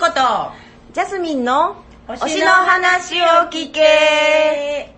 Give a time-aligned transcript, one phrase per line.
[0.00, 0.14] こと、
[0.94, 1.76] ジャスミンの
[2.08, 4.94] 推推しの話を聞け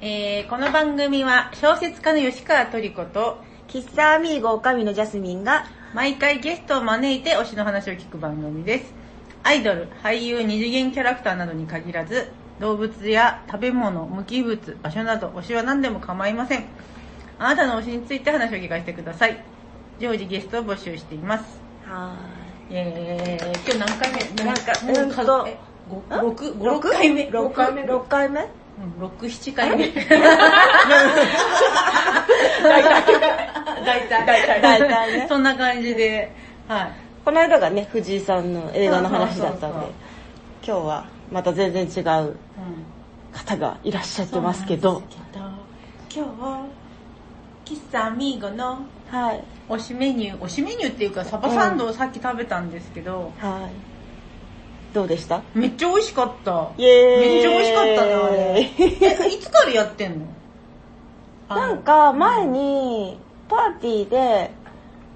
[0.00, 3.36] えー、この番組は小説家の吉川トリコと
[3.68, 8.94] 喫茶アミーゴおかみのジャスミンが毎回ゲストを招いて推しの話を聞く番組です。
[9.42, 16.64] アイドル、俳優、二次元キャラクターなどに限らず、動物や食べ物、無機物、場所など推しは何でも構いません。
[17.38, 19.44] あなたの推しについて話を聞かせてください。
[20.00, 21.60] 常時ゲストを募集しています。
[21.84, 22.14] は
[22.70, 24.44] えー、今日何回目？
[24.44, 25.14] なんかもううんと。
[25.14, 28.40] 数えご六五六回目？6回目 ?6 回目？
[28.40, 28.48] うん
[29.00, 29.88] 六七回目。
[29.88, 30.02] 大
[32.82, 34.26] 体。
[34.26, 34.60] 大体。
[34.60, 35.26] 大体ね。
[35.28, 36.32] そんな感じで、
[36.68, 36.92] はい。
[37.24, 39.86] この間がね、藤井さんの映画の話だったんで
[40.64, 42.36] 今日はまた全然違ううん
[43.32, 45.02] 方がいらっしゃってますけど、
[46.10, 46.66] 今日は、
[47.66, 49.44] 喫茶アミーゴのはい。
[49.68, 54.94] 推しメニュー、推しメニューっていうかサバサンドをさっき食べたんですけど、はい。
[54.94, 55.42] どうでした？
[55.54, 56.70] めっちゃ美味しかった。
[56.78, 57.28] イエーイ。
[57.28, 58.70] めっちゃ美味しかったね、あれ。
[59.26, 60.26] え、いつからやってんの？
[61.48, 64.50] なんか前にパーティーで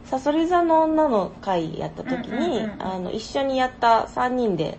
[0.05, 4.79] サソリ座の女の会やった時に、うんうんうんあの一緒にやった3人で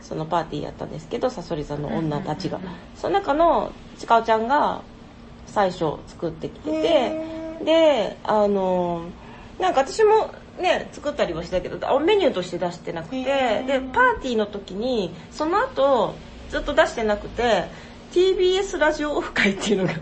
[0.00, 4.82] そのパーティーやったんですけどサソリ座の女たちが、うんうんうんその中のちかおちゃんが
[5.46, 9.02] 最初作ってきててであの
[9.60, 16.14] なんか私もね作ったりはしたけどあメニューとして出してなくてでパーティーの時にその後
[16.50, 17.64] ずっと出してなくて
[18.12, 19.92] TBS ラジオオフ会っていうのが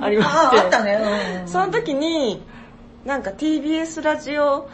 [0.02, 0.58] ありまして。
[0.60, 0.94] ああったね。
[0.94, 2.42] うんうんその時に
[3.04, 4.68] なんか TBS ラジオ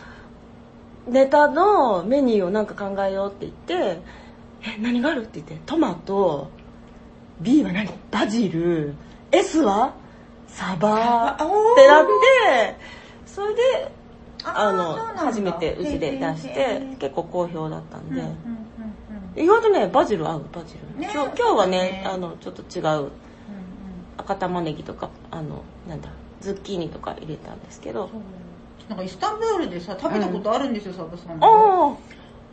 [1.09, 4.01] ネタのメニューをなんか考えようって言って
[4.63, 6.49] 「え何がある?」って言ってトマト
[7.41, 7.89] B は何？
[8.11, 8.95] バジル
[9.31, 9.93] S は？
[10.57, 11.39] サバあっ
[11.77, 12.77] てなって
[13.27, 13.61] それで
[14.43, 16.97] あの初めてうちで出しへてー。
[16.97, 18.23] 結構好評だったんで、
[19.37, 21.11] 意外とねバジル合うバジル、ね。
[21.13, 22.05] 今日今日はねね。
[22.07, 23.11] あのちょっと違う。
[24.17, 26.09] 赤玉ねぎとかあのなんだ
[26.41, 28.09] ズッキーニとか入れたんですけど。
[28.89, 31.97] なんかイスタンブールでさ食べたことあるんですよ、サバさんあ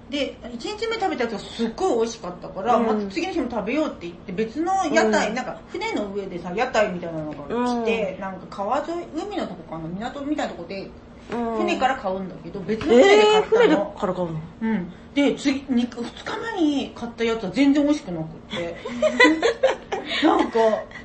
[0.10, 2.86] で1日目食べたやつがすっごい美味しかったから、うん。
[2.86, 5.36] また次の日も食べようって言って別の屋台、うん。
[5.36, 7.36] なんか船の上でさ屋台みたいなのが
[7.82, 10.90] 来て、なんか川沿い海のとこかな港みたいなとこで
[11.30, 14.40] 船から買うんだけど別の船で買えー、ったの、船でから買うの？
[14.62, 18.78] うん、で次 2, 2日目に買ったやつは全然美味しくなくって。
[20.24, 20.60] なんか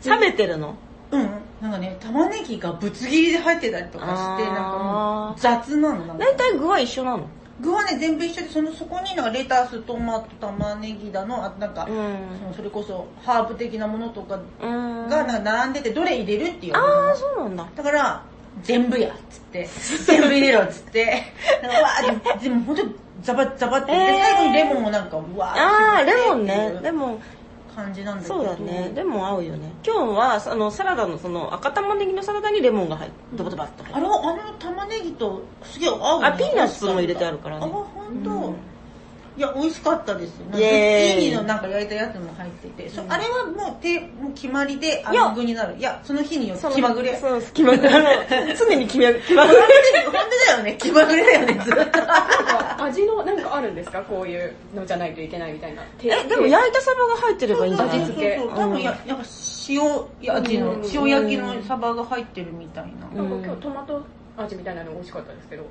[0.04, 0.74] 冷めてるの？
[1.12, 1.30] うん。
[1.62, 6.24] なんかね玉ねぎがぶつ切りで入ってたりとかしてなんかもう雑なのなんか。
[6.24, 7.26] 大体具は一緒なの？
[7.60, 11.86] 具はね全部一緒でそのそこになんかレタストマト玉ねぎだのあとなんか、ん。
[11.86, 15.08] そのそれこそハーブ的なものとかうん。
[15.08, 16.76] がなんか並んでてどれ入れるっていう。
[16.76, 17.66] ああそうなんだ。
[17.76, 18.22] だから
[18.62, 19.68] 全部やっつって
[20.06, 21.22] 全部入れろっつって
[21.62, 26.80] なんかうわーででも本当にザバザバって、でえー最後にレモンをなんかうわーああレモンね。
[26.82, 27.22] レモン
[27.78, 28.34] 感じなんだけど。
[28.34, 28.92] そうだね。
[28.94, 29.70] レモン合うよね。
[29.86, 36.26] 今日はあのサラダのその赤玉ねぎのサラダにレモンが入ってドバドバっとあのあの玉ねぎとすげえ合うね。
[36.26, 37.64] あピーナッツも入れてあるからね。
[37.64, 38.54] あ本当、うん
[39.38, 40.46] いや美味しかったですよ。
[40.58, 41.32] イエーイ。
[41.32, 47.16] のなんか焼いたやつも入ってて、そあれはもうてもう決まりであの具になるいやその日によって気まぐれ。
[47.16, 47.88] そう気まぐれ。
[48.58, 49.60] 常に気ま気まぐれ
[50.06, 50.74] 本当だよね。
[50.76, 51.80] 気まぐれだよねずっと。
[52.82, 54.00] 味のなんかあるんですか？
[54.02, 55.82] こういうのじゃないといけないみたいな。
[56.02, 57.96] えでも焼いたサバが入ってればいいんじゃない？
[58.00, 58.64] 味付けそうそうそう。
[58.64, 59.24] 多分やなんか
[59.68, 60.82] 塩味のうん。
[60.92, 62.84] 塩焼きのサバが入ってるみたい
[63.14, 63.40] な、うんなん。
[63.40, 64.02] か今日トマト
[64.36, 65.62] 味みたいなの美味しかったですけど。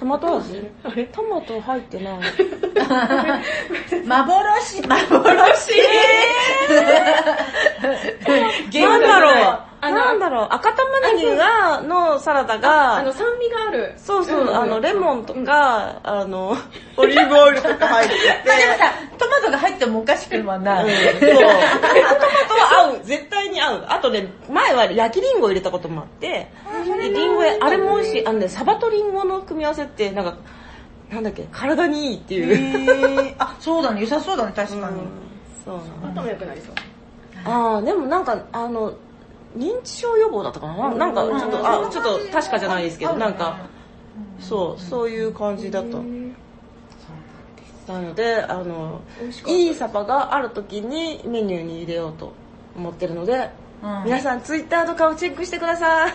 [0.00, 0.70] トマト味？
[1.12, 2.14] トマト入ってない。
[4.06, 5.70] 幻幻。
[8.80, 9.69] なんだろう？
[9.82, 13.94] あのなんだろう赤玉ねぎがのサラダがあの酸味がある。
[13.96, 16.56] そうそう、んあの、レモンとか、あの、
[16.96, 18.20] オリーブオイルとか入ってて。
[18.46, 21.20] まあでもさトマトが入ってもおかしくはない、そう。
[21.20, 23.00] トマトは合う。
[23.04, 23.86] 絶対に合う。
[23.88, 26.50] あとね、前は焼きリンゴ入れたこともあって、
[27.00, 28.26] でリンゴや、あれも美味しい。
[28.26, 30.34] あのね、サバとリンゴの組み合わせって、なんか、
[31.10, 33.34] なんだっけ、体にいいっていう。
[33.38, 34.98] あそうだね良さそうだね確かに、
[35.64, 36.74] そうなのあとも良くなりそう。
[37.44, 38.92] ああ、でもなんか、あの、
[39.56, 40.94] 認知症予防だったかな？
[40.94, 43.68] なんか、ちょっと、あ、ちょっと確かじゃないですけど、なんか、
[44.38, 45.98] そう、そういう感じだった。
[47.92, 49.00] なので、あの、
[49.46, 52.32] いいサバがある時にメニューに入れようと
[52.76, 53.50] 思ってるので、
[53.82, 54.04] うん。
[54.04, 56.12] 皆さんツイッターとかをチェックしてください。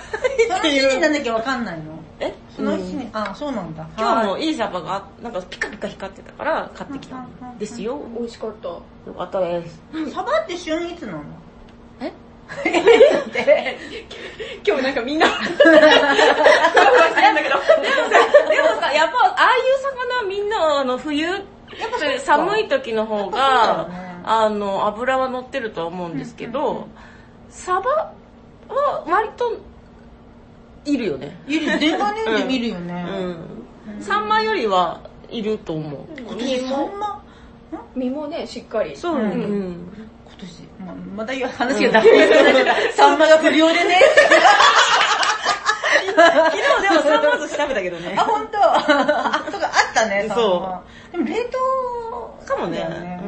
[0.47, 1.99] その日になんなきゃわかんないの。
[2.19, 2.33] え？
[2.55, 2.99] その日うん。
[2.99, 3.85] に、あそうなんだ。
[3.97, 4.45] 今日もはい。
[4.45, 7.57] いいサバが、なんかピカピカ光ってたから買ってきたん。
[7.57, 7.99] ですよ。
[8.17, 8.67] 美味しかった。
[8.69, 8.83] よ
[9.17, 9.81] かったです。
[10.13, 11.23] サバって旬いつなの？
[11.99, 12.13] え？
[14.67, 15.39] 今日なんかみんな、でも
[17.61, 17.81] さ、
[18.49, 19.77] でもさ、やっぱああいう
[20.21, 21.41] 魚みんなあの冬、やっ
[21.91, 22.19] ぱそれ
[22.67, 26.87] 時の方が、ねあの、油は乗ってるとは思うんですけど、
[27.49, 28.11] サバ
[28.67, 29.57] は割と、
[30.85, 31.35] いるよね。
[31.47, 33.05] いる電話ネで見るよね。
[33.87, 34.01] うん。
[34.01, 36.05] サンマよりはいると思う。
[36.17, 37.23] 今年サンマ、
[37.95, 39.93] 身もねしっかりそう、うんうん。
[40.25, 42.93] 今年、ままた言う話がダメになっちゃった。
[42.93, 44.01] サンマが不良でね。
[46.15, 48.23] 昨日でもサンマ寿司食べたけどねあ、。
[48.23, 48.57] 本当。
[48.61, 50.35] あ、そうか、あったね、サンマ。
[50.35, 53.19] そうでも冷凍かもね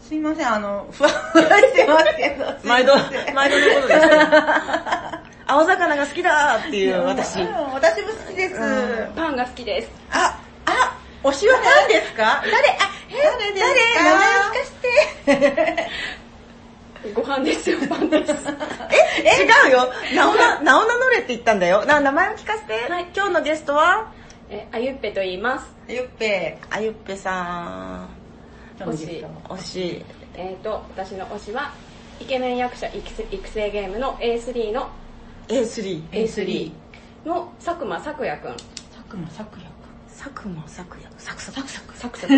[0.00, 2.44] すいません、あの、ふわふわしてますけど。
[2.68, 2.94] 毎度、
[3.34, 4.06] 毎度のことです。
[5.46, 7.40] 青魚が好きだっていう私。
[7.40, 8.54] うん私も好きです。
[8.56, 10.38] うんパンが好きですあ、あ、
[11.22, 12.42] 推しは何ですか？
[12.44, 12.78] 誰、あ、
[13.10, 13.64] 誰です
[13.98, 14.04] か？
[14.04, 14.64] 名前聞か
[15.24, 15.88] せて。
[17.14, 18.36] ご飯ですよパンですえ？
[19.66, 19.92] 違うよ。
[20.14, 21.84] 名をな、名を名乗れって言ったんだよ。
[21.84, 22.72] な、名前を聞かせて。
[22.90, 24.12] はい今日のゲストは？
[24.50, 26.58] えあゆっぺと言いますゆっぺ。
[26.70, 28.06] あゆっぺさ
[28.78, 29.26] 推しん。
[29.48, 30.04] 推し。
[30.34, 31.72] えっ、と私の推しは
[32.20, 34.88] イケメン役者育成育成ゲームの A3 の
[35.48, 36.02] A3。
[36.10, 36.72] A3
[37.24, 38.66] の佐久間咲也くん佐
[39.08, 39.71] 久間咲也
[40.22, 41.08] 佐久間咲也。
[41.18, 41.60] サクサク。
[41.62, 41.68] くん。
[41.68, 42.36] サクサクサクあ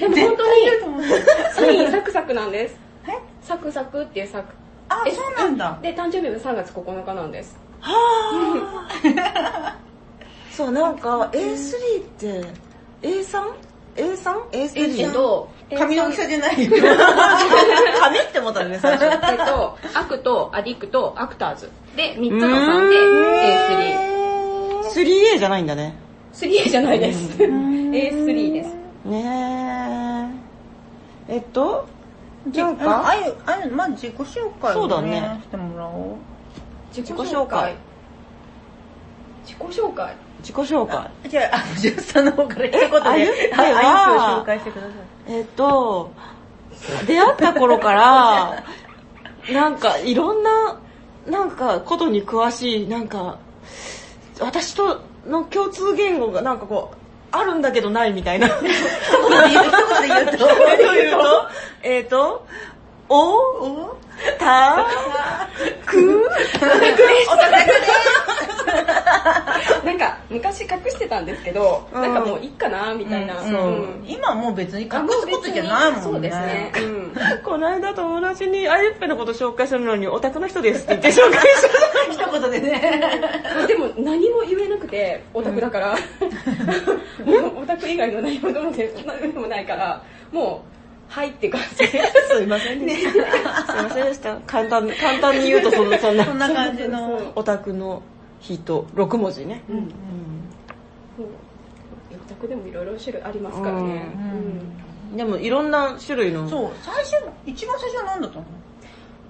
[0.00, 1.02] でも本当にと思う。
[1.54, 3.12] サインサクサクなんですえ？
[3.42, 4.52] サクサクっていうサク
[4.88, 5.78] あ、えそうなんだ。
[5.80, 9.74] で誕生日も3月9日なんですはぁ
[10.50, 12.44] そう、なんか A3 って
[13.02, 15.00] A3?A3?A3?
[15.00, 15.48] えっと
[15.78, 16.72] 髪の大きさじゃないよ。
[18.00, 19.04] 髪って思ったのね、最初。
[19.04, 22.96] えっと、アクとアディクとアクターズで3つの3で
[24.92, 25.34] A3。
[25.34, 25.94] 3A じゃないんだね。
[26.32, 27.38] 3A じゃないです。
[27.38, 28.74] A3 です。
[29.04, 30.30] ね
[31.28, 31.34] え。
[31.34, 31.86] えっと、
[32.48, 36.16] じゃあ、あゆ、あゆ、まず自己紹介そうだをねね、してもらおう。
[36.96, 37.74] 自己紹介。
[39.44, 40.14] 自己紹介。
[40.40, 41.10] 自己紹介。
[41.28, 44.92] じゃあ、あ、ジュースさんの方から一言で、あゆはい、あゆはあゆを紹介してください。
[45.32, 46.10] えっと、
[47.06, 48.64] 出会った頃から、
[49.52, 50.78] なんかいろんな、
[51.26, 53.38] なんかことに詳しい、なんか、
[54.40, 56.96] 私との共通言語がなんかこう、
[57.32, 58.48] あるんだけどないみたいな。
[58.48, 58.68] 一言で
[59.48, 60.46] 言う、一言で言うと。
[60.94, 61.48] 言うと、
[61.82, 62.46] えっと、
[63.08, 63.96] お、お？
[64.38, 64.86] た、
[65.86, 66.28] く、
[69.84, 73.40] なんか、昔隠してたんですけど、うんなんかもういいかな、みたいな。
[73.40, 76.02] うんうん今もう別に隠すことじゃないもんね。
[76.02, 76.72] そうですね。
[76.76, 77.14] うん。
[77.44, 81.70] この間友達にあゆっぺのこと紹介するのにオタクの人ですって言って紹介した。
[82.26, 83.00] 一言でね。
[83.66, 85.96] でも何も言えなくて、オタクだから。
[87.56, 90.02] オタク以外の何もどで何もないから、
[90.32, 90.70] もう、
[91.12, 91.86] はいって感じで。
[92.28, 92.96] すいませんね。
[92.96, 94.36] すいませんでした。
[94.46, 96.24] 簡単に、簡単に言うとそのそんな。
[96.24, 97.32] そんな感じの。
[97.34, 98.02] オタクの
[98.40, 99.62] 人、6文字ね。
[99.68, 99.76] うん。
[99.76, 99.82] うん。
[102.12, 104.02] オタクでもいろいろ種類ありますからね。
[104.14, 105.12] うん。
[105.12, 105.16] うん。
[105.16, 106.48] でもいろんな種類の。
[106.48, 107.16] そう、最初、
[107.46, 108.44] 一番最初は何だったの？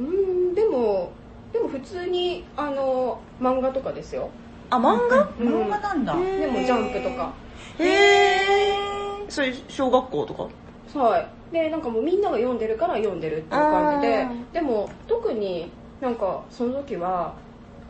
[0.01, 0.07] うー
[0.53, 1.11] んでも
[1.53, 4.31] でも普通にあの漫画とかですよ。
[4.71, 5.29] あ、漫画？
[5.39, 5.49] うん。
[5.65, 6.15] 漫画なんだ。
[6.15, 7.33] でもジャンプとか。
[7.79, 9.31] へー。
[9.31, 10.99] それ、小学校とか？
[10.99, 11.29] はい。
[11.53, 14.23] でなんかもうみんなが読んでるから読んでるっていう感じで。
[14.23, 15.71] あでも特に
[16.01, 17.35] なんかその時は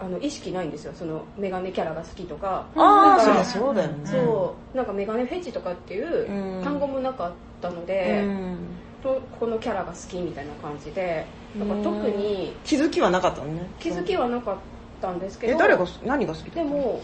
[0.01, 4.07] あの意識ないんですよそのメガネキャラが好きとかああ、そそうだよね。
[4.07, 8.57] そうなんかメガネフェチとかっていううん単語もなかったのうで、ん。
[9.03, 11.25] とこのキャラが好きみたいな感じで
[11.59, 13.67] だから特に気づきはなかったのね。
[13.79, 14.57] 気づきはなかっ
[15.03, 16.65] たんですけどえ、誰が、何が好きだったの？
[16.65, 17.01] でも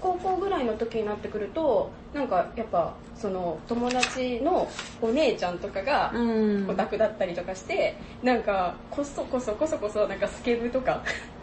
[0.00, 4.68] 高校ぐらいの時になってくるとなんかやっぱその友達の
[5.02, 6.68] お姉ちゃんとかがうん。
[6.70, 11.02] オタクだったりとかしてなんかこそこそこそこそなんかスケブとか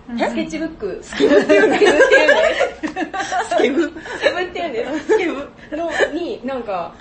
[0.09, 0.17] うん。
[0.17, 0.99] スケッチブック。
[1.01, 1.83] スケブっていうんです
[3.49, 6.93] スケブスケブっていうんですスケブのになんか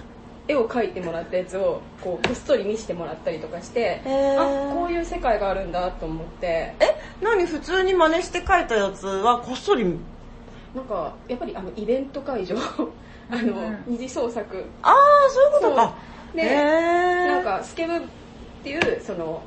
[0.48, 4.70] 絵を描いてもらったやつをこうこっそり見せてもらったりとかしてへー。
[4.70, 6.74] あこういう世界があるんだと思って。
[6.80, 7.46] え、何？
[7.46, 9.98] 普通に真似して書いたやつはこっそり、
[10.76, 12.54] なんかやっぱりあのイベント会場
[13.32, 14.62] あの、うん二次創作。
[14.82, 14.94] ああ、
[15.30, 15.96] そういうことか。
[16.34, 17.98] で、なんかスケブっ
[18.62, 19.42] ていうその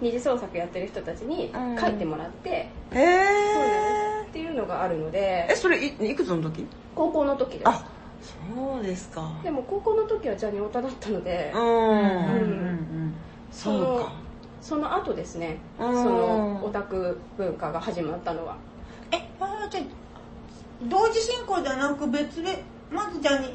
[0.00, 1.78] 二次創作やってる人たちにうん。
[1.80, 6.66] 書いてもらって、へえっていうのがあるのでえ、それいいくつの時？
[6.96, 7.62] 高校の時です。
[7.68, 7.84] あ、
[8.20, 9.30] そうですか。
[9.44, 11.58] でも高校の時はジャニオタだったので、う。
[11.58, 11.64] うん。
[11.64, 13.14] んうん
[13.52, 14.12] そうか。
[14.60, 16.02] その後ですね、うん。
[16.02, 18.56] そのオタク文化が始まったのは。
[19.12, 19.84] え、あじゃあ
[20.84, 23.54] 同時進行ではなく別で、まずじゃあに、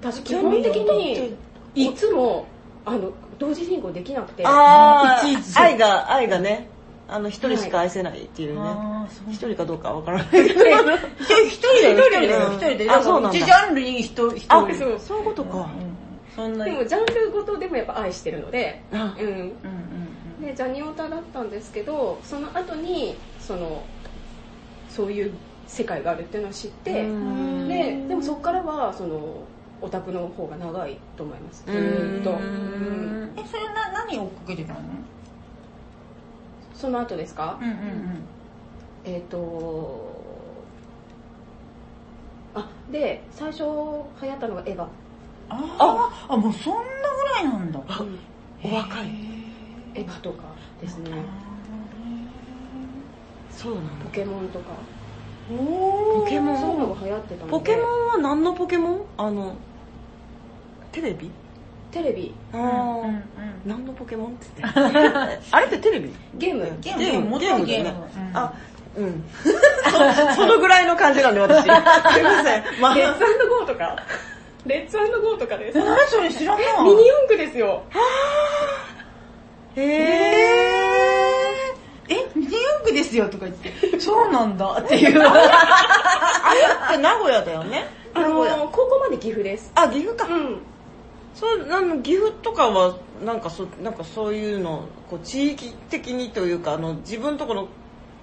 [0.00, 1.36] 私基本的に
[1.74, 2.46] いつも
[2.84, 4.44] あの同時進行できなくて。
[4.46, 6.68] あいちいちあ、愛が、愛がね、
[7.08, 8.70] あの、一人しか愛せないっていうね。
[9.30, 10.64] 一人かどうかわからないけど。
[11.20, 12.54] 一人一人だよ、一人だよ、うん。
[12.54, 12.90] 一人で。
[12.90, 13.38] あそうなんだ。
[13.38, 14.56] 一ジャンルに一人、一人。
[14.56, 15.68] あ、そうそういうことか。
[16.34, 19.14] そんなでもジャンルごとでもやっぱ愛してるので、あ。
[19.18, 20.14] うん、うんうん。
[20.40, 23.82] でジャニオタだったんですけどその後にその
[24.88, 25.32] そういう
[25.74, 27.68] 世界があるっていうのを知って、うん。
[27.68, 29.42] ででもそこからはその
[29.82, 31.64] オタクの方が長いと思います。
[31.66, 32.36] ずーっと、うん。
[32.36, 34.80] うんえそれな何追っかけてたの？
[36.74, 37.74] その後ですか、うんうん
[39.04, 40.14] えっ、と
[42.54, 44.82] あで最初流行ったのがエヴァ。
[44.82, 44.88] あ
[45.50, 46.26] あ。
[46.28, 46.86] あもうそんなぐ
[47.34, 47.80] らいなんだ。
[47.88, 48.04] あ
[48.62, 49.08] お若い。
[49.94, 50.44] エヴァとか
[50.80, 51.10] ですね。
[53.50, 54.04] そうなんだ。
[54.04, 54.66] ポケモンとか。
[54.70, 54.93] お
[55.48, 56.58] ポケモン。
[56.60, 59.00] そういうのが流行ってたポケモンは何のポケモン？
[59.18, 59.54] あの
[60.92, 61.30] テレビ？
[61.90, 62.34] テレビ。
[62.52, 63.22] あうんうんあうん。
[63.66, 64.80] 何のポケモンって言って
[65.52, 66.14] あれってテレビ？
[66.34, 66.76] ゲーム。
[66.80, 67.38] ゲーム。
[67.38, 67.94] ゲームゲームだよね。
[68.16, 68.36] うん。
[68.36, 68.52] あ
[68.96, 69.24] うん。
[70.32, 71.60] そ そのぐらいの感じなんで私。
[71.64, 72.64] すいません。
[72.80, 72.94] まあ。
[72.94, 73.96] レッツゴーとか。
[74.66, 75.78] レッツゴーとかです。
[75.78, 76.60] え何それ知らな。
[76.62, 77.82] いミニ四駆ですよ。
[79.76, 85.20] へええー、えミニ四駆ですよとか言ってそうなんだっていう。
[85.20, 86.60] あれ
[86.94, 87.86] って名古屋だよね。
[88.14, 88.68] あの名古屋。
[88.70, 89.72] 高校まで岐阜です。
[89.74, 90.32] あ岐阜か。
[90.32, 90.58] うん。
[91.34, 97.68] そうあの岐阜とかはなんかそなんかそういうのこう地域的にというかあの自分のところ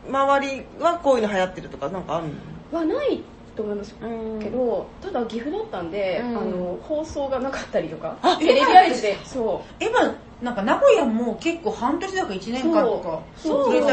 [0.09, 2.27] 周りはこういうの流行ってるとかなんかある
[2.71, 2.79] の？
[2.79, 3.21] はない
[3.55, 4.39] と思いますうん。
[4.39, 6.37] けどただ岐阜だったんで、うん。
[6.37, 9.17] あの放送がなかったりとかあテレビ愛知で。
[9.25, 13.71] そエヴァなんか名古屋も結構半年だか1う年間とかそう。
[13.73, 13.87] そうそ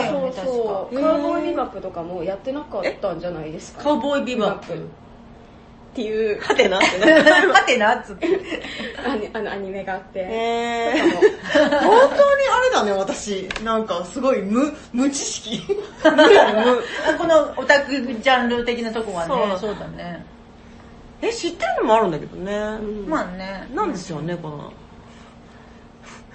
[0.90, 1.02] うへー。
[1.02, 3.82] カウボーイビバップとかもやってなかったんじゃないですか？
[3.84, 4.88] カウボーイビバップ
[5.98, 6.40] っていう。
[6.46, 8.28] はてなってねはてなっつって。
[9.32, 13.48] あのアニメがあって、本当にあれだね私。
[13.64, 15.62] なんかすごい無無知識。
[16.04, 16.10] 無。
[16.12, 16.18] 無。
[17.18, 19.34] このオタクジャンル的なとこはね。
[19.58, 19.70] そう。
[19.70, 20.24] そうだね。
[21.20, 23.08] え知ってるのもあるんだけどね、うん。
[23.08, 23.68] まあね。
[23.74, 24.72] なんですよねこの。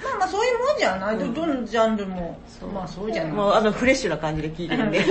[0.03, 2.37] まあまあそういうもんじゃない、どどのジャンルも。
[2.73, 4.99] まあそうじゃない、もうあのフレッシュな感じで聞いてるんで。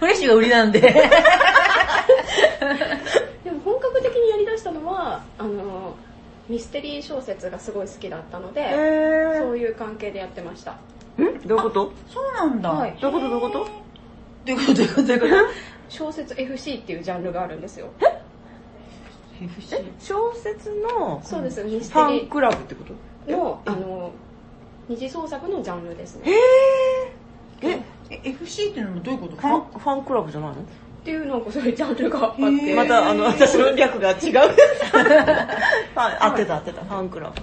[0.00, 0.80] フレッシュが売りなんで
[3.44, 5.94] でも本格的にやりだしたのはあの
[6.48, 10.76] ミステリー小説がすごい好きだったので、へそういう関係でやってました。
[11.18, 11.92] ーんどういうこと？
[12.08, 12.96] そうなんだ、はい。
[13.00, 13.58] どういうこと？
[13.58, 13.68] どういうこと？
[14.44, 15.02] どういうことどういうこと？
[15.06, 15.54] どういうこと？
[15.88, 17.88] 小説 FC っていうジャンルがあるんですよ。
[19.40, 21.62] FC 小説のそうです。
[21.64, 22.94] ミスファテリンクラブってこと？
[23.30, 24.10] ーのあの
[24.88, 26.36] 二次創作のジャンルですへね
[27.62, 30.56] えええ FC っていうのもどういうことファンファンクラブじゃないの
[31.02, 32.74] っていうなんかそういうジャンルがあって。
[32.76, 34.54] またあの私の略が違う。
[35.96, 36.84] あ合ってた合ってた。
[36.84, 37.42] ファンクラブ。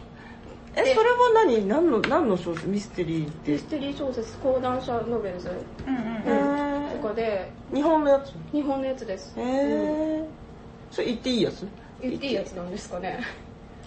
[0.75, 1.67] えでそれは何？
[1.67, 2.67] 何の何の小説？
[2.67, 3.51] ミステリーって？
[3.51, 5.51] ミステリー小説講談社ノベルズ。
[5.85, 6.01] うんうん
[6.91, 7.51] へとかで。
[7.73, 8.31] ー日本のやつ？
[8.53, 9.33] 日本のやつです。
[9.37, 10.23] へえ
[10.89, 11.67] それ言っていいやつ？
[12.01, 13.19] 言っていいやつなんですかね。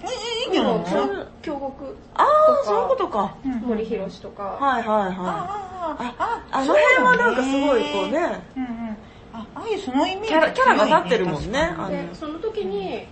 [0.02, 3.34] ええいいんじゃな京極ああとかそういうことか。
[3.42, 5.16] うん森博とか、はいはいはい。
[5.16, 8.18] ああああの辺はなんかすごいこうね。
[8.54, 8.96] うんうん
[9.32, 10.28] あああいうそのイメージ。
[10.28, 11.58] キャラキャラが立ってるもんね。
[11.78, 11.90] あの。
[11.90, 13.06] でその時に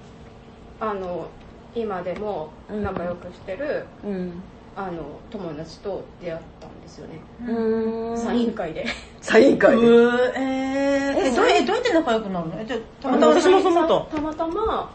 [0.80, 1.28] あの
[1.74, 4.42] 今でも仲良くしてる、うん。
[4.76, 8.18] あの友達と出会ったんですよね、うん。
[8.18, 8.86] サイン会で。
[9.20, 9.86] サイン会で。
[9.86, 9.92] えー、
[11.26, 12.60] えどうえどうやって仲良くなるの？
[12.60, 14.90] えじゃあたまたま私もそう思ったたまたま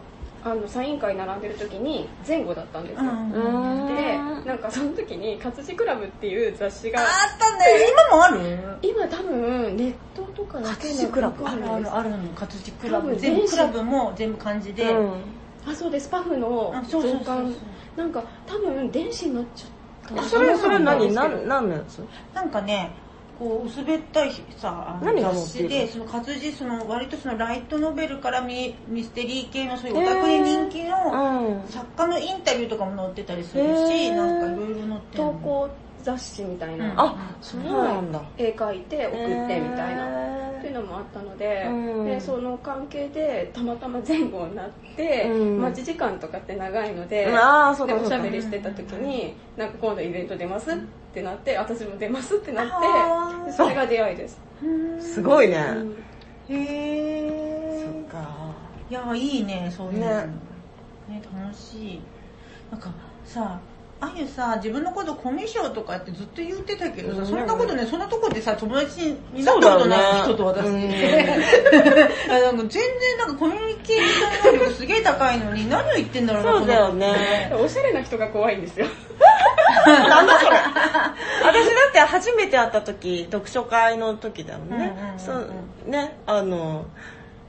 [0.47, 3.07] あのサイン会並んでる時に前後だったんですよ、で
[4.45, 7.07] なんかその時に「活字クラブ」っていう雑誌があっ
[7.39, 8.77] たね今もある？
[8.83, 11.47] 今多分ネットとかだけ活字クラブ。
[11.47, 13.15] あるあるあるの活字クラブ。
[13.15, 15.13] 全部電子クラブも全部漢字で、うん。
[15.65, 16.09] あそうです。
[16.09, 17.55] パフの増刊。
[17.95, 20.21] なんか多分電子になっちゃった。
[20.23, 21.11] えそれそれ何？
[21.11, 21.47] な何？
[21.47, 22.05] 何のやつ？
[22.35, 22.91] なんかね
[23.37, 30.95] こう薄べったいさ雑誌でその活字その割とそのライトノベルからミミステリー系のそういうオタクで人気の
[31.59, 31.67] うん。
[31.67, 34.15] 作家のインタビューとかも載ってたりするへしー。
[34.15, 35.69] なんかいろいろ載ってる投稿
[36.03, 36.99] 雑誌みたいな、うん。
[36.99, 38.21] あそうなんだ。
[38.37, 40.07] 絵描いて送ってみたいな、
[40.53, 42.05] へっていうのもあったので,、うん。
[42.05, 45.61] でその関係でたまたま前後になって、うん。
[45.61, 55.57] 待ち時間とかって長いので,、うんあーそうでおしゃべりしてた時に「なんか今度イベント出ます?」ってなって私も出ますってなってでそれが出会いです、うんすごいね。
[55.57, 56.55] うん。
[56.55, 58.55] へそっーか。
[58.89, 60.05] いやいいねそういうの。
[60.05, 60.27] ね。
[61.09, 62.01] ね楽しい。
[62.71, 62.91] なんか
[63.25, 63.74] さあ
[64.15, 67.27] ゆさ自分のことコミュ障とかってずっと言ってたけどさ、うん。
[67.27, 69.53] そんなことねそんなとこでさ友達にな。
[69.53, 70.73] ったことない人と私、なん。
[72.57, 77.53] か全然なんかコミュニケーション能力すげえ高いのに何を言ってんだろうなそうだよね。
[77.59, 78.87] おしゃれな人が怖いんですよ。
[79.85, 80.57] なんだそれ。
[80.57, 85.19] 私だって初めて会った時読書会の時だよね、うんうんうんうん。
[85.19, 86.85] そうねあの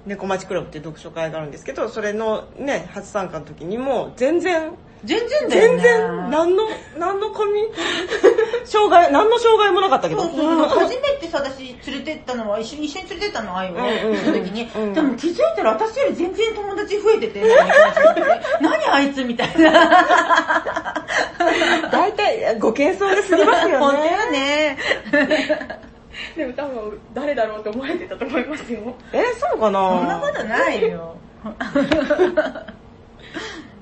[0.07, 4.73] 猫町クラブっていう読書会があるんですけどそれのね初参加の時にも全然
[5.05, 5.83] 全然だよ全ね。
[5.83, 6.65] 然何の
[6.99, 10.23] 何のコミュ障害何の障害もなかったけど。
[10.23, 10.69] そうそう。
[10.71, 14.95] そう初めてさ私連れてったのは一緒に一緒に連れてったの愛をね、うんうんその時に、うん。
[14.95, 17.43] でも気づいたら私より全然友達増えてて
[18.61, 21.05] 何あいつみたいな。
[21.93, 24.79] 大体ご謙遜で過ぎますよ本当ねよね。
[26.37, 28.95] でも多分誰だろうと思われてたと思いますよ。
[29.13, 29.79] えそうかな？
[29.91, 31.17] そんなことないよ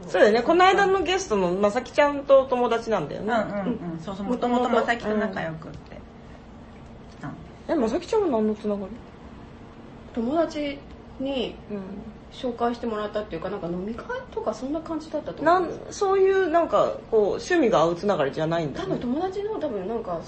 [0.09, 0.43] そうだよね。
[0.43, 4.01] この間のゲストのまさきちゃんと友達なんだよね、うんうんうん。
[4.01, 5.97] そうそうもともとまさきと仲良くって、
[7.69, 8.93] えまさきちゃんは何のつながり？
[10.15, 10.79] 友達
[11.21, 11.81] にうん。
[12.35, 20.21] 紹介してもらったっていうかなんか飲み会とかそんな感じだったと思なうんそういうなんかこう趣味が合うつながりじゃないんだ多分友達の多分なんか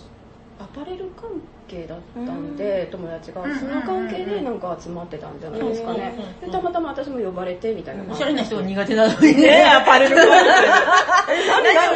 [0.60, 1.28] アパレル関
[1.68, 6.14] 係だったんで、友達がうんその関係でなんか集まってたんじゃないですかね。
[6.42, 9.34] うんでたまたま私も呼ばれてみたいなおしゃれな人が苦手なのに。
[9.36, 10.32] ねねアパレル 何を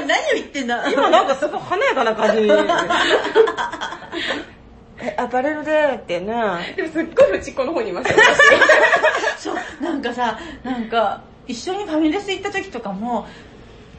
[0.07, 0.91] 何を言ってんだ。
[0.91, 2.43] 今なんかすごい華やかな感じ。
[2.43, 2.51] に
[5.03, 6.75] えアパレルでってね。
[6.77, 8.11] でもすっごい内っ子の方にいまし
[9.39, 13.27] そうなんかさなんか一緒にファミレス行った時とかも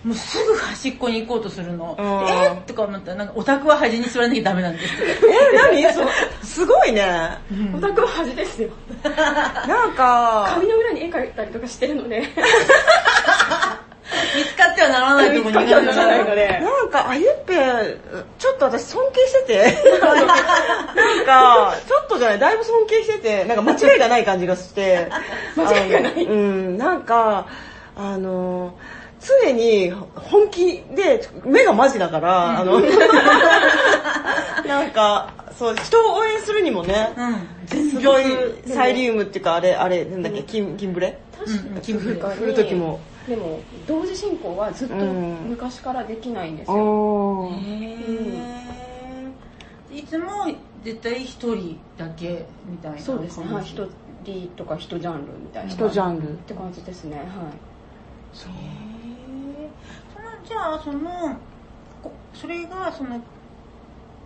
[0.03, 1.95] もうすぐ端っこに行こうとするの。
[1.97, 2.05] うん。
[2.05, 4.93] えーとか思ったら、なんかオタクは端に座らなきゃダメなんです。
[5.03, 5.93] え何？
[5.93, 6.07] そう。
[6.43, 7.37] すごいね。
[7.75, 8.69] オタクは恥ですよ。
[9.05, 10.47] なんか。
[10.55, 12.23] 髪の裏に絵描いたりとかしてるので。
[14.35, 16.05] 見つかってはならないとこに行か見つかってはな。
[16.05, 17.53] らないのでなんかあゆっぺ
[18.39, 19.77] ちょっと私尊敬してて。
[20.01, 25.07] なんかちょっとじゃないだいぶ尊敬しててなんか間違いがない感じがして。
[25.55, 26.23] 間違いがない。
[26.25, 26.77] うん。
[26.77, 27.45] なんか
[27.95, 28.73] あの
[29.21, 32.79] 常に本気で目がマジだから、あの
[34.67, 37.91] なんかそう人を応援するにもね、うん。
[37.91, 38.23] すごい
[38.65, 41.19] サイリウムっていうかあれあれなんだっけ金金ブレ？
[41.83, 42.15] 金ブレ。
[42.15, 42.99] に振る時も。
[43.27, 45.37] でも同時進行はずっとうん。
[45.49, 47.51] 昔からできないんですよ、
[49.93, 50.47] いつも
[50.83, 53.45] 絶対一人だけみたいなそうですね。
[53.63, 53.87] 一
[54.23, 56.33] 人とか一ジャンルみたいな人ジャンル。
[56.33, 57.17] って感じですね。
[57.17, 57.27] はい。
[58.33, 58.55] その
[60.51, 60.99] じゃあその
[62.03, 63.21] こそれがその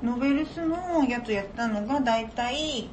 [0.01, 2.89] ノベルスのやつやったのが大体二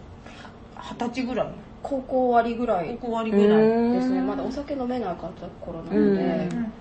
[0.99, 1.47] 十歳ぐらい。
[1.83, 2.89] 高校終わりぐらい。
[3.01, 4.21] 高校終わりぐらいうんですね。
[4.21, 6.03] まだお酒飲めなかった頃なので、うん。
[6.03, 6.73] うんうん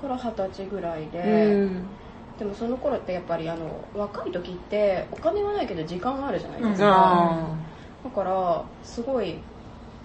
[0.00, 1.86] から二十歳ぐらいで、うん。
[2.38, 6.76] でもその頃ってやっぱりあの若い時ってお金はないけど時間はあるじゃないですうん。
[6.78, 7.56] か、あ
[8.02, 9.36] だからすごい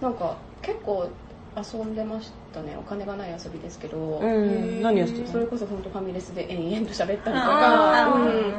[0.02, 1.08] なんか結構
[1.56, 4.82] 遊んでましたねお金がない遊びですけど、ーうん。
[4.82, 8.54] 何をしてたそれこそ本当ファミレスで延々と喋ったりとあか、うん。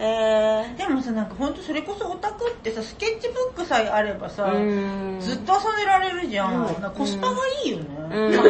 [0.00, 7.84] えでもさなんか本当それこそオタクってさスケッチブックさえあればさ、ーずっと遊んでられるじゃん、うんなんかコスパがいいよね、
[8.30, 8.48] でも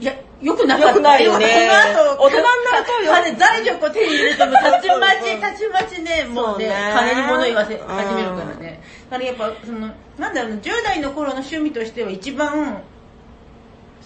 [0.00, 0.90] いやよくなかった。
[0.90, 1.68] よくないよね。
[1.96, 3.12] この後大人になるとよ。
[3.12, 6.66] 金財力を手に入れるともうたちまちたちまちねもうね。
[6.66, 8.80] そうね金に物言わせ始めるからね。
[9.10, 12.82] だからやっぱそのなんだろうな10代の頃の趣味としては一番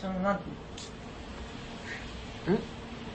[0.03, 0.41] そのなん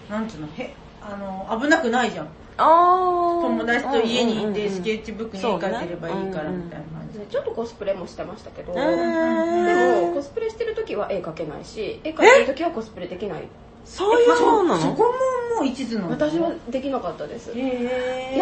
[0.09, 0.47] なんつうの？
[0.55, 2.27] へあの危なくないじゃん。
[2.59, 7.19] あ友達と家にいてスケッッチブックに絵描いてればいいからみたいな感じ。
[7.19, 13.43] でちょっとコスプレもしてましたけど、えでーもコスプレしてる時は絵描けないし絵描いてる時はコスプレできない。
[13.83, 14.81] そういうもんなの？
[14.81, 15.09] そこも
[15.57, 16.11] もう一途なの？
[16.11, 17.49] 私はできなかったです。
[17.49, 17.55] や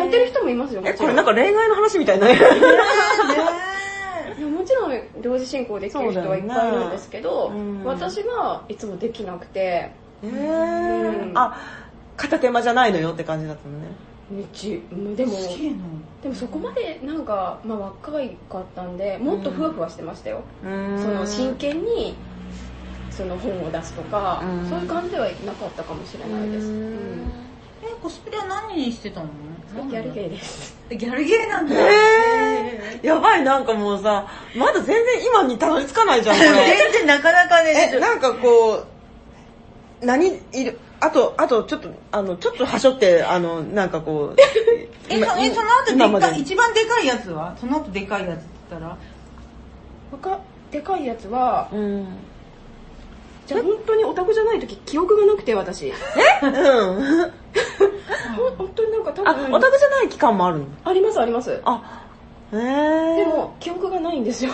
[0.05, 2.27] ってる人もいますよもえこれなんか恋愛の話みたいな。
[2.27, 2.39] ね
[4.43, 7.59] もちろん同時進行できる人はいっぱいいるんですけど、ね。
[7.59, 7.83] うん。
[7.83, 9.91] 私はいつもできなくて。
[10.23, 11.37] えうん。
[11.37, 11.57] あ
[12.17, 13.87] 片手間じゃないのよって感じだったのね。
[14.29, 22.15] めっちでもでもそこまでなんか、まあ、若いかったんでもっとふわふわしてましたよ、その真剣に
[23.11, 24.67] その本を出すとか、うん。
[24.67, 27.44] そういう感じではなかったかもしれないです、うん
[27.87, 29.27] えコスプレは何にしてたの？
[29.89, 30.75] ギャルゲーです。
[30.89, 31.75] ーギャルゲーなんだ。
[31.75, 38.85] えー、やばいなんかもうさまだ全然今にたどり着かないじゃん 全然なかなかねえなんかこ
[40.01, 40.79] う何いる？
[41.01, 44.35] あとあとちょっとあのちょっとはしょってあのなんかこう
[45.09, 47.55] えそえその後でっかい一番でかいやつは？
[47.59, 48.97] その後でかいやつって言ったら？
[50.11, 50.39] 他
[50.71, 52.07] でかいやつはうん
[53.47, 55.87] じゃあ本当にオタクじゃない時記憶がなくて私。
[55.89, 55.93] うん。
[58.57, 60.65] 本当になんか多あ分オタクじゃない期間もあるの？
[60.83, 61.61] ありますあります。
[61.65, 62.01] あ
[62.53, 64.51] へえでも記憶がないんですよ。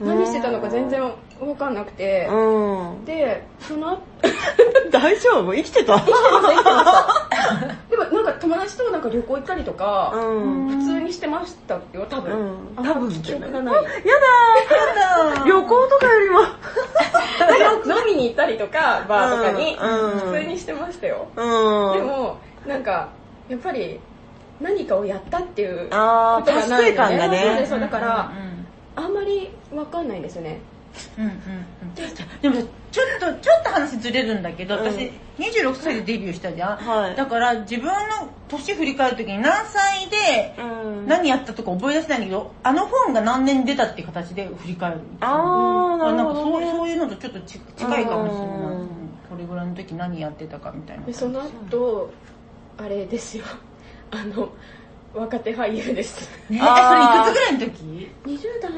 [0.00, 1.02] 何してたのか全然
[1.40, 2.28] 分かんなくて。
[2.30, 3.04] うん。
[3.04, 4.00] でその後
[4.90, 5.54] 大丈夫？
[5.54, 5.98] 生きてた？
[5.98, 10.68] 生きてました生きてましたでもなんか友達となんか旅行行ったりとか、うん。
[10.68, 12.56] 普通にしてましたよ多分、うん。
[12.76, 13.74] あんま多分記憶がない。
[13.74, 16.30] やだ旅行とかより
[18.58, 20.20] とかバーとかにうん。
[20.20, 21.92] 普通にしてましたよ、うん。
[21.94, 23.08] でもなんか
[23.48, 23.98] やっぱり
[24.60, 28.32] 何かをやったっていうことあーがない達成感がそうでそうだから
[28.96, 29.04] うん。
[29.04, 30.60] あんまり分かんないんですよね
[31.18, 31.94] うんうんうん。
[32.40, 34.84] でもさちょっとちょっと話ずれるんだけど、うん。
[34.84, 37.16] 私26歳でデビューしたじゃん、はい。
[37.16, 37.92] だから自分の
[38.48, 40.62] 年振り返る時に何歳でう
[41.02, 41.06] ん。
[41.06, 46.66] 何やったとか覚え出せないんだけどあの本が何年出たっていう形で振り返るあーなるなんかほどね。
[46.66, 48.88] そうそういうのとちょっとち近いかもしれない、
[49.28, 51.06] これぐらいの時何やってたかみたいな。
[51.06, 52.12] でその後
[52.78, 53.44] あれですよ。
[54.10, 54.50] あの
[55.14, 56.28] 若手俳優です。
[56.48, 56.56] ね。
[56.56, 58.72] えそれいくつぐらいの時？20代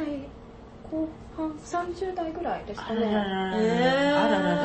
[0.91, 3.07] 後半30代ぐらいですかね。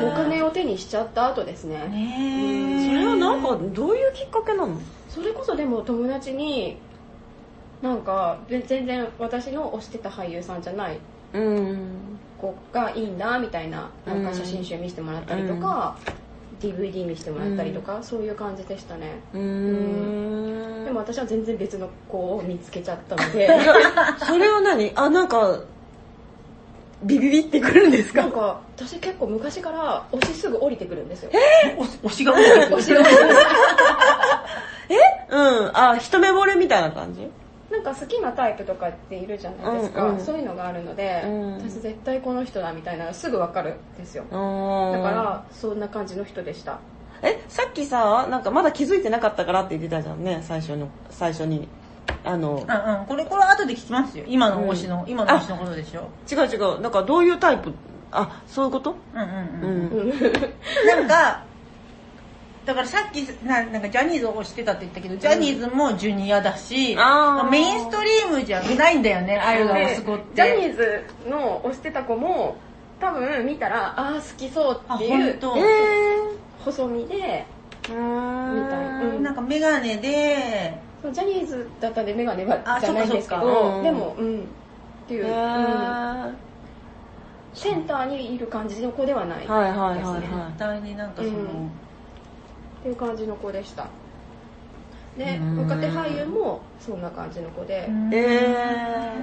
[0.04, 1.78] お金を手にしちゃった後ですね。
[2.86, 4.76] それはなんかどういうきっかけなの？
[5.08, 6.76] それこそでも友達に
[7.82, 10.98] なんかぜ全然私の推してた俳優さんじゃない
[11.34, 12.18] うん。
[12.40, 15.96] 子がいいんだみたいななんか写真集見せてもらったりとか、
[16.60, 19.14] DVD 見せてもらったりとか、そういう感じでしたね。
[19.32, 19.40] うー
[20.82, 20.84] ん。
[20.84, 23.48] でも私は全然別の子を見つけちゃったので。
[24.26, 24.92] それは何？
[24.94, 25.58] あなんか
[27.04, 28.22] ビビビってくるんですか？
[28.22, 31.30] なんか私結構昔から推しすぐ降りてくるんですよ。
[31.76, 32.42] お推しが多い。
[32.42, 33.34] 推しが降りてくる
[35.30, 35.76] うん。
[35.76, 37.28] あ一目惚れみたいな感じ？
[37.70, 40.24] なんか好きなタイプとかっているじゃないですか、うんうん。
[40.24, 41.54] そういうのがあるので、うん。
[41.58, 44.24] 私絶対この人だみたいなのがすぐ分かるんですよ。
[44.24, 44.36] だ
[44.98, 46.78] だからそんな感じの人でした。
[47.22, 47.44] え？
[47.48, 51.68] さっきさなんかまだ気づいてなかったからって言ってたじゃんね最初の最初に
[52.28, 52.58] あのうん
[53.00, 53.06] うん。
[53.06, 54.24] これこれ後で聞きますよ。
[54.28, 56.08] 今の推しの、今の推しのことでしょ。
[56.30, 56.80] 違う違う。
[56.80, 57.72] なんかどういうタイプ？
[58.10, 58.94] あそういうこと？
[59.14, 60.12] うんうんううん、ん
[60.86, 61.42] なんか
[62.66, 67.50] だからさっきななんかジャニーズを推してたって言ったけど、ジャニーズもジュニアだし、あー。
[67.50, 70.28] メインストリームじゃないんだよねああいうのがすごっでて。
[70.34, 72.56] ジャニーズの推してた子も
[73.00, 76.16] 多分見たらああ好きそうあっていうえ
[76.64, 78.52] 細身でー、うー。
[78.52, 78.84] んみたい
[79.16, 79.22] うん。
[79.22, 84.42] なんかメガネでそうジャニーズだったんで眼鏡はあじゃないんですけどでもうんっ
[85.08, 85.34] ていう、へうん。
[85.34, 86.34] ー。
[87.54, 90.20] センターにいる感じの子ではないですね、はいはいはいはい。
[90.20, 91.46] 絶対になんかその、うん。
[91.46, 91.48] っ
[92.82, 93.86] ていう感じの子でした。
[95.16, 95.58] でうん。
[95.62, 99.14] 若手俳優もそんな感じの子で、うんえ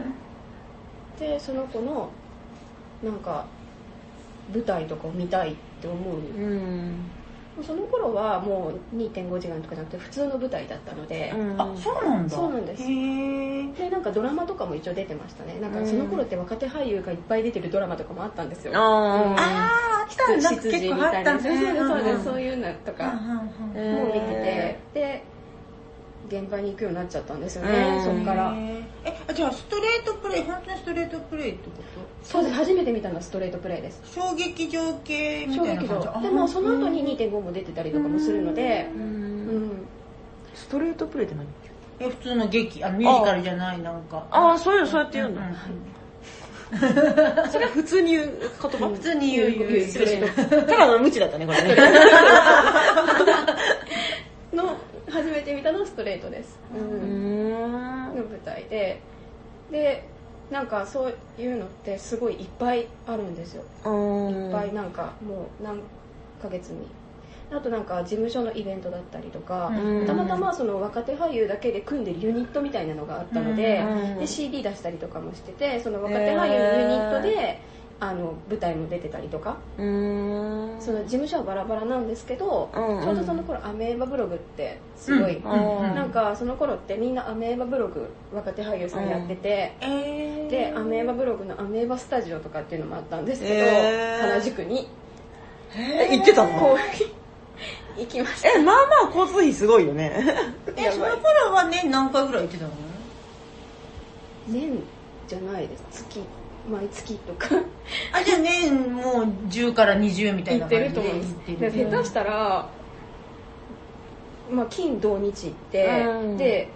[1.19, 2.09] でその子の
[3.03, 3.45] なんか
[4.53, 7.09] 舞台とかを見たいって思う、ー、うん
[7.63, 11.61] その頃はもう2.5次元とかじゃなくて普通の舞台だったので、うん。
[11.61, 12.35] あそうなんだ。
[12.35, 12.83] そうなんです。
[12.85, 15.59] でなんかドラマとかも一応出てましたね。
[15.59, 18.73] なんかその頃って若手俳優がいっぱい出てるドラマとかもあったんですよ。
[18.75, 19.35] あうん。
[19.35, 20.49] ーああ来たんだ。
[20.49, 21.87] 結構あったみたいな。
[21.87, 24.79] そうですそうですそうういうのとかもう見てて。
[24.93, 25.34] で
[26.27, 28.03] 現場に行くようになっちゃったんですようねん。
[28.03, 28.53] そっから。
[28.55, 28.83] え
[29.27, 31.71] あじゃあストレートプレイ本当にストレートプレイってこ
[32.23, 32.55] そうです。
[32.55, 34.01] 初めて見たのはストレートプレイです。
[34.01, 38.89] と小劇場系みたいな衝撃感じでもその後に2.5も出てたりとかもするので。
[38.95, 39.67] ううん。
[39.69, 39.71] ん
[40.53, 41.45] ストレートプレイって何？
[41.99, 44.25] え普通の劇あのミュージカルじゃないなんか。
[44.31, 45.55] ああそういうそうやって言うの、うんうん
[46.71, 48.89] それは普通に言う言葉？
[48.89, 49.51] 普通に言う。
[49.51, 51.75] 言う言うただの無知だったねこれね。
[54.51, 54.75] の
[55.09, 57.51] 初めて見たのはストレートです、う、うん。
[57.51, 59.01] んの舞台で。
[59.71, 60.07] で
[60.51, 63.63] なんかそういうのってすごいいっぱいあるんですよ。
[63.63, 65.79] いっぱいなんかもう何
[66.41, 66.87] ヶ月に。
[67.51, 70.05] あとなんか事務所のイベントだったりとか、うん。
[70.05, 74.19] たまたまその若手俳優だけで組んでるユニットみたいなのがあったので,、うん。
[74.19, 77.59] で CD 出したりとかもしててその若手俳優のユニットで、
[77.99, 79.57] あの舞台も出てたりとか。
[79.77, 80.75] うん。
[80.79, 83.03] その事務所はバラバラなんですけど、うんうん。
[83.03, 85.95] ちょうどその頃アメーバブログってすごい、うんうん。
[85.95, 90.49] なんかその頃ってみんなアメーバブログ若手俳優さんやってて、えー。
[90.49, 94.21] でアメーバブログのアメーバスタジオとかっていうのもあったんですけど、へー。
[94.21, 94.87] 原宿に。
[95.77, 96.77] え行ってたの？
[97.97, 98.49] 行きました。
[98.49, 100.11] えまあまあ交通費すごいよね。
[100.75, 102.71] えその頃はね何回ぐらい行ってたの？
[104.47, 104.83] 年
[105.27, 105.83] じゃないです。
[105.91, 106.19] 月
[106.69, 107.47] 毎月とか。
[108.11, 111.33] あじゃあねもう10から20みたい行ってな感じでると思うんです。
[111.33, 111.71] 行ってる。
[111.71, 112.69] で下手したら、
[114.51, 116.37] まあ、金土日行って、うん。
[116.37, 116.69] で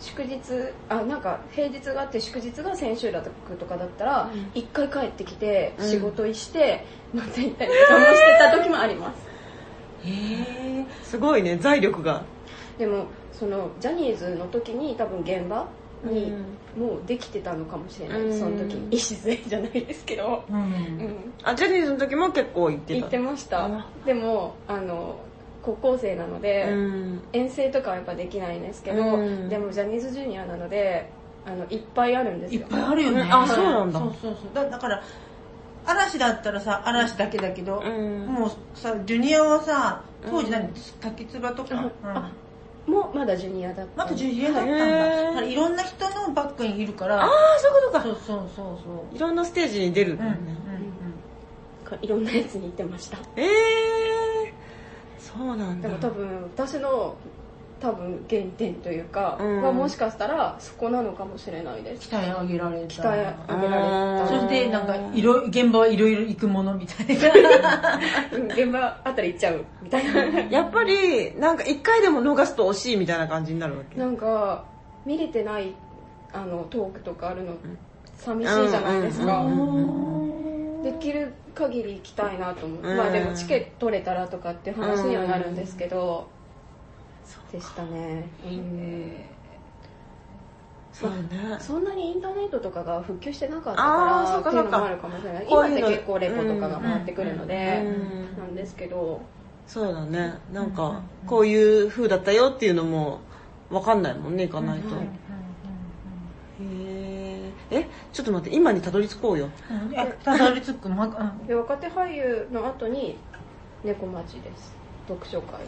[0.00, 0.40] 祝日
[0.88, 4.50] あなんか平日があって祝日が千秋楽とかだったらうん。
[4.54, 5.90] 一、回帰ってきてうん。
[5.90, 9.30] 仕事して、また行ったりとかもしてた時もあります。
[10.06, 10.86] へえ。
[11.02, 12.22] すごいね財力が。
[12.78, 15.66] でもそのジャニーズの時に多分現場
[16.04, 16.32] に
[16.76, 18.38] もうできてたのかもしれない、うん。
[18.38, 25.20] その時に礎じゃないですけど、ううん、あジャニーズの時も結構行ってた行ってましたでもあの
[25.62, 27.22] 高校生なので、うん。
[27.32, 28.62] 遠征とかはやっぱできないん。
[28.62, 28.96] ですけど、
[29.48, 31.10] でもジャニーズジュニアなので
[31.44, 32.40] あのいっぱいあるん。
[32.40, 33.32] ですよいっぱいあるよね、うん。
[33.32, 33.92] あそうなん。
[33.92, 35.02] だそうそうそうだだから
[35.84, 38.26] 嵐だったらさ嵐だけだけど、うん。
[38.26, 40.68] もうさジュニアはさ当時何、
[41.00, 42.08] 滝つばとか、うん。
[42.08, 42.30] あ
[42.90, 44.04] もうまだジュニアだった。
[44.04, 45.22] まだジュニアだったんだ。
[45.28, 47.22] だからいろんな人のバックにいるから。
[47.22, 48.02] ああそういうことか。
[48.02, 49.16] そうそうそうそう。
[49.16, 50.14] いろんなステージに出る。
[50.14, 50.30] んだうん。
[50.32, 50.38] ね、
[52.02, 53.18] いろんなやつに行ってました。
[53.36, 53.48] ええ
[55.18, 55.88] そうなんだ。
[55.88, 57.14] でも多分私の
[57.80, 59.62] 多分原点というか、うん。
[59.62, 62.08] はもしかしたらそこなのかもしれないです。
[62.10, 63.02] 鍛え上げられた。
[63.02, 64.28] 鍛え上げられた。
[64.28, 67.98] そしてなんかいろ現場はいろいろ行くものみたいな。
[68.32, 70.40] う ん現場あたり行っちゃうみたいな。
[70.50, 73.98] やっぱりなんか一回でも逃すと惜しいみたいな感じになるわけ。
[73.98, 74.64] なんか
[75.06, 75.74] 見れてない
[76.32, 77.54] あのトークとかあるの
[78.18, 80.30] 寂しいじゃないですか、うんうん
[80.82, 82.96] できる限り行きたいなと思う、うん。
[82.96, 86.28] まあでもチケット取れたらとかっていう話にはなるんですけど、
[87.52, 89.12] でしたね、うん。
[90.92, 91.56] そうね。
[91.58, 94.68] そんなにインターネットとかが普及してなかったからそうかそうか。
[94.68, 95.46] っていうのもあるかもしれない。
[95.46, 98.38] こういうの今って結構レポとかが回ってくるので、うん。
[98.38, 99.20] なんですけど。
[99.66, 100.34] そうだね。
[100.52, 100.70] なんうん。
[100.72, 103.20] かこういう風だったよっていうのも
[103.70, 105.02] 分かんないもんね行かないと、うん。
[106.60, 109.48] へええちょっと待って今にたどり着こうよ。
[109.70, 109.94] うん。
[109.94, 111.46] えたどり着くまうん。
[111.46, 113.18] で若手俳優の後に
[113.84, 114.74] 猫町です。
[115.08, 115.66] 読書会で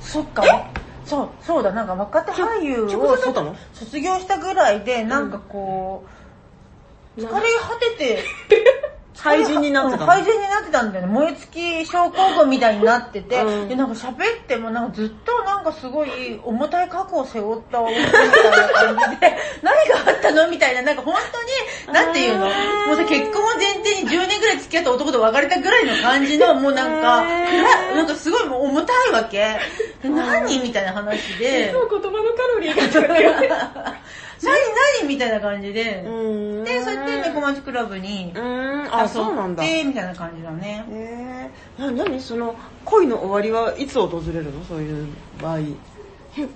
[0.00, 0.12] す。
[0.12, 0.42] そっか
[1.04, 3.16] そうそうだなんか若手俳優直を
[3.72, 6.04] 卒業したぐらいでなんかこ
[7.16, 7.40] う、疲れ果
[7.98, 8.24] てて
[9.16, 10.06] 廃人になってたの。
[10.06, 11.12] 廃人になってたんだよね。
[11.12, 13.68] 燃え尽き症候群みたいになってて、うん。
[13.68, 19.36] でなんか喋ってもなんかずっとなんかすごい重たい過去を背負った女みたいな感じで。
[19.62, 21.14] 何があったのみたいななんか本
[21.86, 22.46] 当になんていうの？
[22.46, 22.52] も
[22.94, 27.24] うさ結婚を前提に10年ぐらい付き合った男と別れたぐらいの感じのもうなんか
[27.94, 29.58] なんかすごいもう重たいわけ。
[30.02, 30.58] で何？
[30.58, 31.72] みたいな話で。
[31.94, 33.30] 言葉のカロリーがとか言
[35.06, 36.02] みたいな感じで。
[36.06, 36.64] うん。
[36.64, 38.94] でそうやって猫町クラブにうーん。
[38.94, 39.64] あそうなんだ。
[39.64, 40.84] へでみたいな感じだね。
[40.90, 42.20] えな何？
[42.20, 44.64] その恋の終わりはいつ訪れるの？
[44.64, 45.06] そういう
[45.40, 45.58] 場合。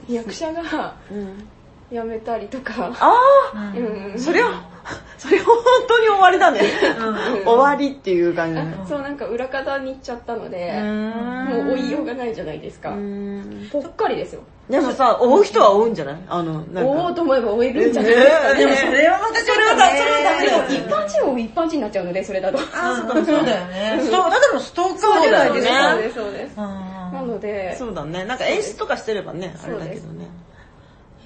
[0.09, 1.49] 役者がうん。
[1.91, 2.93] 辞めたりとか。
[3.01, 3.15] あ
[3.55, 3.77] うん。
[3.77, 4.15] うん。
[4.17, 4.63] あそれは
[5.19, 5.57] それは本
[5.89, 6.61] 当に終わりだね。
[6.99, 7.45] うん。
[7.45, 8.89] 終わりっていう感じ。
[8.89, 12.91] そうなんか裏方に行っちゃったのでももう追いようがないじゃないですか。
[12.91, 13.69] うん。
[13.73, 14.43] ぽっかりですよ。
[14.71, 16.17] でもさ追う人は追うんじゃない？
[16.29, 16.91] あのなんか。
[16.91, 18.13] 追おうと思えば追えるんじゃない？
[18.15, 22.59] ですかでもそれはまたそれはだそれはでだも一般人を一般人になっちゃうのでそれだと。
[22.59, 24.01] あそうかそうだよね。
[24.03, 25.91] ストただのストーカーじゃないですそうだよねか。
[25.91, 26.55] そうですそうです。
[26.59, 26.65] うん。
[27.15, 27.77] なので。
[27.77, 28.25] そうだね。
[28.25, 30.27] なんか演出とかしてればねあれだけどね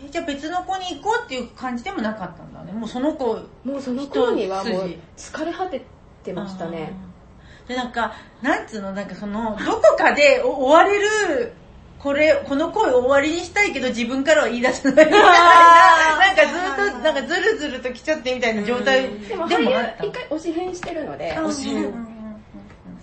[0.05, 2.73] えじゃあ別の子に行こうっていう感じでもなかったんだね。
[2.73, 5.85] もうその子もうその頃にはもう一疲れ果て
[6.25, 6.93] てましたね。
[7.69, 8.93] でなんかなんつうの？
[8.93, 11.53] なんかそのどこかでお追われる
[11.99, 16.19] これこの恋終わりにしたいけど自分からは言い出せないみたいな。
[16.19, 16.49] なんかず
[16.89, 21.33] っとなんかずるずると来ちゃってみたいな状態でも一回推し変してるので。
[21.37, 22.12] 推し変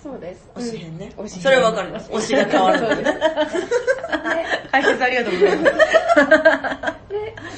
[0.01, 0.49] そうです。
[0.55, 1.11] 推し変ね。
[1.17, 1.25] うん。
[1.25, 2.09] 推し変それはわかります。
[2.11, 3.03] 推しが変わるそうです。
[3.03, 3.19] で
[4.71, 5.73] 解説ありがとうございます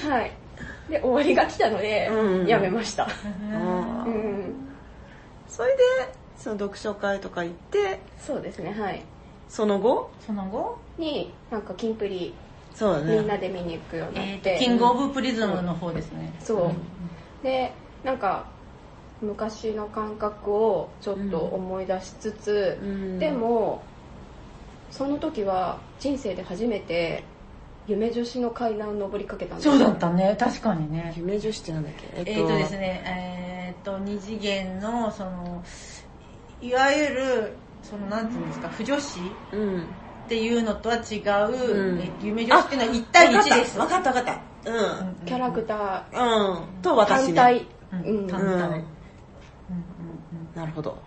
[0.06, 0.32] ではい。
[0.90, 2.48] で終わりが来たのでうん。
[2.48, 3.08] やめました。
[3.54, 4.04] うん。
[4.06, 4.54] うん。
[5.48, 5.84] それで
[6.38, 8.72] その読書会とか行ってそうですね。
[8.72, 9.04] はい。
[9.48, 10.10] その後？
[10.26, 10.80] その後？
[10.98, 12.34] になんかキンプリ
[12.74, 13.18] そうだね。
[13.18, 16.34] みんなで見に行くようになえーって、とキングオブプリズムの方ですね。
[16.40, 16.72] そ
[17.42, 17.44] う。
[17.44, 17.72] で
[18.04, 18.46] なんか
[19.22, 23.20] 昔の感覚をちょっと思い出しつつ、うん。
[23.20, 23.82] でも
[24.90, 27.24] その時は人生で初めて
[27.88, 29.70] 夢女子の階段を登りかけたんです。
[29.70, 30.36] そうだったね。
[30.40, 31.14] 確かにね。
[31.18, 32.08] 夢女子ってなんだっけ？
[32.16, 35.64] ええーとですねえーと二次元のその
[36.62, 37.54] いわゆる
[37.84, 39.20] そのなんていうんですか不女子
[39.54, 39.82] うん。
[39.82, 42.00] っていうのとは違う、うん。
[42.00, 43.78] えー夢女子っていうのは1対1です。
[43.78, 44.72] 分かった分かった。
[44.72, 45.26] うん。
[45.26, 47.34] キャラクターうんと私ね。
[47.34, 48.28] 単体、うんうん。
[48.28, 48.84] 単体、
[50.56, 50.98] なるほど。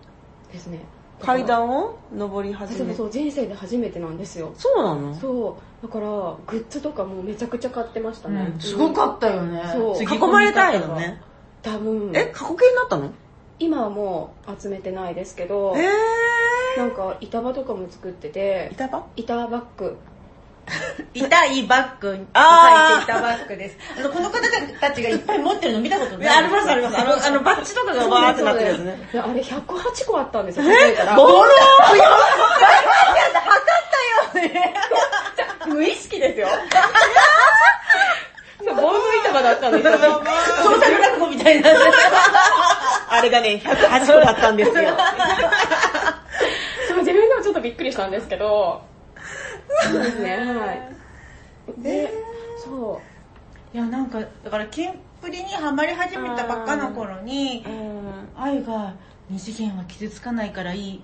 [0.52, 0.80] ですね。
[1.20, 2.88] 階段を登り始め。
[2.88, 4.52] そうそう人生で初めてなんですよ。
[4.56, 5.14] そうなの？
[5.14, 5.86] そう。
[5.86, 8.60] だからグッズとかもめちゃくちゃ買ってましたね、うん。
[8.60, 9.96] すごかったよね、そう。
[9.96, 11.20] 次囲まれたいのね。
[11.62, 13.10] 多分え過去形になったの
[13.58, 19.96] 今はもう集めてないですけどえなんか板場とかも作ってて板場板バッグ
[21.14, 22.32] 痛いバッグと書いてい
[23.06, 23.76] たバッグです。
[23.98, 24.40] あのこの方
[24.80, 26.20] たちがいっぱい持ってるの見たことない。
[26.22, 26.98] いやありますあります。
[26.98, 29.08] あのあのバッジとかがバーってなってるやつね。
[29.12, 30.64] であれ108個あったんですよ。
[30.64, 31.16] 数えたら。
[31.16, 31.44] ボロ
[35.66, 36.48] 無意識ですよ。
[38.60, 39.92] ボール板場だったんですよ。
[40.62, 41.70] 創作落語みたいな
[43.08, 44.74] あれがね108個だったんですよ
[46.88, 48.82] そう自分でもちょっとびっくりしたんですけど
[49.92, 51.82] そうですねはい。
[51.82, 52.10] で
[52.64, 53.00] そ
[53.72, 53.76] う。
[53.76, 58.42] いやなんかだからキンプリにハマり始めたばっかの頃にうん。
[58.42, 58.94] 愛が
[59.30, 61.00] 二次元は傷つかないからいい。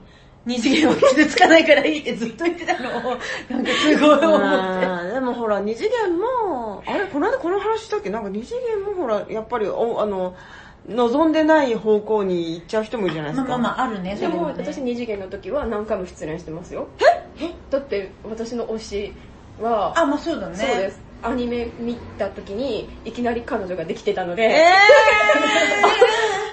[0.47, 3.19] 二次元は傷つかないからいいってずっと言ってたのを、
[3.51, 5.13] なんかすごい思って。
[5.13, 8.09] でもほら、二次元も、あれ、この間この話したっけ？
[8.09, 10.35] なんか二次元もほら、やっぱり、おあの、
[10.89, 13.51] 望んでない方向に行っちゃう人もいるじゃないですか。
[13.51, 14.55] まあまあまあ、あるね、そでもね。
[14.57, 16.89] 私二次元の時は何回も失恋してますよ。
[17.01, 17.03] え？
[17.71, 19.13] だって私の推し
[19.61, 20.57] はあ、まあそうだね。
[20.57, 21.01] そうです。
[21.23, 24.65] アニメ見た時にいきなり彼女ができてたので、え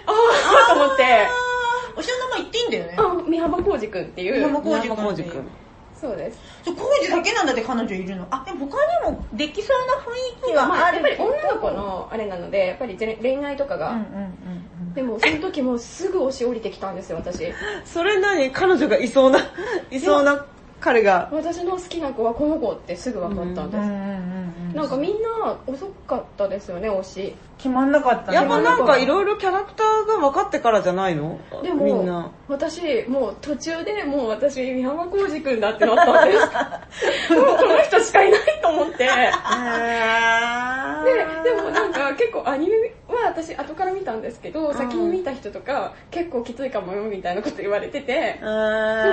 [0.06, 0.12] あ
[0.72, 1.28] あと思って。
[1.96, 2.96] おしの名前言っていいんだよね。
[2.98, 4.34] あ三浜浩二君っていう。
[4.36, 5.48] 三浜浩ー、二君っていう山浩二君。
[6.00, 6.40] そうです。
[6.64, 8.28] そう、浩二だけなんだって彼女いるの。
[8.30, 17.54] あ、でも他にもできそうな雰囲気はまあ、あるやっぱり女の子のあれなのでやっぱり恋愛とかが、うんうんうんでもその時もすぐ押し降りてきたんですよ私。
[17.86, 19.40] それ何彼女がいそうな、
[19.92, 20.44] いそうな
[20.80, 21.30] 彼が。
[21.32, 23.72] 私の好きな子はこの子ってすぐ分かったんうん。
[23.72, 28.38] です、なんかみんな遅かったですよね推し決まんなかったね。
[28.38, 31.40] やっぱなんかいろいろキャラクターが分かってからじゃないの？
[31.64, 32.14] でみんな。
[32.22, 32.32] も。
[32.48, 37.34] 私もう途中でもう私三浜浩二君だってなったんです。
[37.36, 38.98] もうこの人しかいないと思って。
[38.98, 39.08] で
[41.44, 42.76] でもなんか結構アニメ
[43.08, 48.46] は私後から見たんですけど、先に見た人とか結構きついかもよみたいなこと言われてて、で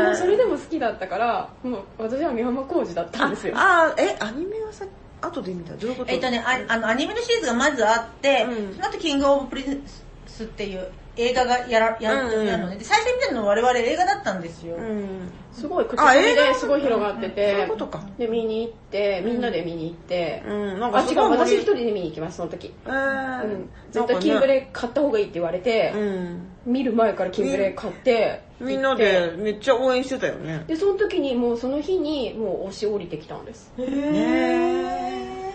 [0.08, 3.54] もそれでも好きだったからもう私は三浜浩二だったんですよ。
[3.56, 4.84] あ、あえ、アニメはさ、
[5.26, 5.74] 後で見た。
[5.74, 6.12] どういうこと？
[6.12, 8.74] えっとね、ああの、アニメのシリーズがまずあって、うん。
[8.74, 9.82] その後、キングオブプリン
[10.26, 12.46] スっていう映画がやら、やる、うんうん。
[12.46, 12.76] やるのね。
[12.76, 14.76] で、最初に見たの我々映画だったんですよ。
[14.76, 15.30] うん。
[15.52, 16.44] すごい口あコミ映画？
[16.48, 18.04] ですごい広がってて、そういうことか。
[18.18, 23.44] で見に行ってみんなで見に行って、うん、なんあ違かすごいう私一人で見に行きますその時、えー。
[23.44, 26.48] うん、絶対キングレ買った方がいいって言われて、うん。
[26.66, 30.64] 見る前からキングレ買ってみんなでめっちゃ応援してたよね。
[30.66, 35.54] でその時にもうその日にもう押し降りてきたんですね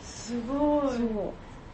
[0.00, 0.96] すごい。
[0.96, 1.32] そう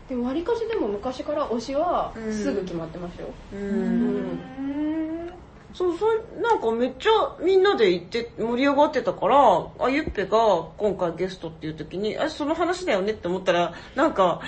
[0.08, 3.56] でもわりかしでも昔から推しはうんすぐ決まってましたよ、う。
[3.56, 5.32] うんん
[5.76, 9.36] そう、そう、なんかめっちゃみんなで行って盛り上がってたから、
[9.78, 10.38] あ、ゆっぺが
[10.78, 14.40] 今回ゲストっていう時に、あ、その話だよねって思ったら、なんか、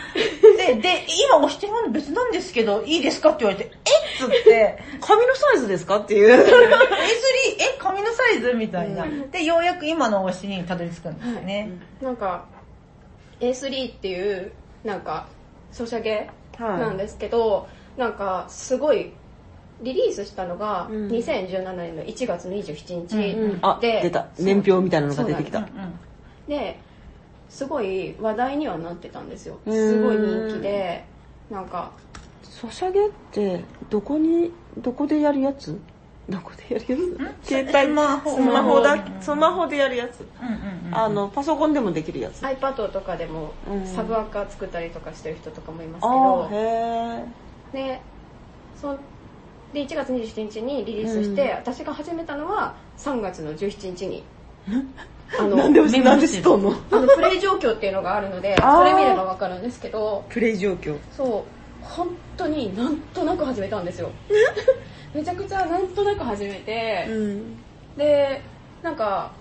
[0.56, 4.24] で、で、今押してるもの別なんですけど、いいですかって言われて、え？
[4.24, 6.28] っつって、髪のサイズですかっていう。
[6.32, 9.06] A3、え、紙のサイズみたいな。
[9.30, 11.70] で、ようやく今の推しにたどり着くんですよね。
[12.00, 12.46] なんか
[13.40, 14.50] A3 っていう
[14.82, 15.28] なんか
[15.72, 19.12] ソシャゲなんですけど、なんかすごい
[19.80, 21.08] リリースしたのがうん。
[21.08, 23.58] 2017年の1月27日うんうん。
[23.62, 24.26] あ、で、出た。
[24.38, 25.58] 年表みたいなのが出てきた。
[25.58, 25.66] うん。
[26.48, 26.78] で
[27.48, 29.58] すごい話題にはなってたんですよ。
[29.66, 29.72] うん。
[29.72, 31.04] すごい人気で。
[31.50, 31.90] なんか
[32.42, 35.78] ソシャゲって、どこに、どこでやるやつ？
[36.28, 36.92] どこでやる
[37.24, 37.48] やつ？
[37.48, 38.36] 携帯、スマホ。
[38.36, 38.92] スマホだ。
[38.94, 40.26] うん、スマホでやるやつ。
[40.40, 40.94] うんうんうん。
[40.98, 42.42] あの、パソコンでもできるやつ。
[42.42, 43.86] iPad とかでもうん。
[43.86, 47.24] サブアカ作ったりとかしてる人とかもいますけあどー、へ
[47.72, 48.00] で
[48.80, 48.98] そ
[49.72, 54.22] で1月27日にリリースして、うん私が始めたのは3月の17日に
[55.38, 55.46] あー。
[55.48, 55.72] のなん
[56.20, 56.72] で、知っとんの？
[56.90, 60.96] あのプレイ状況っていうのがあるのでそれ見ればわかるんですけどプレイ状況。
[61.14, 61.44] そ
[61.82, 64.10] う本当になんとなく始めたんですよ
[65.14, 67.56] めちゃくちゃなんとなく始めて、ん。
[67.96, 68.42] で
[68.82, 69.32] なんか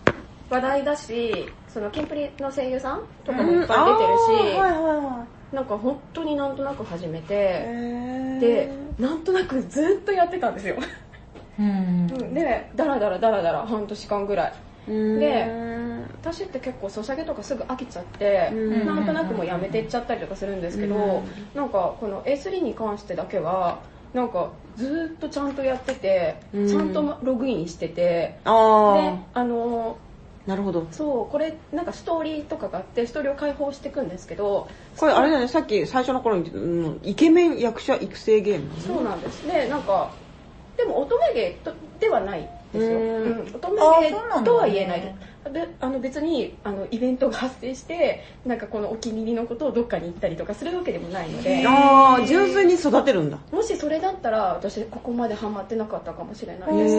[0.50, 4.18] 話題だしそのキンプリの声優さんとかもうんいっぱい出てる
[4.54, 5.37] し、あーはいはいはい。
[5.52, 7.36] なんか本当になんとなく始めて、
[8.40, 10.76] でなんとなくずっとやってたんですよ。
[11.60, 12.34] うん。
[12.34, 14.54] でダラダラダラダラ半年間ぐらい。
[14.90, 15.20] うん。
[15.20, 15.68] で
[16.22, 18.86] 私って結構ソシャゲとかすぐ飽きちゃって、うん。
[18.86, 21.24] なんとなくもうやめてっちゃったりとかするんですけど、うん。
[21.56, 23.80] なんかこの A3 に関してだけは
[24.14, 26.68] なんかずっとちゃんとやってて、うん。
[26.68, 30.07] ちゃんとログインしててでああのあ、
[30.48, 30.88] なるほど。
[30.92, 38.82] そうこれなんかストーリーとかがあってストーリーを解放していくんですけどこれあれだね、さっき最初の頃に言ってたうんイケメン役者育成ゲーム。
[38.82, 40.12] そうなんですでなんか
[40.78, 43.24] でも乙女芸とではないですよ、うん。
[43.24, 44.12] うん乙女あ芸
[44.46, 45.02] とは言えない。
[45.02, 45.14] で
[45.46, 51.66] すであの別にあのイベントが発生してなんかこのお気に入りのことをどっかに行ったりとかするわけでもないので。
[51.66, 53.40] ああ、純粋に育てるんだ。
[53.52, 56.96] もしそれだったら私ここまでハマってなかったかもしれないです。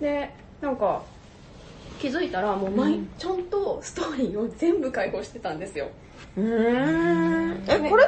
[0.00, 1.02] でなんか
[1.98, 5.88] 気づいたらもう毎、うんちゃんとストーリーを全部解放してたんですよ。
[6.36, 6.44] うー。
[6.44, 7.64] ん。
[7.68, 7.90] え、ね。
[7.90, 8.04] これ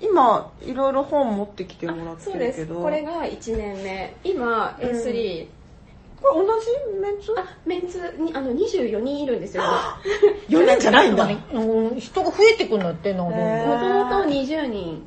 [0.00, 2.74] 今、いろいろ本持ってきてもらってそうでるけど。
[2.76, 2.82] す。
[2.82, 4.14] これが1年目。
[4.24, 5.46] 今 A3、
[6.20, 6.66] これ同じ
[7.00, 7.34] メンツ？
[7.36, 9.62] あメンツにあの24人いるんですよ。
[10.48, 11.28] 4人じゃないんだ。
[11.52, 12.00] うん。
[12.00, 15.02] 人が増えてくんだってな、もともと20人。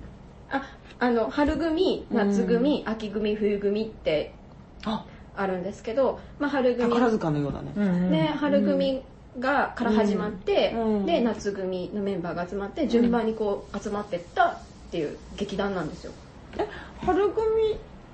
[0.50, 0.62] あ
[1.00, 4.34] あの春組夏組、秋組冬組って
[4.86, 5.06] あ、
[5.38, 7.72] あるんですけど、まあ、春組宝塚のようだね。
[7.76, 9.04] うんで春組
[9.40, 11.06] がから始まって、うん。
[11.06, 14.58] で夏組のメンバーが集まって順番にこう集まってったっ
[14.92, 16.14] ていう劇団なんですよ。
[16.58, 16.68] え、
[17.06, 17.44] 春組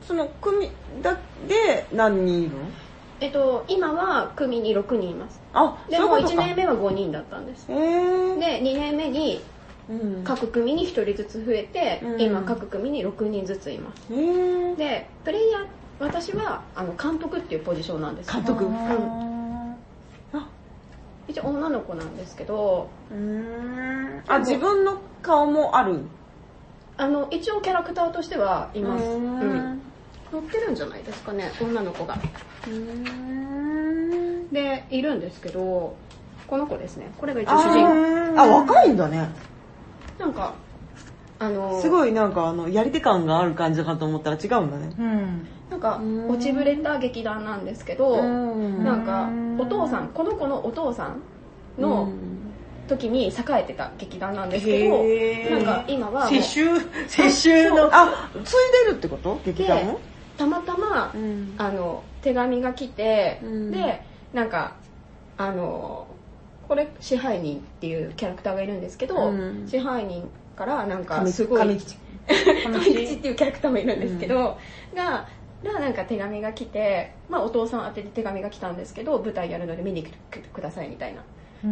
[0.08, 0.72] その組
[1.04, 2.58] だで何人いるの？
[3.20, 5.40] えっと今は組に6人います。
[5.54, 7.68] あでも1年目は5人だったんです。
[7.68, 9.44] で2年目に
[9.90, 10.24] うん。
[10.24, 12.22] 各組に1人ずつ増えて、うん。
[12.22, 14.10] 今各組に6人ずついます。
[14.10, 15.66] でプレイヤー
[16.02, 18.34] 私はあの監督っていうポジションなんです。
[18.34, 18.66] 監督。
[18.66, 19.76] うん
[20.34, 20.48] あ。
[21.28, 22.90] 一応女の子なんですけど。
[23.12, 24.24] うん。
[24.28, 26.00] あ自分の顔もある？
[26.98, 29.20] あの一応キャラクターとしてはいます、ううん。
[29.76, 29.82] ん
[30.34, 32.18] 乗ってるんじゃないですかね女の子が。
[32.68, 34.50] うん。
[34.52, 35.96] でいるんですけど
[36.48, 37.12] この子ですね。
[37.18, 39.30] これが一応主人あ若いんだね。
[40.20, 40.54] なんか
[41.42, 44.94] あのすごいなんかあのやり手感がある感じかと思ったら違うんだね。
[44.96, 45.48] うん。
[45.72, 46.30] なんかうん。
[46.30, 48.84] 落ちぶれた劇団なんですけどん。
[48.84, 49.28] なんか
[49.58, 51.22] お父さんこの子のお父さん
[51.82, 52.12] の
[52.88, 53.32] 時に栄
[53.62, 56.68] えてた劇団なんですけどなんか今は世襲
[57.08, 58.54] 世襲のあつい
[58.86, 59.42] でるってこと？
[59.44, 60.00] 劇団も？
[60.38, 61.56] たまたまうん。
[61.58, 63.72] あの手紙が来て、うん。
[63.72, 64.76] でなんか
[65.38, 66.06] あの
[66.68, 69.68] これ支配人っていうキャラクターがいるんですけど、うん。
[69.68, 70.30] 支配人
[70.62, 71.96] からなんか神すごい神吉
[73.16, 74.58] っていうキャラクターもいるんですけど、
[74.96, 75.28] が
[75.64, 81.24] がなんか手紙が来て、まあ、お父さん宛てに手紙が来たんですけど舞台やるので見に来てくださいみたいな。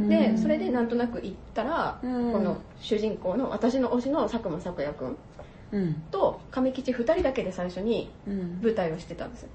[0.08, 2.32] でそれでなんとなく行ったら、うん。
[2.32, 5.18] この主人公の私の推しの佐久間咲也君
[5.72, 5.94] うん。
[6.12, 8.60] と亀吉2人だけで最初にうん。
[8.62, 9.50] 舞台をしてたんですよ。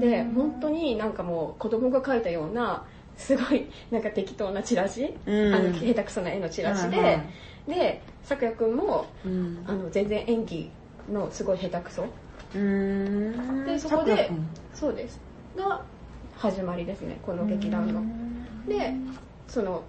[0.00, 2.84] で本当になんかもう子供が描いたような
[3.16, 5.54] すごいなんか適当なチラシ、うん。
[5.54, 7.20] あの下手くそな絵のチラシで、
[7.66, 9.64] で咲也君もうん。
[9.66, 10.70] あの全然演技
[11.10, 12.04] のすごい下手くそ。
[12.54, 13.64] うん。
[13.64, 14.30] でそこで
[14.74, 15.20] そうです。
[15.56, 15.82] が
[16.36, 18.02] 始まりですねこの劇団の。
[18.68, 18.94] で
[19.48, 19.82] その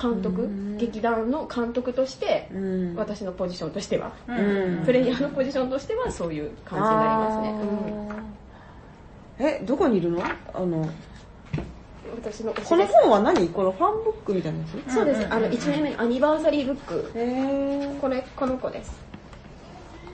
[0.00, 0.76] 監督うん。
[0.76, 2.94] 劇団の監督としてうん。
[2.96, 4.82] 私のポジションとしてはうん。
[4.84, 7.30] プレイヤーのポジションとしてはそういう感じになりま
[9.38, 10.22] すね、えどこにいるの？
[10.22, 10.88] あの
[12.14, 13.48] 私のこの本は何？
[13.48, 14.94] このファンブックみたいなやつ？
[14.94, 17.12] そうです、うんうんあの1年目のアニバーサリーブック。
[17.14, 18.92] へえこれこの子です。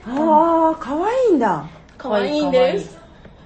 [0.05, 1.69] ああ可愛いんだ。
[1.97, 2.97] 可愛いんです。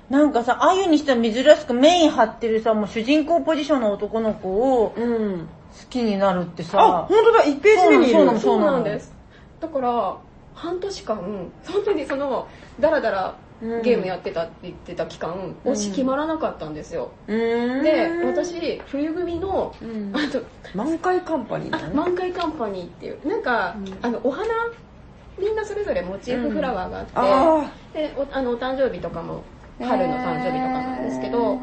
[0.09, 4.49] なんかさああいうにしては珍しくメイン張ってるさもう主人公ポジションの男の子
[4.83, 5.47] を好うん。
[5.89, 7.43] きになるってあさ本当だ。
[7.43, 8.13] 1ページ目にいる。
[8.13, 8.71] そうなのそうなの。
[8.73, 9.13] なんです。
[9.59, 10.17] だから
[10.53, 11.51] 半年間本
[11.83, 12.47] 当にその
[12.79, 17.83] ダラダラゲームやってたって言ってた期間、推し決まらなかったんですよ、うん。
[17.83, 20.11] で私冬組のうん。
[20.15, 20.41] あと
[20.73, 23.27] 満開カンパニー満開カンパニーっていう。
[23.27, 23.97] なんか、うん。
[24.01, 24.45] あのお花
[25.39, 29.43] みんなそれぞれモチーフフラワーがあって、あでおあのお誕生日とかも
[29.79, 31.59] 春の誕生日とかなんですけど、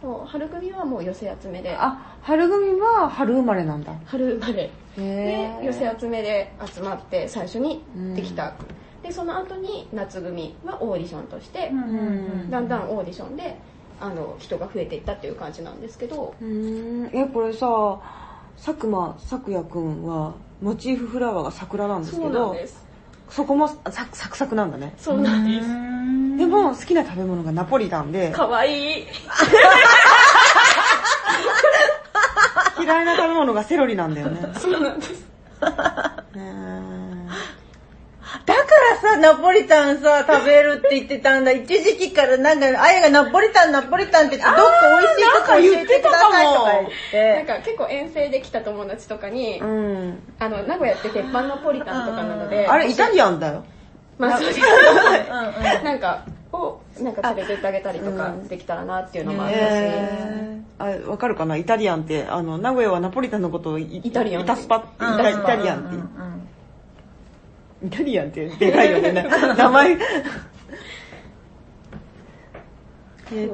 [0.00, 1.76] そう春組はもう寄せ集めで。
[1.78, 3.92] あ春組は春生まれなんだ。
[4.06, 4.70] 春生まれ。
[4.96, 7.82] でへ寄せ集めで集まって最初に
[8.14, 8.52] できた、
[9.02, 13.56] でその後に夏組はオーディションとして、んだんだんオーディションで
[14.00, 16.34] あの人が増えていったっていう感じなんですけど。
[16.40, 17.10] うん。
[17.12, 18.00] えこれさ
[18.56, 22.54] 佐久間咲也くんはモチーフフラワーが桜なんですけど
[23.28, 24.94] そこもササクサクなんだね。
[24.98, 25.68] そうなんです。
[26.38, 28.30] でも好きな食べ物がナポリタンで。
[28.30, 29.00] かわい。
[29.00, 29.06] い
[32.82, 34.52] 嫌いな食べ物がセロリなんだよね。
[34.58, 35.26] そうなんです。
[36.34, 37.01] ね
[38.44, 38.60] だか
[39.04, 41.52] らさ、ナポリタンさ、食べるって言ってたんだ。
[41.52, 47.52] 一時期からなんか、あやがナポリタン、ナポリタンって言って、どっか美味しいとこ教えてくださいとか言っなんて。
[47.52, 50.18] か結構遠征で来た友達とかに、うん。
[50.38, 53.64] あの名古屋って鉄板ナポリタンとかなのであれイタリアンだよ。
[54.18, 54.60] まあそうです。
[55.84, 61.56] なんかをなんか連れてってあげたりとかできたらなっていうのもあったし、えー、あわかるかな？
[61.56, 64.42] イタリアンってあの名古屋はナポリタンのことをイイタリアン。
[64.42, 65.42] イタスパってイうん。
[65.44, 65.78] タリアン。
[65.78, 65.96] って
[67.84, 69.12] イタリアンってでかいよね。
[69.12, 69.98] 名前。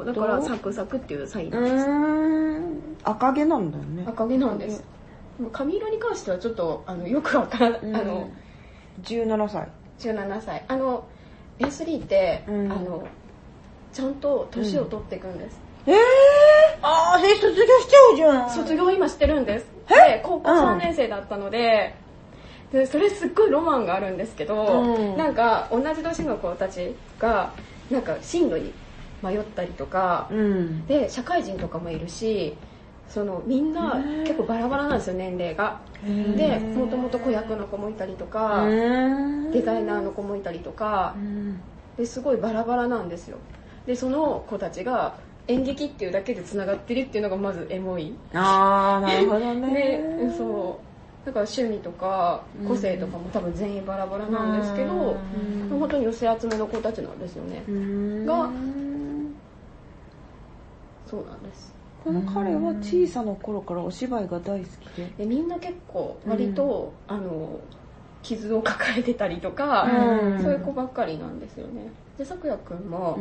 [0.05, 2.97] だからサクサクっていうサインうです、ーん。
[3.05, 4.05] 赤毛なんだよね。
[4.07, 4.83] 赤毛なんです。
[5.53, 7.97] 髪色に関してはちょっとあのよくわからない、うん。
[7.97, 8.29] あの
[9.03, 9.69] 17歳。
[10.01, 10.65] 17歳。
[10.67, 11.05] あの
[11.61, 12.73] A3 って、うん。
[12.73, 13.07] あの
[13.93, 15.97] ちゃんと年を取っていくんです、ええ
[16.83, 18.51] あー、で、卒業しちゃうじゃん。
[18.51, 19.67] 卒業今してるんです。
[19.89, 21.95] で高校3年生だったので,、
[22.73, 25.17] でそれすっごいロマンがあるんですけど、うん。
[25.17, 27.53] なんか同じ年の子たちが
[27.91, 28.73] なんか進路に
[29.23, 30.87] 迷ったりとか、うん。
[30.87, 32.55] で社会人とかもいるし
[33.09, 35.81] そのみんな結構バラバラなんですよ年齢が。
[36.37, 38.65] でもともと子役の子もいたりとか、
[39.53, 41.17] デザイナーの子もいたりとか
[41.97, 43.39] ですごいバラバラなんですよ。
[43.87, 45.15] でその子たちが
[45.49, 48.15] 演劇っていうだけでつながってるっていうのがまずエモい。
[48.35, 50.81] ああなるほどでねそ
[51.25, 55.21] だから趣味とか個性とかも多分全員バラバラなんですけど、
[55.71, 57.63] 本当に寄せ集めの子たちなんですよね、
[58.27, 58.51] が
[61.07, 61.75] そうなんです。
[62.05, 65.07] この彼は小さな頃からお芝居が大好きで。
[65.19, 67.61] でみんな結構割と、あの
[68.23, 69.87] 傷を抱えてたりとか、
[70.41, 71.91] そういう子ばっかりなんですよね。
[72.17, 72.89] で咲也くん。
[72.89, 73.19] も、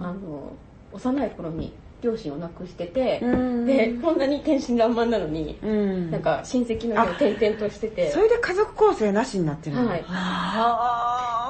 [0.00, 0.52] あの
[0.92, 1.72] 幼い頃に
[2.02, 5.58] 両親を亡くしてて、でこんなに天真爛漫なのに、
[6.10, 8.10] なんか親戚の家を転々としてて。
[8.10, 9.88] それで家族構成なしになってるの。
[9.88, 10.04] はい。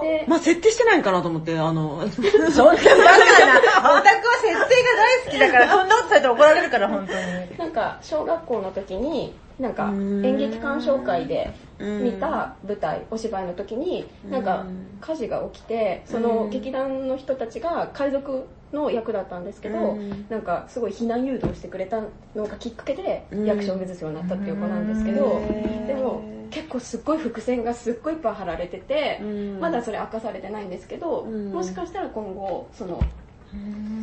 [0.04, 2.08] でまあ設定してないんかなと思ってあの。
[2.10, 2.70] そんなバカな。
[2.70, 7.58] オタクは設定が大好きだからそんなことされて怒られるから本当に。
[7.58, 14.66] なんか小学校の時になんか演劇鑑賞会で見た舞台お芝居の時になんか
[15.00, 19.98] 火事が起きてその劇団の人たちが海賊の役だったんですけど
[20.28, 22.00] なんかすごい避難誘導してくれた
[22.34, 25.40] のがきっかけで役者を目指すようになったっていう子なんですけど
[25.86, 29.20] でも結構すっごい伏線がすっごいいっぱい貼られてて
[29.60, 33.02] まだそれ明かされてないんですけどもしかしたら今後その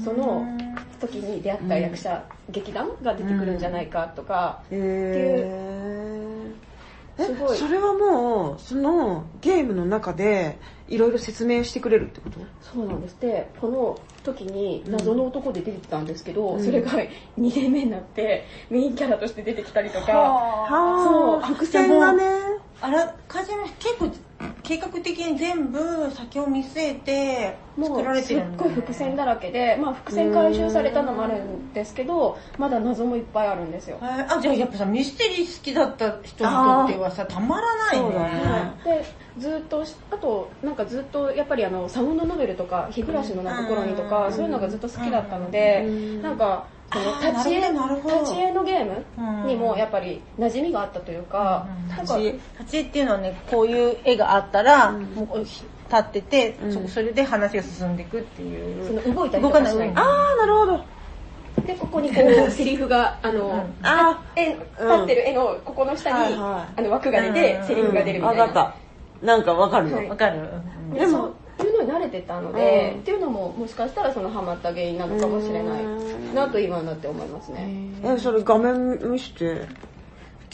[0.03, 0.45] その
[0.99, 6.55] 時に出会った役者、劇団が出てくるんじゃないかとかっていう
[7.17, 7.57] すごい。
[7.57, 12.39] それはもうそのゲームの中でいろいろ説明してくれるってこと？
[12.61, 13.17] そうなんです。
[13.19, 22.23] でこの時に謎の男で出てきたんですけど、うん、それが2年目になってメインキャラとして出てきたりとか、そう伏線がね。
[22.79, 24.11] あらかじめ結構
[24.63, 33.97] 計画的に全部先を見据えて作られてる、ね、すっごい伏線だらけで、まあ、伏線回収されたのもあるんですけどまだ謎もいっぱいあるんですよ。
[34.01, 39.05] あじゃあやっぱさミステリー好きだった人にとってはさたまらないね、ね、で
[39.39, 51.67] ずっとあとなんかずっとやっぱりあのサウンドノベルとか日暮らしの泣く頃にとかそういうのがずっと好きだったのでなんかその立ち絵立ち絵のゲームにもやっぱり馴染みがあったというか,、
[52.01, 52.21] 立ち
[52.59, 55.65] 立ち絵っていうのはねこういう絵があったら、もう立
[55.95, 58.85] ってて、そそれで話が進んでいくっていう。
[58.85, 59.91] その動いたりとかしない。
[59.95, 60.85] ああなるほど。
[61.65, 64.59] でここにこう セリフがあの、あ絵立
[65.03, 68.73] ってる絵のここの下に、あの枠が出て、セリフが出るみたいな、分かっ
[69.21, 69.25] た。
[69.25, 70.47] なんかわかるわ、かる、
[70.93, 75.83] でもっていうのに慣れてたので、うん、っていうのももしかしたらそのハマった原因なのかもしれない
[76.35, 77.67] なと今になって思いますね。
[78.03, 79.67] えそれ画面見して。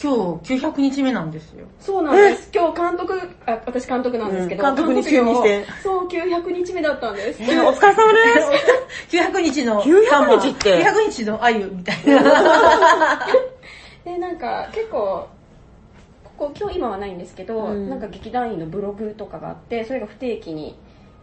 [0.02, 1.66] 今日900日目なんですよ。
[1.80, 2.50] そうなんです。
[2.52, 5.64] 今日監督あ私監督なんですけど、うん、監督に就任して。
[5.82, 8.18] そう900日目だったんです、えー、お疲れ様で
[9.08, 9.16] す。
[9.16, 10.84] 900日の900日って。
[10.84, 13.20] 900日のあゆみたいな。
[14.04, 15.28] でなんか結構
[16.36, 20.76] ここ今日今はないんですけど、うん、なんか劇団員のブログとかがあってそれが不定期に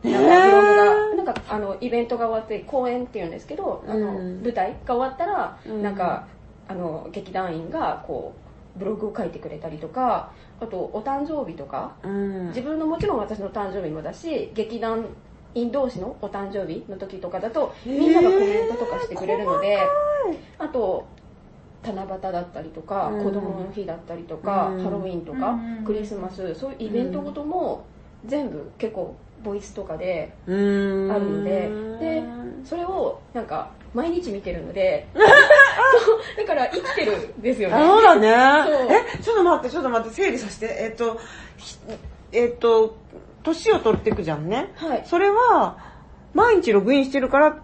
[0.03, 6.27] なんかブログがなんかあのイベントが終わって公演っていうんですけどあの、舞台が終わったら、なんか
[6.67, 8.33] あの劇団員がこ
[8.75, 15.05] うブログを書いてくれたりとかあとお誕生日とか、自分のもちろん私の誕生日もだし劇団
[15.53, 19.79] 員同士のお誕生日の時とかだとみんながコメントとかしてくれるので
[20.57, 21.05] あと
[21.83, 27.85] 七夕だったりとか、うん、子供の日だったりとか、うん、ハロウィンとか、うん、クリスマスそういうイベントごとも
[28.25, 31.69] 全部結構ボイスとかであるので
[31.99, 32.23] で
[32.63, 35.07] それをなんか毎日見てるので
[36.37, 37.75] だから生きてるんですよね。
[37.75, 38.29] そうだね。
[39.17, 40.65] えちょっと待ってちょっと待って整理させて。
[40.79, 41.19] えっ、と
[42.31, 42.95] えっ、と
[43.43, 45.77] 年を取っていくじゃんね、はい、それは
[46.33, 47.57] 毎日ログインしてるから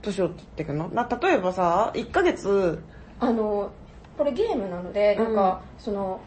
[0.00, 0.88] 年を取っていくの？
[0.88, 2.82] な例えばさ1ヶ月。
[3.20, 3.70] あの
[4.16, 6.20] これゲームなのでなんか、うん、その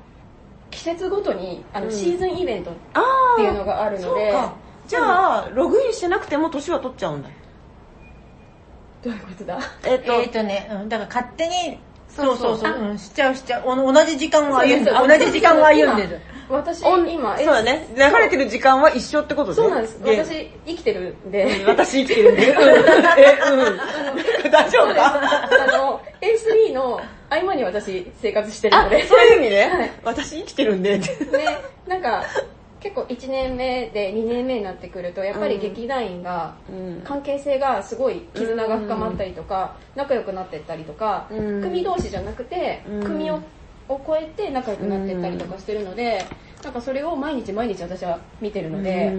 [0.70, 2.74] 季節ごとにあの、シーズンイベントっ
[3.38, 4.34] ていうのがあるので、
[4.88, 7.30] じゃあ、ログインしてなくても年は取っちゃうんだ。
[9.04, 9.60] どういうことだ？
[9.86, 11.80] えっ、ー、と、えー、とね、だから勝手に、
[12.10, 12.58] そうそう。
[12.58, 13.64] そう、うん、しちゃうしちゃう。
[13.66, 14.98] 同じ時間を歩んでる。
[14.98, 16.20] 同じ時間を歩んでる。
[16.50, 17.90] 私今そうだね。
[17.94, 19.56] 流れてる時間は一緒ってことね。
[19.56, 20.00] そうなんです。
[20.02, 21.66] 私生きてるんで。
[21.68, 22.56] 私生きてるんで。
[24.50, 25.20] 大丈夫か？
[25.20, 29.06] あの A3 の合間に私生活してるので。
[29.08, 31.00] そういう意味ね、はい、私生きてるんで。
[31.00, 31.18] で
[31.86, 32.24] なんか
[32.80, 36.56] 結構1年目で2年目になってくるとやっぱり劇団員が
[37.04, 43.42] 関係性がすごい絆が深まったりとか仲良くなってったりとか組同士じゃなくて組を
[43.90, 46.26] を超えて仲良くなってったりとかしてるので、
[46.64, 49.12] なんかそれを毎日毎日私は見てるので、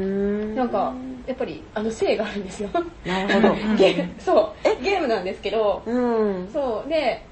[0.55, 0.93] なんか
[1.27, 2.69] やっぱりあの性があるんですよ。
[3.07, 3.55] なるほど。
[3.77, 5.83] ゲーム、そう、ゲームなんですけど、
[6.53, 6.89] そう。
[6.89, 7.27] で。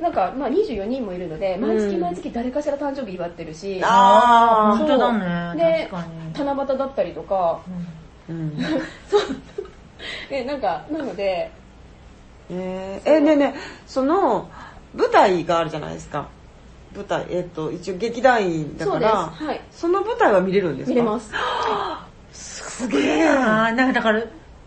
[0.00, 5.12] なんか、まあ、24人もいるので、毎月毎月誰かしら誕生日祝ってるし、ああ、本当だ
[5.54, 5.58] ね。
[5.60, 5.90] で、
[6.38, 7.60] 七夕だったりとか、
[8.28, 8.56] うん、
[9.10, 9.20] そう。
[10.30, 11.50] え、なんか、なので、
[12.50, 13.54] えー、え、ねね
[13.86, 14.48] その、
[14.94, 16.28] 舞台があるじゃないですか。
[16.94, 19.12] 舞台、えっと、一応劇団員だそうです。
[19.12, 19.60] から、はい。
[19.72, 20.90] その舞台は見れるんですか？
[20.90, 21.30] 見れます。
[22.32, 23.28] す げえ。
[23.28, 24.22] あーなんかだから、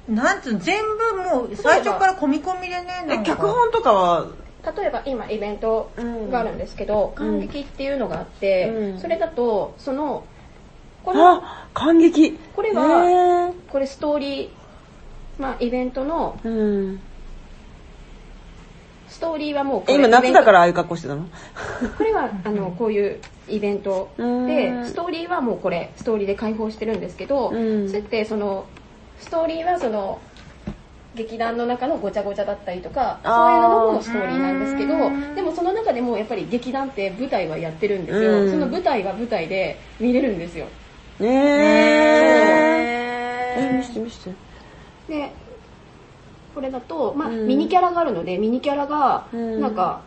[0.09, 0.81] なんつうの、全
[1.15, 3.31] 部もう最初から込み込みでね、なえ、んか。
[3.35, 4.25] 脚本とかは、
[4.63, 5.91] 例えば今イベント
[6.29, 7.39] があるんですけど、うん。
[7.39, 8.99] 感激っていうのがあって、うん。
[8.99, 10.23] それだとその
[11.03, 12.37] このあ、感激。
[12.55, 14.49] これはへこれストーリー
[15.41, 16.37] まあイベントの。
[19.09, 21.25] ストーリーはもう今夏だからああいう格好してたの？
[21.97, 24.47] これはあのこういうイベントうん。
[24.47, 27.89] でストーリーはもうこれストーリーで開放してるんですけど、うん。
[27.89, 28.67] そうやってその
[29.19, 30.19] ストーリーはその
[31.13, 35.35] 劇団の中のごちゃごちゃだったりとかそういうのもストーリーなんですけどうん。
[35.35, 38.51] でもその中でもやっぱり劇団って舞台はやってるんですよ、うん。
[38.51, 40.67] その舞台は舞台で見れるんですよ。
[41.19, 41.31] ねえ。
[43.57, 44.31] え、見ねして見して。
[45.09, 45.29] で
[46.55, 47.45] これだと、まあうん。
[47.47, 49.59] ミニキャラがあるのでミニキャラがうん。
[49.59, 49.99] なんか、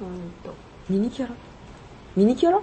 [0.00, 0.52] うんと。
[0.88, 1.34] ミニキャラ？
[2.16, 2.60] ミニキャラ？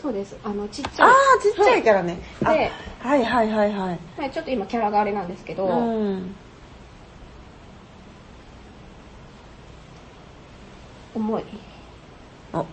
[0.00, 0.34] そうです。
[0.42, 1.08] あのちっちゃい。
[1.08, 2.22] ああ、ちっちゃいからね。
[2.42, 2.70] あで
[3.00, 3.98] はいはいはいはい。
[4.16, 6.34] はい、ちょっと今キャラがあれなんですけど、うん。
[11.14, 11.44] 重い。
[12.54, 12.64] あ、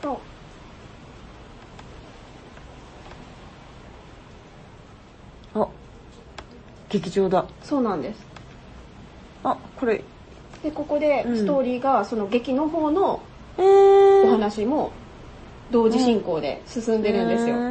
[0.00, 0.20] と。
[5.54, 5.68] あ、
[6.88, 7.46] 劇場だ。
[7.62, 8.26] そうなんです。
[9.44, 10.02] あ、これ、
[10.62, 13.20] でここでうんストーリーがその劇の方の
[13.58, 14.11] えー。
[14.22, 14.92] お話も
[15.70, 17.62] 同時進行で進んでるんですよ、うー。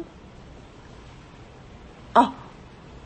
[0.00, 0.04] ん
[2.14, 2.32] あ、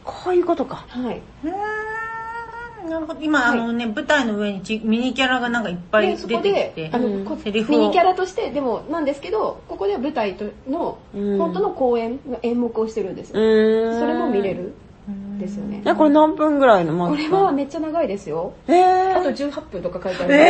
[0.04, 0.84] こういうことか。
[0.88, 1.50] はい、うー。
[1.50, 3.20] んなるほど。
[3.20, 3.58] 今、はい。
[3.58, 6.88] あのね、舞台の上にちミニキャラがなんかいっぱいでそこ出てきて。
[6.88, 7.24] であの、うん。
[7.24, 7.78] こセリフを。
[7.78, 11.38] ミニキャラとしてでもなんですけどここでは舞台との、うん。
[11.38, 13.98] 本当の公演の演目をしてるんですうよ。
[13.98, 14.54] それも見れ。
[14.54, 14.74] る
[15.08, 15.82] うんですよね。
[15.84, 18.54] え、これ何分ぐらいのマこれはめっちゃ長いですよ。
[18.66, 19.20] えー。
[19.20, 20.34] あと18分とか書いてある。
[20.34, 20.44] えー、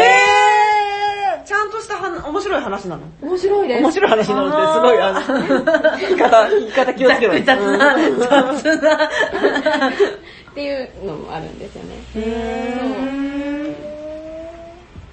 [1.47, 3.03] ちゃんとしたは面白い話なの？
[3.23, 3.83] 面白いです。
[3.83, 5.21] 面白い話なのってすごい、あの、
[5.99, 7.97] 言い方、言い方気をつけない雑な、
[8.59, 9.07] 雑な。
[9.07, 9.11] っ
[10.55, 11.95] ていうのもあるんですよね。
[12.17, 13.75] へ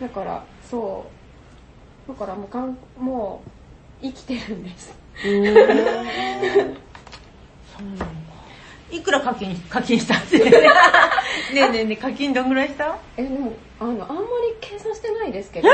[0.01, 1.05] だからそ
[2.07, 2.11] う。
[2.11, 3.41] だからもうかんも
[4.01, 4.93] う生きてるんです。
[5.25, 5.43] うん
[8.93, 10.37] いくら課金、課金したって。
[10.45, 10.51] ね
[11.55, 12.95] えねえねえ、課金どんぐらいした？
[13.17, 14.25] えでもあのあんまり
[14.61, 15.69] 計算してないですけど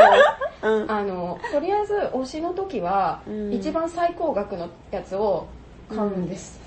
[0.64, 0.92] うん。
[0.92, 3.54] あのとりあえず推しの時は、うん。
[3.54, 5.48] 一番最高額のやつを
[5.90, 6.60] 買うんです、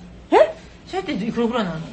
[0.86, 1.80] それっていくらぐらいなの？
[1.80, 1.86] ちょっ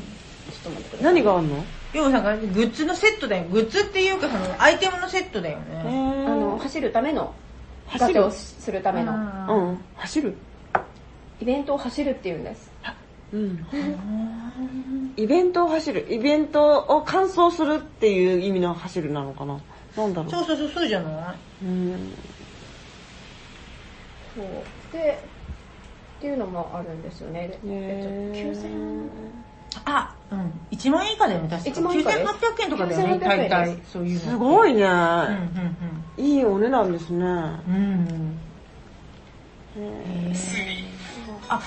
[0.64, 1.64] と待って何があんの？
[1.94, 3.46] 要はなんかグッズのセットだよ。
[3.46, 5.64] グッズっていうかそのアイテムのセットだよね。
[6.28, 7.34] あの走るための
[7.94, 8.26] ガ走る？
[8.26, 9.14] をするための。
[9.14, 9.72] ううん。
[9.72, 9.84] ん。
[9.96, 10.36] 走る？
[11.42, 12.70] イベントを走るっていうんです
[13.34, 15.14] うん。
[15.16, 16.08] イベントを走る。
[16.10, 19.60] イベントを完走するっていう意味の走るなのかな
[19.98, 20.32] なんだろう。
[20.32, 22.14] そうそうそう、そうじゃないうん。
[24.36, 24.46] そう
[24.94, 25.24] で
[26.20, 29.10] っていうのもあるんですよねでえっと9000
[29.86, 30.52] あ、うん。
[30.72, 33.80] 1万円以下だよね、確か1万円以下です9800円とかだよね、9800円です大体。
[33.86, 34.20] そういうの。
[34.20, 34.84] すごいね。
[34.84, 35.70] うんうん
[36.18, 37.26] いいお値段ですね。
[37.26, 38.40] うん。
[39.78, 39.82] うん。
[39.82, 40.34] へー
[41.48, 41.62] あ、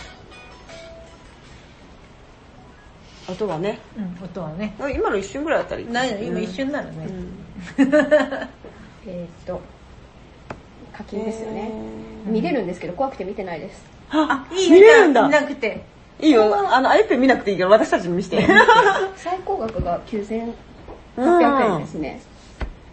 [3.33, 3.79] 音がね。
[3.97, 4.75] うん、音はね。
[4.95, 5.89] 今の一瞬ぐらいだったらいい。
[5.89, 7.07] ないの、今一瞬ならね。
[7.79, 7.95] うん。
[9.07, 9.61] えっと
[10.93, 11.71] 課金ですよね、
[12.27, 15.31] 見れるんですけど怖くて見てないですあ、いい見れるんだ見。
[15.31, 15.83] なくて。
[16.21, 16.55] いいよ。
[16.71, 18.47] あの、アイペン見なくていいから私たちに見せて。
[19.17, 22.21] 最高額が9800円ですね、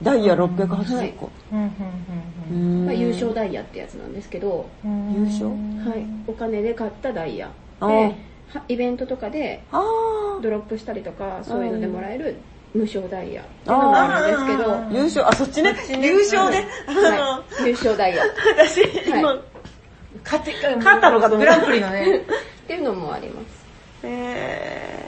[0.01, 1.29] ダイヤ680個。
[1.51, 5.13] まあ、優勝ダイヤってやつなんですけど、うん。
[5.13, 5.53] 優勝は
[5.95, 8.15] い、お金で買ったダイヤあで
[8.67, 12.37] イベントとかであドロップしたりとかそういうのでもらえる
[12.73, 14.99] 無償ダイヤっていうのもあるんですけど。
[14.99, 15.75] 優勝、あ、そっちね？
[15.99, 16.63] 優勝で。
[16.87, 18.23] あの、はい、優勝ダイヤ。
[18.23, 18.27] っ
[18.57, 19.39] 私、今、はい。
[20.23, 22.21] 勝て、勝ったのかグランプリのね。
[22.67, 23.65] ていうのもあります。
[24.03, 25.03] え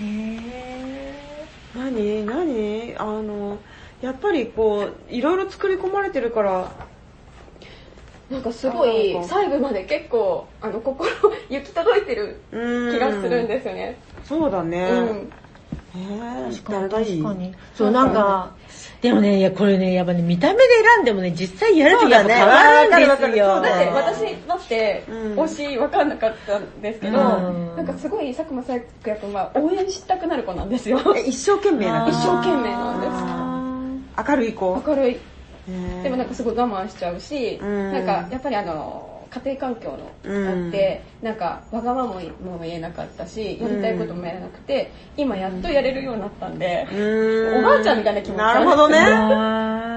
[0.00, 2.24] へー、何？
[2.24, 2.94] 何？
[2.96, 3.58] あの、
[4.00, 6.72] やっぱりこう、いろいろ作り込まれてるから、
[8.32, 11.10] なんかすごい細部まで結構あの心
[11.50, 13.96] 行き届いてるうん気がするんですよね。
[14.24, 14.88] そうだね。
[14.90, 15.32] うん。
[15.94, 17.22] えー、確かに誰がいい？
[17.22, 17.54] 確かに。
[17.74, 18.52] そう、なんか、
[19.02, 20.60] でもね、いや、これね、やっぱね、見た目で
[20.94, 23.54] 選んでもね、実際やるとやっぱ変わるんですよ。
[23.56, 27.76] そうだねだって私だってうん推し分かんなかったんですけど、うん。
[27.76, 30.98] なんかすごい佐久間彩也君は応援したくなる子なんですよ。
[31.14, 33.00] え一生懸命な一生懸命なん
[34.14, 34.30] です。
[34.30, 34.82] 明るい子？
[34.86, 35.16] 明るい
[36.02, 37.92] でもなんかすごい我慢しちゃうし、うん。
[37.92, 42.20] なんかやっぱりあの家庭環境のあって、なんかわがままも
[42.62, 46.86] 言えなかったしやりたいこともやらなくて、今やっとやれるようになったんで、
[47.58, 48.98] おばあちゃんみたいな気持ちなるほどね。
[48.98, 49.88] あ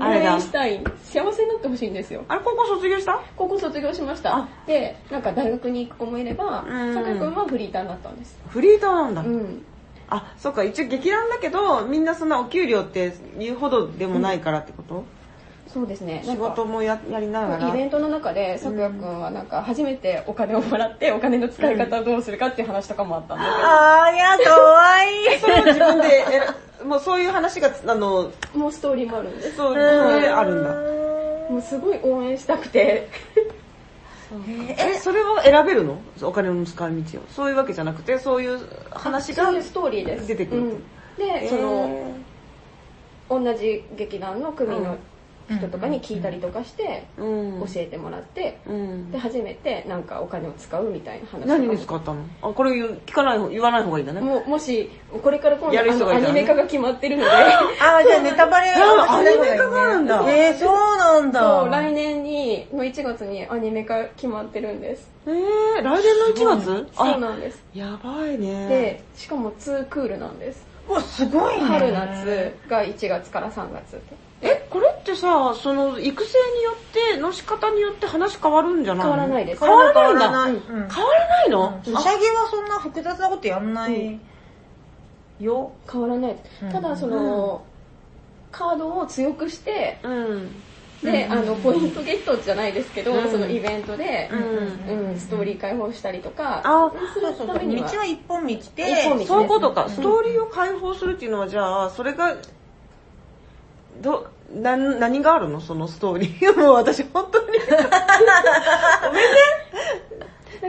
[0.02, 0.32] あれだ。
[0.32, 0.82] 応援したい。
[1.04, 2.24] 幸せになってほしいんですよ。
[2.28, 3.20] あれ、高校卒業した？
[3.36, 4.48] 高校卒業しました。
[4.66, 6.94] でなんか大学に行く子もいればうん。
[6.94, 8.38] 酒井君はフリーターになったんです。
[8.48, 9.20] フリーターなんだ。
[9.20, 9.62] うん
[10.10, 15.04] あ、そっか、一応劇団だけど、みんなそんなお給料って言うほどでもないからってこと、
[15.72, 17.68] そうですねな仕事もややりながら？
[17.68, 25.38] イベントの中で咲夜くんはなんか初めてお金をもらってお金の使い方をどうするかっていう話とかもあったんだあー、いや、かわいい。
[25.40, 26.24] それを自分で
[26.84, 30.74] もうそういう話が、あの、もうストーリーもあるんですそう、あるんだ。
[31.52, 33.08] もうすごい応援したくて
[34.78, 35.98] え、それは選べるの？
[36.22, 37.22] お金の使い道を。
[37.28, 38.60] そういうわけじゃなくて、そういう
[38.90, 40.28] 話がそういうストーリーです。
[40.28, 40.60] 出てくる。
[40.62, 40.82] うん。
[41.16, 42.14] でその
[43.28, 44.96] 同じ劇団の組の
[45.56, 49.10] 人とかに聞いたりとかしてうん、教えてもらってうん。
[49.10, 52.22] で初めてなんかお金を使うみたいな話何に使ったの？
[52.42, 54.20] あ、これ聞かない方、言わない方がいいんだね。
[54.20, 54.90] もうもし
[55.22, 55.98] これから今度ね。
[55.98, 57.30] のアニメ化が決まってるので。
[57.30, 60.24] あー、じゃあネタバレあはアニメ化があるんだ。
[60.28, 61.68] えー、そうなんだ。
[61.70, 65.10] 来年にの1月にアニメ化決まってるんです。
[65.26, 65.34] えー、
[65.82, 66.88] 来年の1月？
[66.94, 67.62] そうなんです。
[67.74, 68.68] やばいね。
[68.68, 70.66] でしかも2クールなんです。
[70.88, 71.60] うわ、すごいね。
[71.60, 79.12] 春夏が1月から3月ってえ、これってさ、その、育成によって、の仕方によって話変わるんじゃないの？
[79.12, 79.64] 変わらないです。
[79.64, 80.20] 変わらないんだ。
[80.20, 80.52] 変わらない。
[80.52, 80.60] うん。
[80.60, 84.18] 変わらないの、うさぎはそんな複雑なことやんない
[85.40, 85.72] よ。
[85.90, 86.34] 変わらない。
[86.34, 86.72] です、うん。
[86.72, 87.64] ただその、
[88.50, 90.62] カードを強くしてうん。
[91.02, 93.30] で、あのポイントゲットじゃないですけど、うん。
[93.30, 94.36] そのイベントで、う
[94.90, 95.10] ん。
[95.10, 95.18] うん。
[95.18, 96.90] ストーリー解放したりとかあ。
[97.14, 97.46] そうそうそう。
[97.46, 99.88] ためには道は一本道で、一本道そういうことか。
[99.88, 102.36] ストーリーを解放するっていうのは、じゃあ、それが、
[104.00, 105.60] ど、な、何があるの？
[105.60, 106.56] そのストーリー。
[106.58, 107.46] もう私本当に。
[107.46, 109.20] ごめ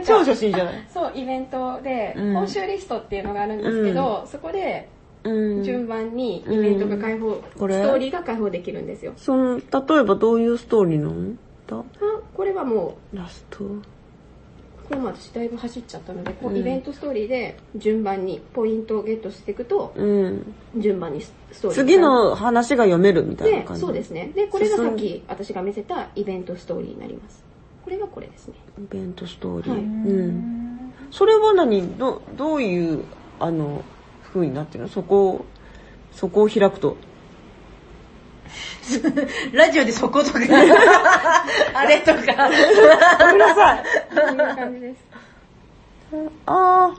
[0.00, 0.04] ね。
[0.06, 2.34] 超初心じゃないそうイベントでうん。
[2.34, 4.88] 報酬リストっていうのがあるんですけど、そこで
[5.24, 5.62] うん。
[5.62, 7.74] 順番にイベントが解放、これ？
[7.74, 9.12] ストーリーが解放できるんですよ。
[9.16, 9.62] その、例
[10.00, 11.34] えばどういうストーリーなの？
[11.66, 11.76] だ？
[11.78, 11.84] あ
[12.34, 13.64] これはもラスト？
[14.92, 20.54] うこれも私だいぶ走っちゃったのでこううんイベントストーリーで順番にポイントをゲットしていくとうん。
[20.78, 23.80] 順番にストーリー次の話が読めるみたいなで感じ。
[23.80, 27.42] そうですねでこれがさっき私が見せたイベントストーリーになります
[27.84, 29.72] これがこれですねイベントストーリー。
[29.72, 29.84] はいう
[30.30, 30.92] ん。
[31.10, 31.98] それは何？
[31.98, 33.04] ど、どういう、
[33.38, 33.82] あの、
[34.32, 34.88] 風になってるの？
[34.88, 35.44] そこを、
[36.12, 36.96] そこを開くと。
[39.52, 40.38] ラジオでそことか、
[41.74, 42.20] あれとか。
[43.18, 43.84] ごめんなさい。
[44.26, 44.96] こんな感じです。
[46.46, 46.94] あ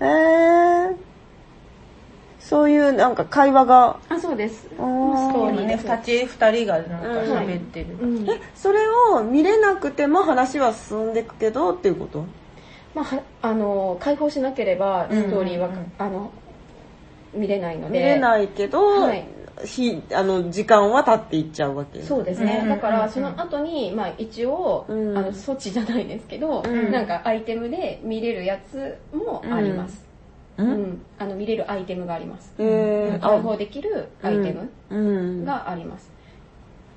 [0.00, 0.96] ー、えー。
[2.40, 4.62] そういうなんか会話が、あそうです。
[4.64, 5.52] ストー。
[5.52, 7.86] リーです二ち二人がなんか喋ってる。
[8.00, 8.28] うん。
[8.28, 8.80] え、それ
[9.14, 12.24] を見れなくても話は進んでいくけどっていうこと？
[12.94, 15.92] まあ、はあの解放しなければストーリーは、うんうんうん。
[15.98, 16.30] あの
[17.32, 17.98] 見れないので。
[17.98, 19.24] 見れないけど、はい
[19.64, 22.02] ひあの時間は経っていっちゃうわけ。
[22.02, 25.16] そうですね、うんだからその後にまあ一応、うん。
[25.16, 26.90] あの措置じゃないですけど、ん。
[26.90, 30.04] なんかアイテムで見れるやつもあります、
[30.58, 30.82] ううん。
[30.82, 36.10] んあの見れるアイテムがあります、えー、解放できるアイテムうん、があります、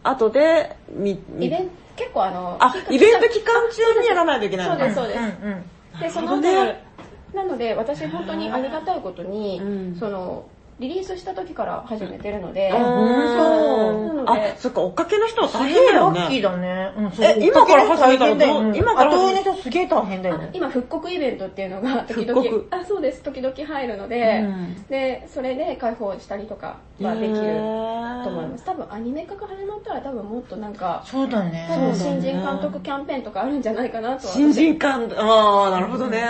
[0.04, 4.76] 後でみみイベント結構あのあ期間イベント期間中にやらないといけないの？
[4.78, 5.56] そうですそうです、うんう
[5.98, 6.00] ん。
[6.00, 6.86] でそのなるほどね。
[7.34, 9.96] なので私本当にありがたいことに、うん。
[10.00, 10.46] その
[10.78, 12.78] リリースした時から始めてるので、うん。
[12.78, 14.52] そうなので。
[14.52, 16.20] あそっか追っかけの人はす大げえラ変だよね。
[16.20, 16.94] ッキーだね。
[16.98, 17.26] うんそう。
[17.26, 20.50] え今から始めたら今から後追いの人すげえ大変だよね。
[20.52, 23.24] 今復刻イベントっていうのが 時々あそうです。
[23.24, 24.86] 時々入るので、うん。
[24.90, 28.66] でそれで開放したりとかはできると思います。
[28.66, 31.68] 多分アニメ化が始まったら多分もっとなんかそうだね。
[31.70, 34.34] 多分新人監督キャンペーンとかあるんじゃないかなとは。
[34.34, 36.22] 新人感ああなるほどね、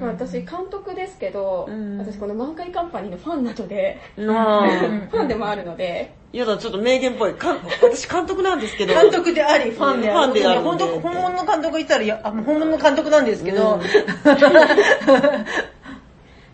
[0.00, 1.98] 私監督ですけど、うん。
[1.98, 4.20] 私この満開カンパニーのファンなので、あ。
[4.20, 6.12] ーファンでもあるので。
[6.32, 7.34] やだちょっと名言っぽい。
[7.34, 8.94] かん私監督なんですけど。
[8.94, 10.18] 監督であり、ファンである。
[10.18, 13.74] ファンである本当本物の監督言ったら、いや、あ本物の監督なんですけど。
[13.74, 13.82] うん。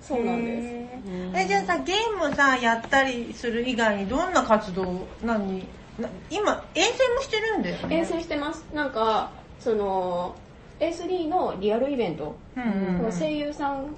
[0.02, 0.74] そうなんです。
[1.36, 5.66] え、じゃあさ、ゲームさ、やったりする以外にどんな活動、何？
[5.98, 7.96] な今、遠征もしてるんだよね。
[7.96, 8.64] 遠征してます。
[8.74, 10.34] なんかその
[10.80, 13.96] A3 のリアルイベント、うんうん声優さん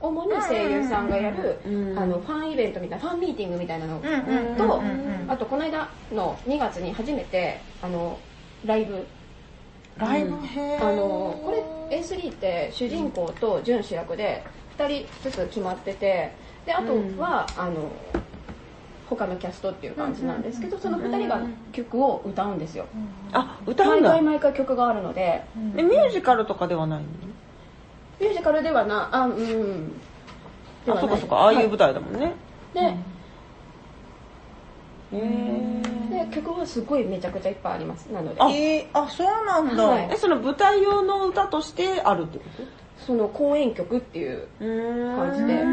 [0.00, 4.00] 主に声優さんがやる、うんあのファンイベントみたいなファンミーティングみたいなの
[4.56, 4.82] と、
[5.28, 8.18] あとこの間の2月に初めてあの
[8.64, 9.06] ライブ。
[9.98, 10.36] ライブ？
[10.46, 11.52] へあのこ
[11.90, 14.44] れ A3 って主人公と準主役で
[14.78, 16.32] 2人ずつ決まってて
[16.64, 17.90] であとは、あの
[19.10, 21.40] 他のキャストっていう感じなんですけどその2人が
[21.72, 22.86] 曲を歌うんですよ。
[23.32, 24.10] あ歌うんだ。
[24.10, 25.42] 毎回毎回曲があるので。
[25.76, 27.06] えミュージカルとかではないの？
[28.20, 29.92] ミュージカルではなあうん。
[30.88, 31.36] あそっかそっか。
[31.36, 32.32] ああいう舞台だもんね、
[32.74, 32.96] でへ
[35.12, 38.06] えで曲はすごいめちゃくちゃいっぱいあります。
[38.06, 38.40] なので。
[38.40, 40.08] あえー、あそうなんだ、はい。
[40.12, 42.44] えその舞台用の歌としてあるってこ
[43.06, 45.16] その公演曲っていうとうん。
[45.16, 45.64] 感じで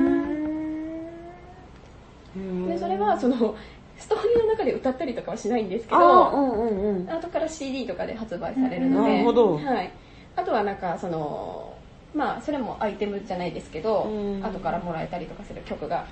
[2.74, 3.56] でそれはその
[3.98, 7.10] ストーリーの中で歌ったりとかはしないんですけあどうんうんうん。
[7.10, 9.56] 後から CD とかで発売されるので、なるほど。
[9.58, 9.92] はい、
[10.36, 11.75] あとはなんかその
[12.16, 14.44] まあそれもアイテムじゃないですけどうん。
[14.44, 16.06] 後からもらえたりとかする曲が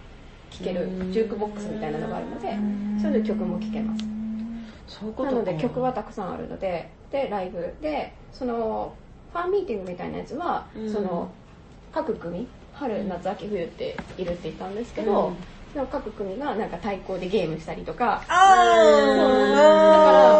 [0.51, 1.11] 聴けるうん。
[1.13, 2.49] ジュークボックスみたいなのがあるので
[3.01, 4.05] そういう曲も聴けます。
[4.87, 5.35] そういうことか。
[5.35, 8.93] なので曲はたくさんあるのででライブでその
[9.31, 10.91] ファンミーティングみたいなやつは、うん。
[10.91, 11.31] その
[11.91, 15.33] 各組春夏秋冬っているって言ったんですけど、
[15.73, 18.23] 各組がなんか対抗でゲームしたりとか。
[18.27, 18.55] あ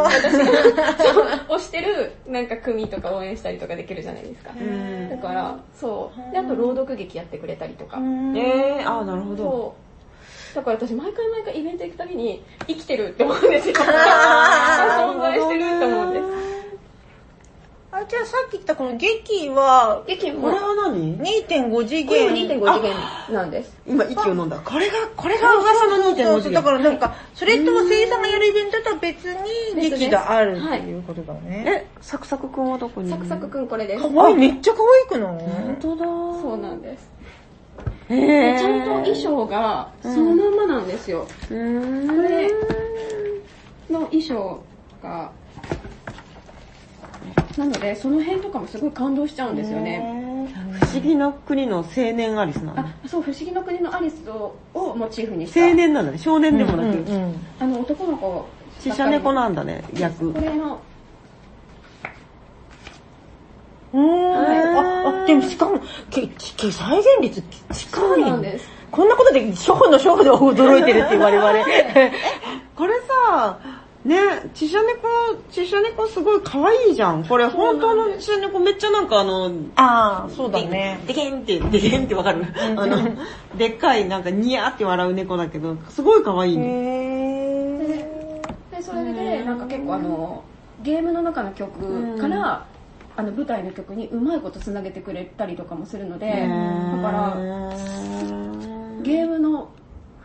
[0.08, 0.34] だから私
[0.78, 1.26] がそう
[1.58, 4.52] 推してるなんか組とか応援したりとかできるじゃないですか。
[4.56, 5.10] うん。
[5.10, 6.32] だからそう。
[6.32, 7.98] であと朗読劇やってくれたりとか。
[7.98, 9.38] えー、あなるほど。
[9.38, 9.76] そ
[10.54, 10.56] う。
[10.56, 13.76] だから私毎回毎回イベント行くたびに生きてるって思うんですよ。
[13.82, 16.63] 存在してるって思うんです
[17.96, 23.78] あじゃあさっき言ったこの劇は劇もこれは何？2.5次これも元2.5次元なんです。
[23.86, 24.58] 今息を飲んだ。
[24.58, 26.42] これがこれが噂の2.5そうそう。
[26.42, 26.54] 次元。
[26.56, 33.12] だからなんかそれと声優さんがやるイベントとは別に劇があるっていうことだね、えサクサクくんはどこに？
[33.12, 34.02] サクサクくんこれです。
[34.02, 34.34] かわい。
[34.34, 35.46] いめっちゃ可愛くない？
[35.46, 36.06] 本当だ。
[36.06, 37.12] そうなんです。
[38.10, 42.08] へえでちゃんと衣装がそのまんまなんですよ、うーん。
[42.08, 42.50] これ
[43.90, 44.64] の衣装
[45.04, 45.32] が
[47.58, 50.48] なのでその辺とかもすごい感動しちゃうんですよね。
[50.80, 55.66] 不思議の国の青年アリスなんだあそう不思議の国のアリスををモチーフにした。
[55.66, 56.18] 青年なんだね。
[56.18, 58.48] 少年でもなく、うんうんあの男の子
[58.82, 60.80] ちっちゃ猫なんだね役これの。
[63.94, 64.58] うんはい。
[64.58, 65.80] ああでもしかも
[66.10, 67.42] けけ再現率
[67.72, 68.22] 近い。
[68.22, 68.68] なんです。
[68.92, 71.52] こんなことで初歩の初歩で驚いてるって我々。
[72.76, 72.94] これ
[73.28, 73.60] さ
[74.06, 74.18] ね
[74.54, 75.08] ちしゃ猫
[75.50, 77.24] ちしゃ猫すごい可愛いじゃん。
[77.24, 81.00] これ本当のちしゃ猫めっちゃなんかあのああそうだね。
[81.08, 82.46] でけんって、でけんってわかる。
[82.76, 82.98] あの、
[83.58, 86.66] でっかいなんかニヤって笑う猫だけど、すごい可愛いね。
[86.68, 88.42] へ
[88.72, 90.44] でそれでなんか結構あの
[90.82, 92.66] ゲームの中の曲から、
[93.16, 97.36] あの舞台の曲にうまいことつなげてくれたりとかもするのでだから
[99.04, 99.70] ゲームの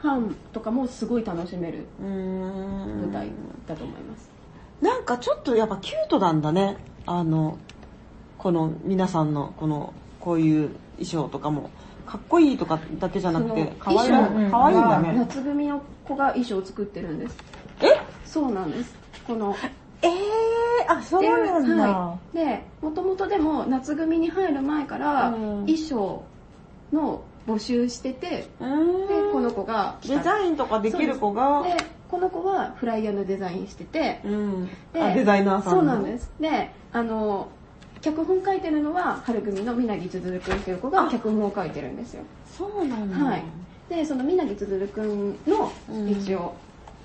[0.01, 3.30] ファンとかもすごい楽しめる舞舞台
[3.66, 4.30] だと思います。
[4.80, 6.76] なんかちょっとやっぱキュートなんだね。
[7.07, 7.59] あの、
[8.38, 11.70] この皆さんのこの、こういう衣装とかも、
[12.07, 15.12] かっこいいとかだけじゃなくて、可愛い衣装可愛いんだはね。
[15.14, 17.36] 夏組の子が衣装を作ってるんです。
[17.82, 18.01] え？
[18.24, 18.94] そうなんです。
[19.26, 19.55] この
[20.01, 20.11] えー、
[20.86, 25.66] あそうなんだ、はい、でもともとでも夏組に入る前からうん。
[25.66, 26.22] 衣装
[26.92, 28.46] の募集しててで
[29.32, 31.76] この子がデザインとかできる子が、で
[32.11, 36.30] この子はフライヤーのデザインしててうん、であデザイナーさんそうなんです。
[36.38, 37.49] であの
[38.03, 42.22] 脚本書いてるのは春組の皆木つづるくんっていう子が脚本を書いてるんですよ。
[42.57, 43.16] そうなんだ。
[43.24, 43.42] はい。
[43.88, 45.72] でその皆木つづるくんの
[46.07, 46.55] 一応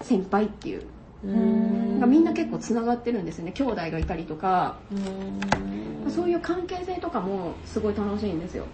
[0.02, 0.84] 先輩っていう、
[1.24, 2.10] うん。
[2.10, 3.54] みんな結構つながってるんですよね。
[3.54, 4.76] 兄弟がいたりとか。
[4.92, 6.12] うん。
[6.12, 8.66] そういう関係性とかもすごい楽しいんですよ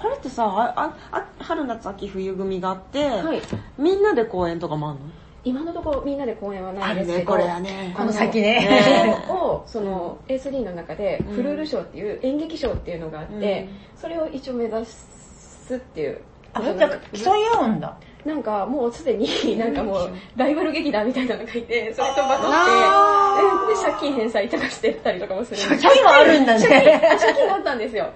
[0.00, 0.44] これってさ
[0.76, 3.40] ああ春夏秋冬組があって、はい。
[3.78, 5.06] みんなで公演とかもあるの？
[5.44, 7.94] 今のところみんなで公演はないですけどあるねこれはね。
[7.96, 8.60] この先ね。
[8.60, 9.24] ね。
[9.30, 16.20] をその A3 の中でフルール賞っていう演劇賞っていうのがあって、それを一応目指すっていう
[16.52, 17.96] あじゃあ競い合うんだ。
[18.24, 23.38] なんかもうすでになんかもうライバル劇団みたいなのがいてそれとバトあ
[23.68, 28.10] ってで借金返済とかしてたりとかもする借金はあるんだ借金ね借金があったんですよ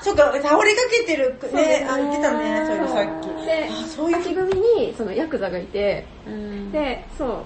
[0.00, 1.86] そっか倒れかけてるね。
[1.88, 3.26] あ言ってたねそれさっき。
[3.44, 4.16] であそういう。
[4.18, 6.72] 秋組にそのヤクザがいてうん。
[6.72, 7.44] でそ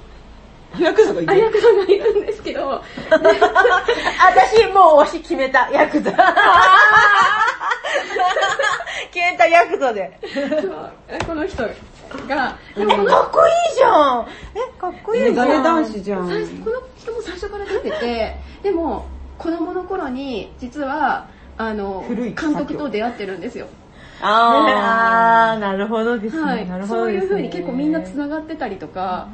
[0.79, 0.83] う。
[0.83, 2.69] ヤクザがいあヤクザがいるんですけど。
[3.11, 6.13] 私もう推し決めたヤクザ。
[9.13, 10.19] 決めたヤクザで。
[10.63, 10.93] そう。
[11.27, 11.65] この人
[12.27, 14.27] がえかっこいいじゃん。
[14.55, 15.49] えかっこいいじゃん。
[15.49, 16.29] メガネ男子じゃん。
[16.29, 19.07] 最初この人も最初から出ててでも
[19.39, 21.29] 子供の頃に実は
[21.61, 23.67] あの古い監督と出会ってるんですよ、
[24.23, 26.67] ああーなるほどですね、はい。
[26.67, 29.29] なるほどそういうですね風に結構みんなつながってたりとか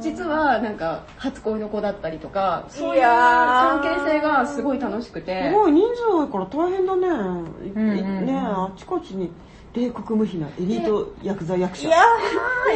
[0.00, 5.50] 実はなんか初恋の子だったりとかそういう関係性がすごい楽しくーて。
[5.50, 9.30] すごい人数多いから大変だね、いんうんねあちこちに
[9.74, 11.88] 冷酷無比なエリートヤクザ役者。
[11.88, 11.98] いや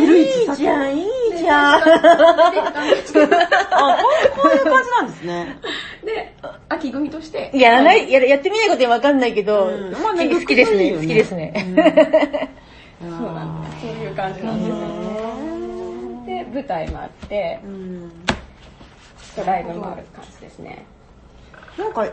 [0.01, 1.75] ー、いいじゃん、いいじゃん。
[1.77, 1.91] あこ
[3.15, 5.59] うこういう感じなんですね。
[6.05, 6.35] で
[6.71, 7.51] 秋組として。
[7.53, 9.93] やらない、ややってみないことにわかんないけど、うん。
[9.93, 11.53] まあね好きですね、好きですね。
[12.99, 13.87] そうなんです。
[13.87, 14.77] そういう感じなんですよ
[16.27, 18.11] で舞台もあってうん。
[19.45, 20.87] ライブもある感じですね
[21.79, 22.07] なんか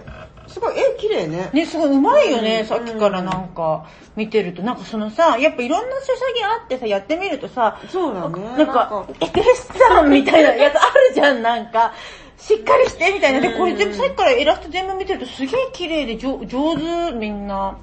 [0.48, 1.50] すごい絵綺麗ね。
[1.54, 3.86] ね、すごいうまいよね、さっきからなんか
[4.16, 4.62] 見てると。
[4.62, 8.58] なんかそのさ、やっぱいろんな書写があってさ、やってみるとさ、そうだね。
[8.58, 11.94] なんか、エペレスさんみたいなやつあるじゃん、なんか。
[12.38, 13.40] しっかりしてみたいな。
[13.40, 17.78] で、これ全部さっきからイラスト全部見てるとすげえ綺麗で上上手、みんな。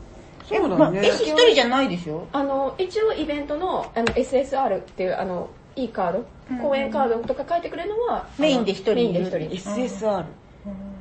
[0.46, 0.74] そうだね。
[0.76, 2.26] まあ、絵一人じゃないでしょ？
[2.32, 6.26] あの一応イベントのあの SSR っていうあのいいカード。
[6.60, 9.36] 公演カードとか書いてくれるのはメインで一人メインで一人
[9.70, 10.24] SSR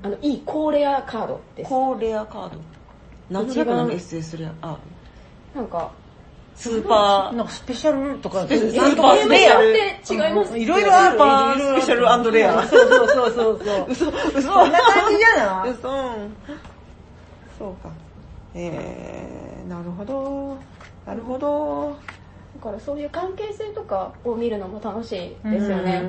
[0.04, 1.70] あのいい高レアカードです。
[1.70, 2.58] 高レアカード。
[3.30, 3.54] 何の？
[3.54, 4.50] 略なの SSR
[5.56, 5.92] なんか
[6.56, 9.58] スーパなんかスペシャルとか、ペスなんとかスーパーレア。
[9.58, 10.58] って違います？
[10.58, 11.12] いろいろある。
[11.12, 11.58] スーパー。
[11.58, 12.64] スペシャルレア。
[12.68, 13.86] そうそうそうそうそう。
[13.92, 14.42] 嘘嘘。
[14.42, 15.70] そんな感じじゃない？
[15.72, 15.82] 嘘。
[17.58, 17.90] そうか。
[18.56, 20.58] えー、なるほど。
[21.06, 21.96] なるほど。
[22.58, 26.04] だからそういう関係性とかを見るのも楽しいですよね、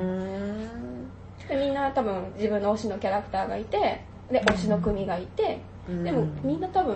[1.49, 6.03] でみんな多分自分の推しのキャラクターがいてで推しの組がいて、うん。
[6.03, 6.95] でもみんな多分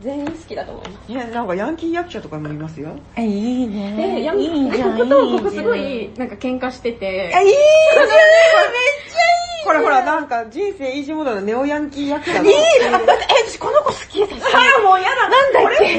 [0.00, 1.12] 全員好きだと思います。
[1.12, 2.90] いやなんかヤンキー役者とかもいますよ。
[3.16, 3.96] え、いいね。
[3.96, 4.98] でやいいじゃん。
[4.98, 5.62] こことここいいじゃん。
[5.62, 7.32] すごいなんか喧嘩してて。
[7.34, 9.57] あ、いいじゃん、めっちゃいい。
[9.68, 12.54] ほらほらなんか人生イージーモードのネオヤンキー役者のいい
[12.90, 12.96] な。
[12.96, 14.46] あ、だって、え、私この子好きです。
[14.46, 15.96] あもうやだなんだっけ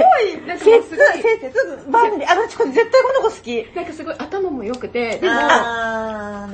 [0.47, 3.67] なんかせつ、すごいせつ、バーンで、あ、私これ絶対この子好き。
[3.75, 5.37] なんかすごい頭も良くてでも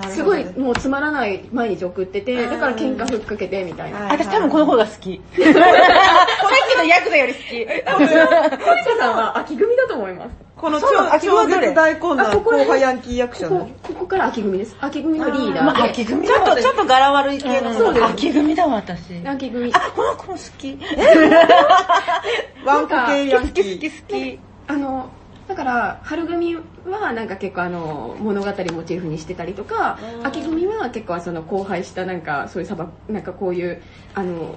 [0.10, 5.22] すごいもうつまらない毎日送っててだから喧嘩ふっかけてみたいなはい私多分この子が好き。
[5.36, 7.46] さっきのヤクザより好き。
[7.50, 13.60] 小池さんは秋組だと思いますこの超秋超絶大根あなここら辺後輩ヤンキー役者の。
[13.60, 14.76] ここここから秋組です。
[14.80, 18.06] 秋組のリーダまあ、秋組ちょっとちょっと柄悪い系のそうです。
[18.06, 19.16] 秋組だわ、私。
[19.26, 19.74] 秋組。
[19.74, 20.80] あ、この子も好き。
[22.66, 23.80] ワンコ系ヤン好キー。
[23.80, 24.40] き好き好き。
[24.68, 25.10] あの
[25.48, 28.54] だから春組はなんか結構あの物語モ
[28.84, 30.28] チーフにしてたりとかうん。
[30.28, 33.82] 秋組は結構その荒廃したなんかそういう砂漠なんかこういう
[34.16, 34.56] あの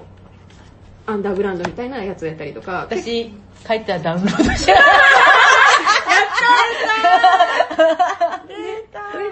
[1.06, 2.82] アンダーグラウンドみたいなやつをやったりとか。
[2.82, 3.32] 私、
[3.66, 4.80] 帰ったらダウンロードしちゃで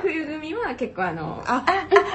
[0.03, 1.63] 冬組は結構あのあう。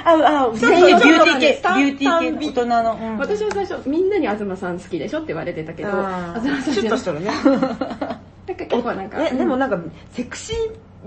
[0.05, 2.99] あ、あ、全員ビューティー系、ビューティー系、大人の。
[3.01, 3.17] うん。
[3.17, 7.25] 私は最初みんなに東さん好きでしょって言われてたけど東さんシュッとしてるね。
[7.27, 9.79] なんか結構なんかえでもなんか
[10.11, 10.57] セクシー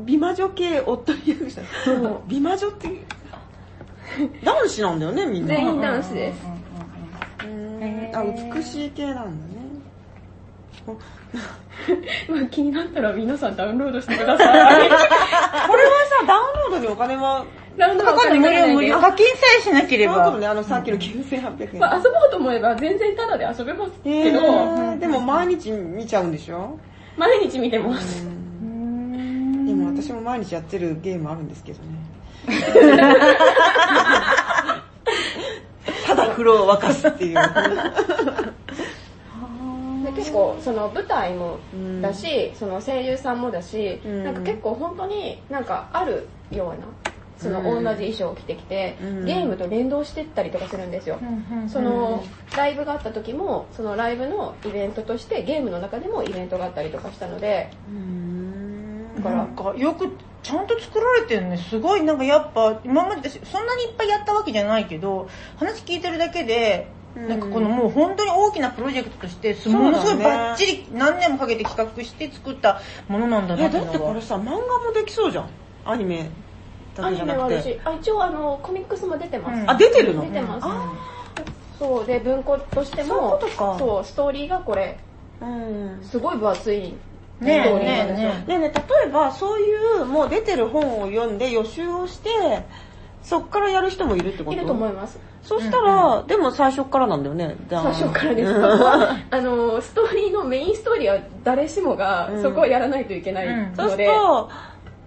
[0.05, 2.23] 美魔女系おっとり役者そう。
[2.27, 2.89] 美魔女って
[4.45, 5.49] 男子なんだよねみんな。
[5.49, 6.39] 全員男子です。
[7.45, 8.23] うんあ
[8.55, 9.54] 美しい系なんだね
[12.29, 14.47] まあ気になったら皆さんダウンロードしてください。
[14.89, 17.45] これはさダウンロードにお金は
[17.77, 19.01] ダウンロードかかる無料無料。
[19.01, 20.31] 課金さえしなければ。
[20.31, 20.41] そう。
[20.41, 26.79] ねあのさっきの9800円、まあ、遊ぼうと思えば全然タダで遊べますえけど、ー、でも毎日見ちゃうんでしょ？
[27.17, 28.25] 毎日見てます。
[28.25, 28.31] で
[29.75, 31.89] も私も毎日やってるゲームあるんですけどね。
[36.07, 37.35] ただ風呂を沸かすっていう。
[37.35, 37.41] で
[40.15, 41.59] 結構その舞台も
[42.01, 44.25] だし、その声優さんもだし、うん。
[44.25, 46.87] なんか結構本当になんかあるような
[47.37, 49.25] その同うんじ衣装を着てきて、うん。
[49.25, 51.19] ゲームと連動してったりとかするんですよ、
[51.69, 52.25] その
[52.57, 57.71] ライブがあった時もそのライブのイベントとしてゲームの中でもイベントがあったりとかしたので
[59.17, 59.37] だから。
[59.37, 60.11] なんかよく
[60.43, 61.57] ちゃんと作られてるね。
[61.57, 75.49] すごいなんかやっぱ今まで私そんなにいっぱいやったわけじゃないけど話聞いてるだけでうんなんかこのもう本当に大きなプロジェクトとしてものすごいバッチリ何年もかけて企画して作ったものなんだいなっていだってこれさ漫画もできそうじゃん。
[75.85, 76.29] アニメ
[76.97, 79.71] だアニけじゃなくメはあるしてあ一応あのコミックスも出てます、うん。
[79.71, 80.23] あ出てるの？
[80.23, 80.93] 出てます、あ
[81.79, 83.77] そうで文庫としてもそういうことか。
[83.79, 84.99] そうストーリーがこれ
[85.41, 86.01] うん。
[86.03, 86.95] すごい分厚い
[87.39, 92.31] ストねえーリーなんですよ、ねでね例えばそういうもう出てる本を読んで予習をして
[93.25, 94.53] そっからやる人もいるってこと？
[94.53, 95.19] いると思います。
[95.43, 98.53] そしたら、でも最初からなんだよね最最初からです。
[98.53, 102.43] そこはあのストーリーのメインストーリーは誰しもがうん。
[102.43, 104.51] そこをやらないといけないうんそうすので、ると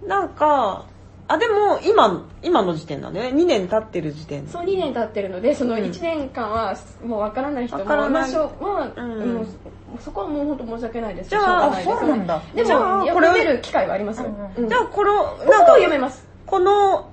[0.06, 0.84] なんか
[1.30, 3.30] あでも今今の時点だよね。
[3.34, 4.48] 2年経ってる時点。
[4.48, 5.82] そう2年経ってるのでそのうん。
[5.82, 8.12] 1年間はもうわからない人もわからない。
[8.12, 9.46] まあしょうまあうんもう
[10.00, 11.30] そこはもう本当申し訳ないです。
[11.30, 12.42] じゃあそうなんだ。
[12.54, 14.22] でじゃあもこれを読める機会はあります。
[14.22, 14.64] よ、うん。
[14.64, 14.68] うん。
[14.68, 16.26] じゃあこのなんか読めます。
[16.46, 17.10] この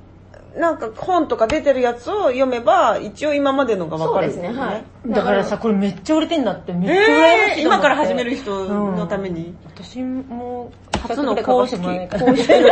[0.58, 4.84] なんか本とか出てるやつを読めば、一応今までのがわかる、そうですねはい。
[5.08, 9.54] だからさ、これめっちゃ売れてんだって、めっちゃ羨ましい今から始める人のために。
[9.66, 11.78] 私も、初の公式。
[11.84, 12.62] 公式で。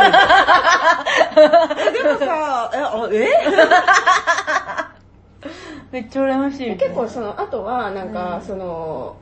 [2.04, 3.28] もさ、え、あえ？
[5.92, 6.76] めっちゃ羨ましい。
[6.76, 9.16] 結構そのあとはなんかその、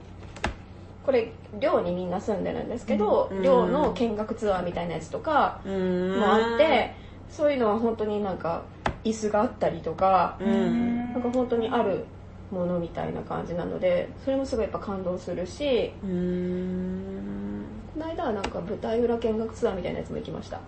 [1.05, 3.43] これ寮にみんな住んでるんですけど、うん。
[3.43, 6.95] 寮の見学ツアーみたいなやつとかうんもあって、
[7.33, 8.63] そういうのは本当になんか
[9.05, 11.13] 椅子があったりとか、うん。
[11.13, 12.05] なんか本当にある
[12.53, 17.65] ものみたいな感じなのでそれもすごいやっぱ感動するしうん。
[17.95, 20.61] この間はなんか舞台裏見学ツアーみたいなやつも行きました。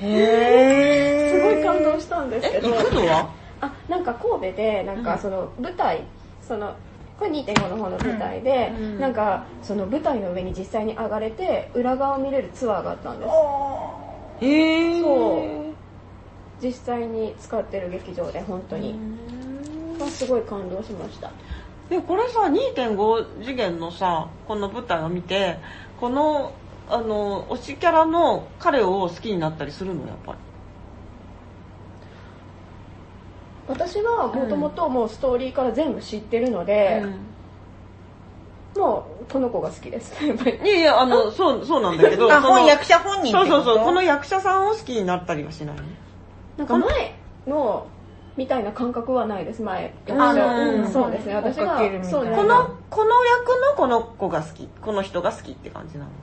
[0.00, 2.68] へ すごい感動したんですけえ、ど。
[2.70, 3.30] 行くのは？
[3.60, 6.02] あなんか神戸でなんかその舞台、
[6.40, 6.74] その
[7.18, 8.84] これ2.5の方の舞台で、うん。
[8.84, 9.00] うん。
[9.00, 13.30] なんかその舞台の上に実際に上がれて裏側を見れるツアーがあったんです
[14.40, 15.02] えー。
[15.02, 15.66] そう。
[16.62, 18.94] 実際に使ってる劇場で本当に、
[19.98, 21.30] まあ、すごい感動しました。
[21.90, 22.40] でこれさ
[22.74, 25.58] 2.5次元のさこの舞台を見て
[26.00, 26.52] この
[26.88, 30.38] あの推しキャラの彼を好きになったりするのやっぱり。
[33.68, 37.04] 私はもともともうストーリーから全部知ってるので、
[38.78, 40.24] もうこの子が好きです。
[40.24, 45.76] やっぱりいやいやあのそうそうなんだけど あ、本役者本人そうそうそうこの役者さんを好きになったりはしない
[46.56, 47.14] なんか前
[47.46, 47.86] の
[48.36, 49.94] みたいな感覚はないです前。
[50.10, 51.34] あのうんそうですね。
[51.34, 54.68] 私がそうこのこの役のこの子が好き。
[54.82, 56.16] この人が好きって感じなのか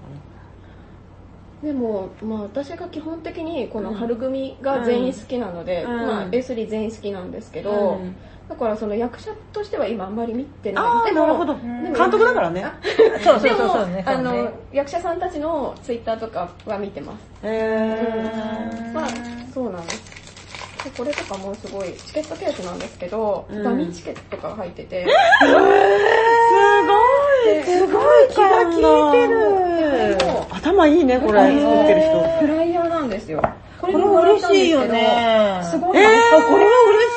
[1.63, 5.91] でも、まあ、私が基本的にこの春組が全員好きなので、うん。
[6.05, 8.15] まあ、A3 全員好きなんですけなど、うん
[8.49, 11.13] だからその役者としては今あんまり見てない。
[11.13, 11.55] でもなるほど。
[11.55, 12.65] 監督だからね。
[13.23, 14.03] そうそうそうそうね。
[14.05, 17.17] あの役者さんたちのツイッターとかは見てます。
[17.43, 19.07] へまあ
[19.53, 20.23] そうなんです。
[20.83, 23.63] でこれとかもすごいチケットケースなんですけど、うん。
[23.63, 25.07] ダミーチケットとかが入ってて、
[25.39, 25.61] すご
[27.49, 27.63] い。
[27.63, 28.27] すごい。
[28.29, 30.17] 気が利いてる。
[30.51, 31.39] 頭いいねこれ。
[31.39, 32.19] 作ってる人。
[32.39, 33.41] フライヤーなんですよ。
[33.79, 35.59] ここれも嬉しいよね。
[35.63, 37.07] すごい、えー、これは嬉しい。
[37.07, 37.12] ね。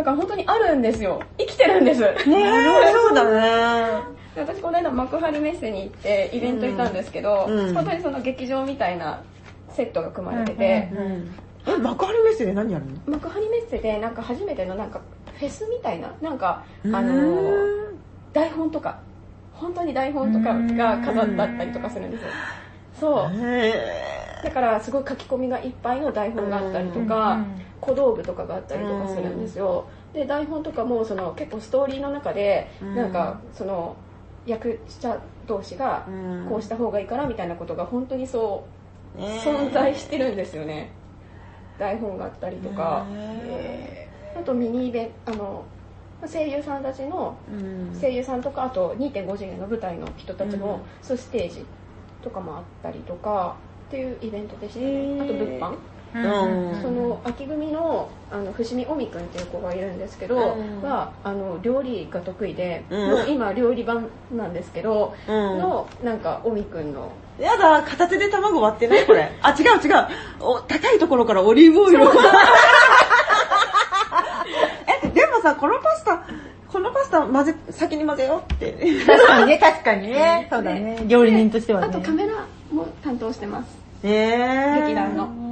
[0.00, 1.20] だから本当にあるんですよ。
[1.36, 2.00] 生きてるんです。
[2.00, 4.02] ね そうだね。
[4.34, 9.20] で私この間幕張メッセに行ってイベント行ったんですけど、うん本当にその劇場みたいな
[9.68, 11.30] セットが組まれてて、うん
[11.66, 13.18] え幕張メッセで何やるの？
[13.18, 15.00] 幕張メッセでなんか初めてのなんか
[15.38, 16.10] フェスみたいな。
[16.22, 17.66] なんかあうのん
[18.32, 18.98] 台本とか。
[19.52, 22.28] 本当に台本とかが飾ってあったりとかするんですよ。
[22.98, 23.30] そう。
[23.34, 23.74] へ
[24.42, 27.44] だからすごい書き込みがいっぱいの台本があったりとか、
[27.80, 32.94] 小道具とかがあったりとかするんですよ、で台本とかもその結構ストーリーの中でうん。
[32.96, 33.96] なんかその
[34.46, 36.46] 役者同士がうん。
[36.48, 38.64] こうした方がいいからみたいなことが本当にそ
[39.18, 40.90] うー存在してるんですよね。
[41.78, 43.06] 台本があったりとか。
[43.08, 45.64] へあとミニイベンあの
[46.26, 48.00] 声優さんたちのうん。
[48.00, 50.60] 声優さんとかあと2.5次元の舞台の人たちうん。
[50.60, 51.66] も、そうステージ
[52.22, 53.56] とかもあったりとか
[53.88, 55.78] っていうイベントでしたね、あと物販、うん
[56.12, 56.18] そ
[56.90, 60.82] の秋組のあの伏見尾美君っていう子がいるんですけど、うん。
[60.82, 63.10] はあの料理が得意で、うん。
[63.10, 65.34] もう今料理版なんですけど、うん。
[65.58, 67.12] のなんか尾美君の。
[67.38, 69.06] やだ片手で卵割ってない？
[69.06, 69.30] これ。
[69.40, 70.06] あ違う違う。
[70.40, 72.12] お高いところからオリーブオイルを。
[75.04, 76.22] えでもさこのパスタ
[76.72, 78.72] このパスタ混ぜ先に混ぜようって。
[79.06, 80.48] 確かにね、確かに ね。
[80.50, 81.04] そうだね。
[81.06, 81.86] 料理人としてはね。
[81.88, 82.32] あとカメラ
[82.72, 83.78] も担当してます。
[84.02, 84.34] え。
[84.78, 85.22] ー、劇団の。
[85.22, 85.49] はい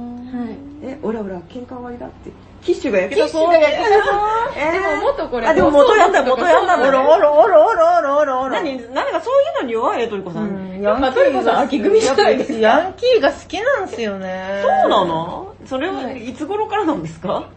[0.83, 2.31] えオラオラ喧嘩終わりだって。
[2.61, 4.19] キッシュが焼けたそうキッシュが焼けたそう
[4.57, 4.73] えー。
[4.73, 8.49] でも元これあでも元やんだ元やんだおろおろおろおろおろおろおろ。
[8.49, 12.51] 何何かそういうのに弱いねトリコさん、うん、ヤンキまあトリコさん秋組じゃないです。
[12.53, 14.61] かヤンキーが好きなんですよね。
[14.81, 15.55] そうなの？
[15.65, 17.49] それはいつ頃からなんですか？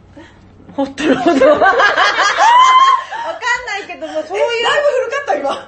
[0.74, 1.46] ほっとるほど。
[1.50, 1.72] わかん
[3.66, 4.62] ないけども、そういう。
[4.64, 5.60] だいぶ古かった今いや、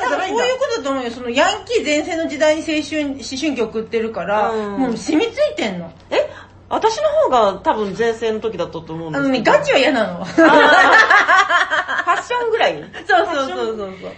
[0.00, 1.10] だからそういうことだと思うよ。
[1.10, 5.92] そのヤンキー全盛の時代に青春、思春期送ってるから、うんもう染みついてんの。
[6.10, 6.30] え
[6.68, 10.24] 私の方が多分前世の時だったと思うんですけどあのね、ガチは嫌なの。
[10.24, 12.74] ファッションぐらい？
[13.08, 14.12] そうそうそうそう。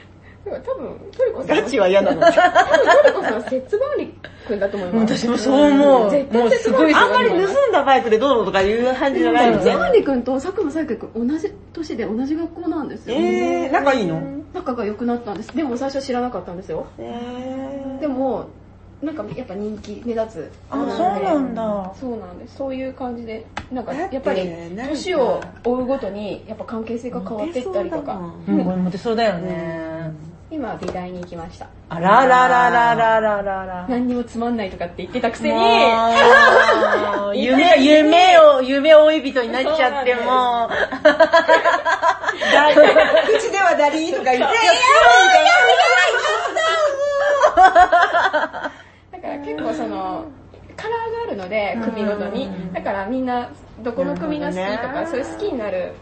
[0.45, 2.21] でも多分トリコさんガチは嫌なの。
[2.21, 4.13] 多分トリコさん節番力
[4.49, 5.19] 君だと思います。
[5.19, 6.11] 私もそう思う。
[6.11, 14.21] 絶対もうすごいあんまり盗んだバイクでどうのとかいう感じじゃないよ節ね番力君と佐久間彩香君同じ年で同じ学校なんですよ、えー、仲いいの？
[14.53, 15.57] 仲が良くなったんです。
[15.57, 16.87] でも最初知らなかったんですよ。
[16.99, 18.49] えでも
[19.01, 20.51] なんかやっぱ人気目立つ。
[20.71, 21.93] あ、そうなんだ。
[21.99, 22.57] そうなんです。
[22.57, 28.33] そういう感じでなんかやっぱり年を追うごとにやっぱ関係性が変わっていったりとか。
[28.47, 30.13] うん、これモテそうだよね。
[30.53, 31.67] 今美大に行きました。
[31.89, 33.87] あらららららららら。
[33.89, 35.55] 何にもつまんないとかって言ってたくせに。
[37.43, 40.67] 夢、夢を、夢追い人になっちゃっても。
[40.67, 40.71] う。
[43.39, 44.59] 口ではダリーとか言って、
[49.13, 50.27] だから結構その
[50.77, 52.51] カラーがあるので組ごとに。
[52.75, 53.49] だからみんな
[53.83, 55.95] どこの組が好きとかそういう好きになる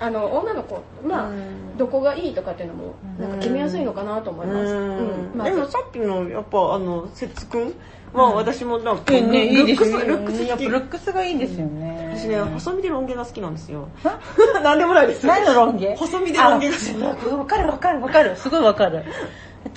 [0.00, 1.76] あの女の子まあうん。
[1.78, 5.30] どこがいいとかっていうのもなんか決めやすいのかなと思います、うん。
[5.36, 7.74] まあでもさっきのやっぱあの節くん。
[8.12, 12.10] は私もなんか、えね、いいですルックスルックスやっぱルックスがいいんですよね。
[12.16, 13.88] 私ね細身でロン毛が好きなんですよ。
[14.64, 15.26] なんでもないです。
[15.26, 15.94] 何のロン毛？
[15.94, 18.36] 細身でロン毛が好きあわかるわかるわかる。
[18.36, 19.04] すごいわかる。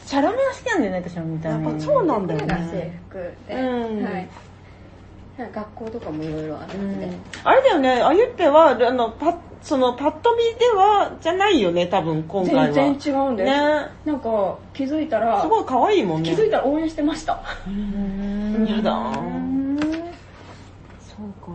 [0.05, 1.65] チャラめが好きなんだよね、私の見た目。
[1.65, 3.17] やっぱそうなんだよこれが制ね服
[3.49, 4.03] で、うん。
[4.05, 4.29] はい
[5.49, 7.09] 学校とかもいろいろあるので、
[7.43, 8.01] あれだよね。
[8.01, 12.71] あゆってはあのパそのパッと見ではじゃないよね多分今回は。
[12.71, 13.57] 全然違うんです、ね。
[14.05, 16.29] なんか気づいたらすごい可愛いもんね。
[16.29, 17.43] 気づいたら応援してました。
[17.67, 18.65] うん。
[18.67, 18.91] やだ。
[18.91, 19.79] うん
[20.99, 21.51] そうか。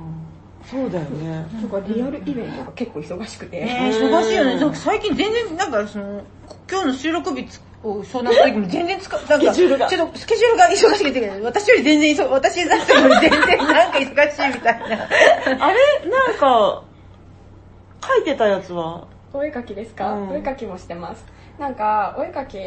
[0.65, 1.47] そうだよね。
[1.63, 4.75] とかリアルイベントが結構忙しくて、ね忙しいよね。
[4.75, 6.23] 最近全然、なんかその、
[6.69, 7.47] 今日の収録日
[7.87, 15.09] を相談した時も全然使う、なんか、ちょっとスケジュールが忙しくて、私より全然忙、私だったより全然なんか忙しいみたいな。
[15.67, 16.11] あれ？
[16.11, 16.83] なんか
[18.07, 19.07] 書いてたやつは？
[19.33, 20.31] お絵描きですか、うん。
[20.31, 21.25] お絵描きもしてます。
[21.59, 22.59] なんかお絵描き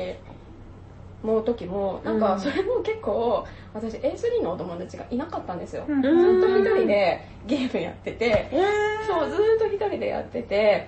[1.25, 2.21] の時もなんうん。
[2.21, 6.01] かそれも結構私 A3 のお友達がいなかったんですよ、うん。
[6.01, 8.61] ずっと一人でゲームやってて、え
[9.07, 10.87] そうずっと一人でやってて。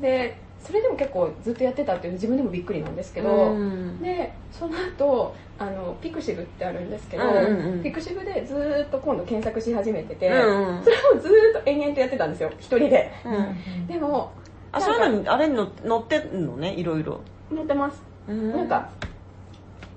[0.00, 4.02] でそれでも結構ずっとやってたっていう自分でもびっくりなんですけど、うん。
[4.02, 7.82] でその後あのピクシブってあるんですけど、うんうんうん。
[7.84, 10.84] ピクシブでずっと今度検索し始めてて、うんうん。
[10.84, 13.12] それをずっと延々とやってたんですよ一人で。
[13.24, 14.32] うんでも
[14.72, 16.74] あそういうのにあれにの載ってんのね？
[16.74, 17.20] いろいろ。
[17.54, 18.02] 載ってます。
[18.28, 18.52] うん。
[18.52, 18.90] なんか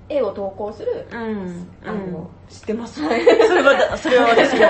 [0.08, 1.66] 絵を投稿するうん。
[1.84, 3.02] あの知ってます。
[3.02, 4.64] それはそれは私も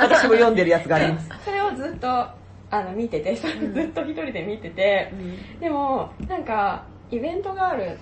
[0.00, 1.30] 私も読んでるやつがあります。
[1.46, 5.12] それをずっとあの見ててそ ずっと一人で見てて、
[5.60, 7.96] でもなんかイベントがある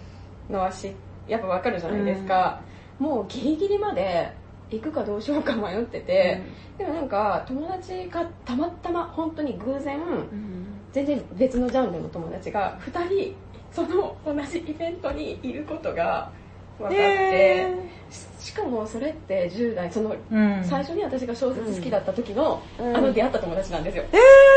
[0.50, 0.92] のはし
[1.28, 2.60] やっぱわかるじゃないですか、
[2.98, 4.30] もうギリギリまで
[4.70, 6.40] 行くかどうしようか迷ってて、
[6.78, 10.00] でもなんか友達がたまたま本当に偶然
[10.92, 13.34] 全然別のジャンルの友達が2人
[13.70, 16.30] その同じイベントにいることが
[16.78, 17.74] 分かって、へ
[18.40, 20.64] ししかもそれって10代そのうん。
[20.64, 22.96] 最初に私が小説好きだった時の、うん。
[22.96, 24.04] あの出会った友達なんですよ、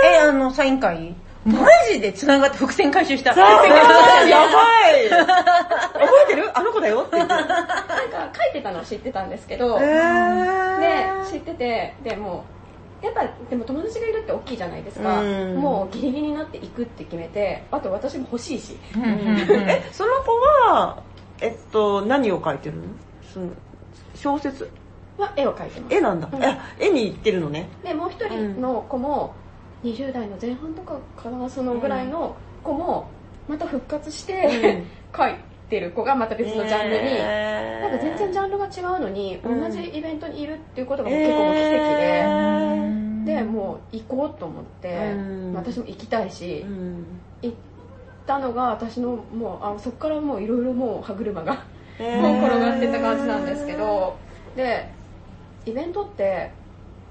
[0.03, 1.15] え、あの、サイン会？
[1.45, 3.29] マジで繋がって伏線回収した。
[3.29, 5.07] やばい。
[5.07, 6.51] 覚えてる？
[6.53, 7.37] あの子だよってなんか
[8.35, 12.43] 書いてたのは知ってたんですけど、へでー知っててでも
[13.01, 15.55] うやっぱでも友達がいるって大きいじゃないですか、うん。
[15.55, 18.77] もうギリギリになっていくって決めてあと私も欲しいし。
[18.95, 19.15] うんうんうん。
[19.71, 20.31] えその子
[20.69, 21.01] は
[21.41, 22.83] えっと何を描いてるの？
[23.33, 23.49] その
[24.15, 24.69] 小説？
[25.17, 25.95] は絵を描いてます。
[25.95, 26.43] 絵なんだ、うん。
[26.43, 27.67] え絵に行ってるのね。
[27.83, 29.33] でもう一人の子も
[29.83, 33.09] 20代の前半とかかなそのぐらいの子も
[33.47, 34.83] また復活して、
[35.13, 35.35] 描い
[35.69, 37.89] てる子がまた別のジャンルに、へー。
[37.89, 39.61] なんか全然ジャンルが違うのに、うん。
[39.61, 41.71] 同じイベントにいるっていうことが結構もう奇跡
[43.25, 45.15] で、でもう行こうと思って、う
[45.51, 45.53] ん。
[45.53, 47.05] 私も行きたいし、うん。
[47.41, 47.55] 行っ
[48.27, 51.61] たのが私のもうあそこからもういろいろもう歯車がもう
[52.45, 54.17] 転がってた感じなんですけど
[54.55, 54.89] で
[55.65, 56.51] イベントって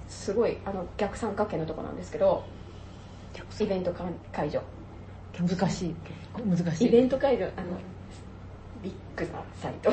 [0.08, 2.44] すごいあの逆三角形のとこなんですけど
[3.60, 3.92] イベント
[4.32, 4.62] 会場。
[5.38, 5.94] 難しい。
[6.44, 6.88] 難しい。
[6.88, 7.78] イベント会場あの
[8.82, 9.90] ビッグなサイト。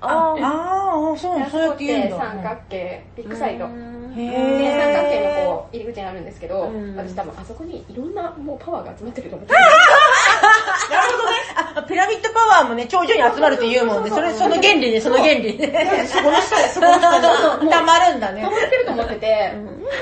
[0.00, 2.18] あーああ、そう、そうやって言うんだ。
[2.18, 3.64] 三角形ビッグサイト。
[3.64, 6.96] へでー三角形のこう入り口にあるんですけど、うん。
[6.96, 9.54] 私多分あそこにいろんなもうパワーが集まってると思って
[11.74, 14.10] あ、ピラミッドパワーもね、頂上に集まるって言うもんね。
[14.10, 16.06] それ、その原理ね、その原理ね。
[16.06, 18.50] そこの下そこの下に溜まるんだね溜。
[18.50, 19.54] まってると思ってて、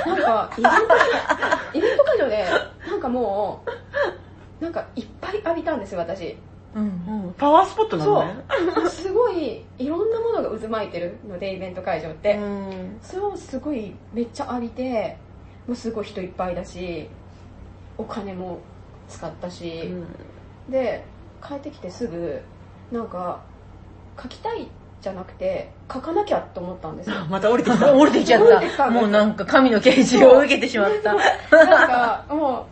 [0.06, 0.78] なんかイベント
[1.74, 2.46] イベント会場で
[2.88, 3.62] なんかも
[4.60, 6.36] うなんかいっぱい浴びたんですよ私。
[6.74, 6.82] うん。
[6.82, 6.86] う
[7.28, 8.36] んパワースポットなのね。
[8.74, 8.88] そう。
[8.88, 12.98] すごいいろんなものが渦巻いてるのでイベント会場って、うん。
[13.02, 15.16] それをすごいめっちゃ浴びて
[15.66, 17.08] もうすごい人いっぱいだし
[17.98, 18.60] お金も
[19.08, 19.92] 使ったし、
[20.68, 21.04] で
[21.46, 22.40] 帰ってきてすぐ
[22.92, 23.40] なんか
[24.20, 24.68] 書きたい
[25.00, 27.16] じゃなくて書かなきゃと思ったんですよ。
[27.30, 27.92] また降りてきた。
[27.94, 28.46] 降りてきちゃっ
[28.76, 28.90] た。
[28.90, 31.14] もうなんか神の啓示を受けてしまった。
[31.14, 32.64] なんかもう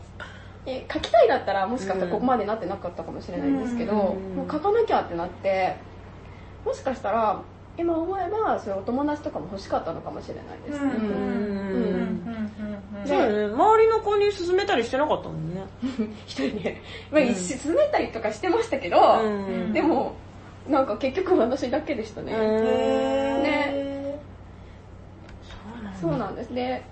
[0.67, 3.99] え書きたいだったらもしかしたらここまでなってなかったかもしれないんですけど、うん。
[4.37, 5.77] もう書かなきゃってなって
[6.65, 7.41] もしかしたら
[7.77, 10.93] 今思えばそういうお友達とかも欲しかったのかもしれないですね。
[13.05, 15.63] 周りの子に勧めたりしてなかったもんね。
[16.27, 16.81] 一人ね、
[17.11, 19.73] まあ、進めたりとかしてましたけど、うん。
[19.73, 20.15] でも
[20.69, 24.19] なんか結局私だけでしたね、ね。
[26.01, 26.55] そうなんです。
[26.55, 26.83] で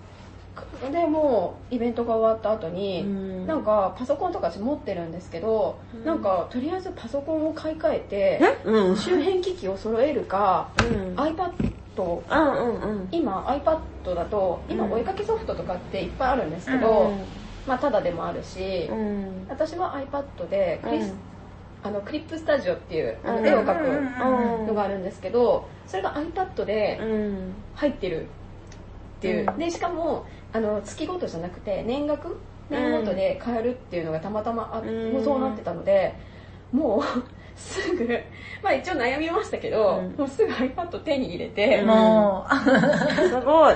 [0.91, 8.63] でもうイベントが終わった後に、うんなんかパソコンとか私持ってるんですけど、なんかとりあえずパソコンを買い替えてえ？
[8.65, 8.97] うん。
[8.97, 11.15] 周辺機器を揃えるか、うん。
[11.17, 11.53] iPad
[11.97, 13.09] うんうんうん。
[13.11, 17.13] 今 iPad だと今うんお絵かきソフトとかっていっぱいあるんですけど、
[17.67, 19.47] まあただでもあるし、うん。
[19.49, 21.19] 私は iPad でクリス、うん
[21.85, 27.55] あのクリップスタジオっていうあうんの絵を描うんくのがあるんですけどそれが iPad でうん。
[27.75, 28.27] 入ってるっ
[29.21, 32.39] ていう、うんでしかもあの月ごとじゃなくて年額？
[32.71, 35.13] 年ごとで買えるっていうのがたまたまあ、うん。
[35.13, 36.15] もうそうなってたので
[36.73, 37.03] もう
[37.59, 38.07] すぐ
[38.63, 40.15] まあ一応悩みましたけど、うん。
[40.17, 41.87] もうすぐ iPad 手に入れて、うん。
[41.87, 42.47] も
[43.17, 43.75] すごい。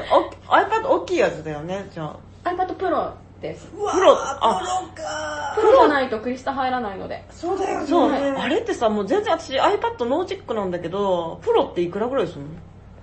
[0.48, 2.16] お iPad 大きいやつだよね、じゃあ。
[2.48, 3.10] iPad Pro
[3.42, 3.68] です。
[3.76, 4.14] う、うわプロ。
[4.14, 5.54] プロか。
[5.56, 7.22] プロじゃないとクリスタ入らないので。
[7.30, 7.86] そうだよね。
[7.86, 12.48] そう、あれってさ、もう全然私 iPad ノーチックなんだけど、プロっていくらぐらいするの？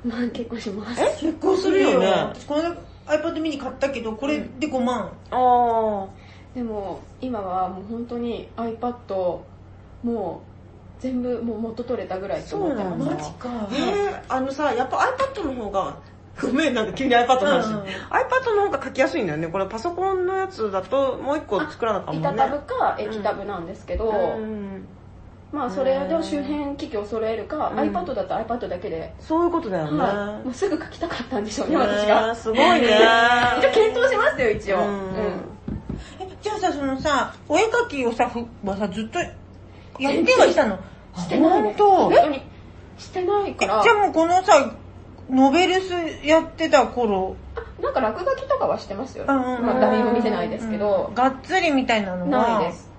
[0.06, 1.02] まあ結構します。
[1.02, 1.06] え？
[1.20, 2.08] 結構するよね。
[2.08, 2.76] 私この間
[3.08, 5.12] iPad mini 買ったけど、これで5万。
[5.32, 6.08] あ
[6.54, 9.40] でも今はもう本当に iPad
[10.04, 10.42] も
[11.00, 13.50] う全部もう元取れたぐらいと思ってますそうなんだマジか。
[13.50, 13.70] あ。
[13.72, 15.98] えー、あのさ、やっぱ iPad の方が、
[16.42, 17.68] ごめん、なんか急に iPad の話。
[17.72, 19.48] うん iPad の方が書きやすいんだよね。
[19.48, 22.30] これパソコンのやつだともう一個作らなかったもんね。
[22.30, 24.86] 板タブか液タブなんですけど、うん
[25.54, 27.80] まあそれで周辺機器を揃えるか、うん。
[27.80, 30.00] iPad だと iPad だけで、そういうことだよね。
[30.00, 32.34] はい、もうすぐ書きたかったんでしょうねね私が。
[32.36, 32.88] すごいね。
[33.62, 35.12] 一応検討しましたよ一応、うん。
[36.20, 39.30] えじゃあさ、そのさ、お絵描きをさ、ふはさ、ずっとや
[40.10, 40.80] ってはしたの？
[41.16, 42.42] してないです本当に。
[42.98, 43.84] してないえから。
[43.84, 44.72] じゃあもうこのさ、
[45.30, 45.94] ノベルス
[46.26, 47.36] やってた頃、
[47.80, 49.66] なんか落書きとかはしてますよ、うんうんうん。
[49.66, 52.60] まあ、誰にも見せないですけど、がっつりみたいなのは？
[52.60, 52.92] ないです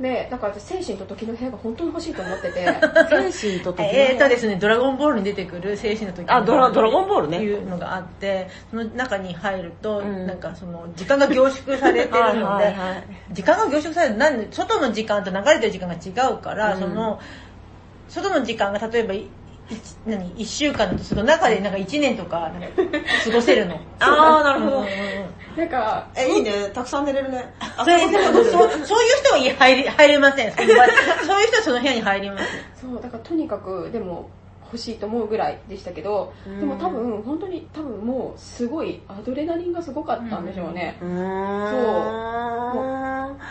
[0.00, 2.64] でだから私精神と時の部屋が本当に欲しいと思ってて。
[3.32, 7.38] 精神と時えーとですね、ドラゴンボールに出てくる精神の時あドラドラゴンボールね。
[7.38, 10.26] いうのがあって、その中に入ると、うん。
[10.26, 13.04] なんかその時間が凝縮されてるので、 はいはいはい。
[13.32, 16.80] 時間が凝縮されるなんで、外の時間と流れてる時間が違うから、うん。
[16.80, 17.20] その、
[18.08, 19.14] 外の時間が例えば、
[20.06, 20.32] 何？
[20.36, 22.68] 一週間だとその中でなんか一年とかなんか
[23.24, 23.80] 過ごせるの。
[24.00, 24.92] あーなるほどうんうんうん
[25.56, 26.70] なんかえ、いいね。
[26.72, 27.52] たくさん寝れるね。
[27.60, 28.70] あそれそうそうそういう
[29.22, 30.52] 人は家入り入れません。
[30.56, 30.88] そういう人は
[31.62, 32.44] その部屋に入ります。
[32.80, 34.30] そうだからとにかくでも
[34.72, 41.12] 欲しいと思うぐらいでしたけど、うんでも多分本当に多分もうすごいアドレナリンがすごかったんでしょうね、うーん。
[43.36, 43.42] です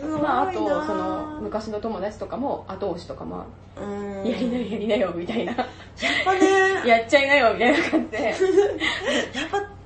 [0.00, 3.46] ごいなまあ、あとその昔の友達とかも後押しとかも
[3.76, 4.28] うん。
[4.28, 5.52] やりなよやりなよみたいな。
[5.52, 5.66] やっ
[6.24, 6.40] ぱね、
[6.86, 8.22] やっちゃいなよみたいな感じで。
[8.24, 8.36] やっ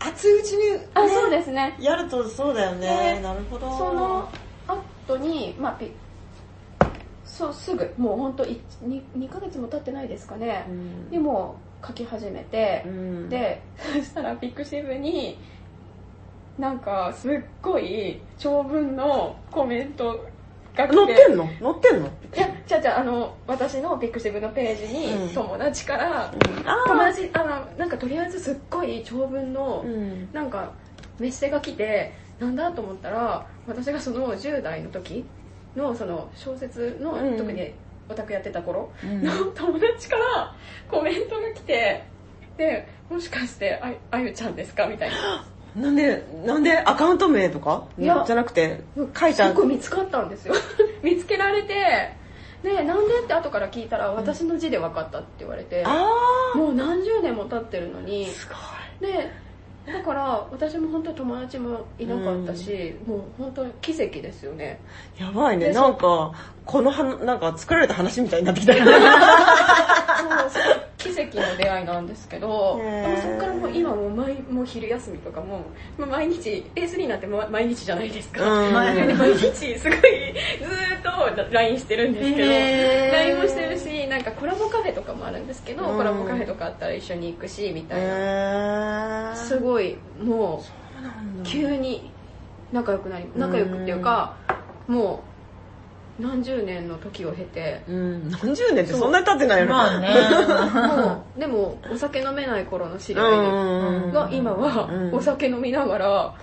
[0.00, 1.76] ぱ熱いうちに、ね、あそうですね。
[1.80, 3.14] やるとそうだよね。
[3.14, 3.20] ね。
[3.20, 3.70] なるほど。
[3.76, 4.28] その
[4.66, 5.92] 後にまあピ
[7.24, 7.92] そうすぐ。
[7.96, 10.66] もう本当 2, 2ヶ月も経ってないですかね。
[10.68, 12.82] う、ん、でもう書き始めて。
[12.86, 15.38] う、ん、でそしたらピクシブに
[16.58, 20.24] なんかすっごい長文のコメント
[20.76, 21.48] が来て乗ってんの？
[21.60, 22.06] 乗ってんの？
[22.06, 25.28] いやじゃあじゃああの私のピクシブのページうん。
[25.28, 26.32] に友達から、あ
[26.86, 30.28] 友達あのなんかとりあえずすっごい長文の、うん。
[30.32, 30.72] なんか
[31.18, 35.24] メッセが来てなんだと思ったら私がその10代の時
[35.76, 37.36] のその小説の、うん。
[37.36, 37.72] 特に
[38.08, 39.22] オタクやってた頃うん。
[39.22, 40.54] の友達から
[40.88, 42.04] コメントが来て
[42.56, 44.86] でもしかしてああゆちゃんですか？
[44.86, 47.84] みたいな なんで、なんでアカウント名とか？
[47.98, 48.22] いや。
[48.26, 48.80] じゃなくて、
[49.18, 50.54] 書いたよく見つかったんですよ。
[51.02, 52.14] 見つけられて
[52.62, 58.26] でなんでって後から聞いたら私の字で分かったって言われて、あもう何十年も経ってるのに。
[58.26, 58.54] ー、すご
[59.06, 59.12] い。
[59.12, 59.30] で
[59.86, 64.80] だから私も本当に友達もいなかったし、もう本当に奇跡ですよね。
[65.18, 65.66] やばいね。
[65.66, 66.32] でなんか、
[66.64, 68.72] このは、なんか作られた話みたいになってきた。
[68.80, 68.84] そう
[70.50, 70.73] そう
[71.14, 75.58] 奇跡の出会いなんですけどでもそこからもう今もう毎もう昼休みとかも
[75.98, 78.94] もう毎日 A3 なんてま毎日じゃないですか、うん 毎
[79.34, 85.96] 日すごいずーっと LINE してるんですけど LINE もしてるしなんかコラボカフェとかもあるんですけど、うん。
[85.96, 89.36] コラボカフェとかあったら一緒に行くしみたいな、えー。
[89.36, 90.62] すごいも
[91.40, 92.10] う急に
[92.72, 94.36] 仲良くなり仲良くっていうか
[94.88, 95.33] もう
[96.18, 97.82] 何十年の時を経て。
[97.88, 99.72] うん、何十年ってそんなに経ってないよね。
[99.72, 100.08] まあね。
[100.86, 105.14] も うでもお酒飲めない頃の知り合いうんが今はうん。
[105.14, 106.34] お酒飲みながら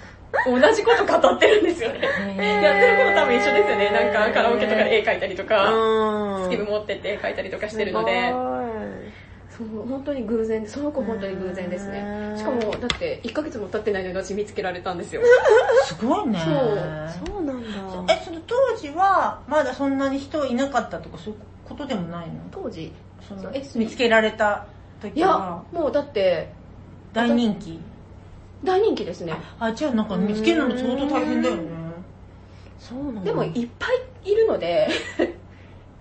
[0.45, 1.99] 同じこと語ってるんですよね。
[1.99, 3.91] やってること多分一緒ですよね。
[3.91, 6.43] なんかカラオケとかで絵描いたりとかうん。
[6.45, 8.33] スケブ持ってって絵描いたりとかしてるので
[9.57, 9.87] そう。
[9.87, 12.33] 本当に偶然でその子本当に偶然ですね。
[12.37, 15.21] しかもだって1ヶ月も経ってないのに私見つけられたんですよ。
[15.85, 16.39] すごいね。
[16.39, 17.27] そう。
[17.33, 17.61] そうなん
[18.07, 18.13] だ。
[18.13, 22.33] えその当時はまだそんなに人いなかったとかそういうことでもないの？
[22.51, 22.93] 当時？
[23.27, 24.65] そのえ見つけられた
[25.03, 26.49] いや時はもうだって
[27.13, 27.79] 大人気？
[28.63, 29.33] 大人気ですね。
[29.59, 31.61] あじゃあなんか見つけるの相当大変だよね。
[32.79, 33.15] そうなん。
[33.15, 33.87] だでもいっぱ
[34.25, 34.87] いいるので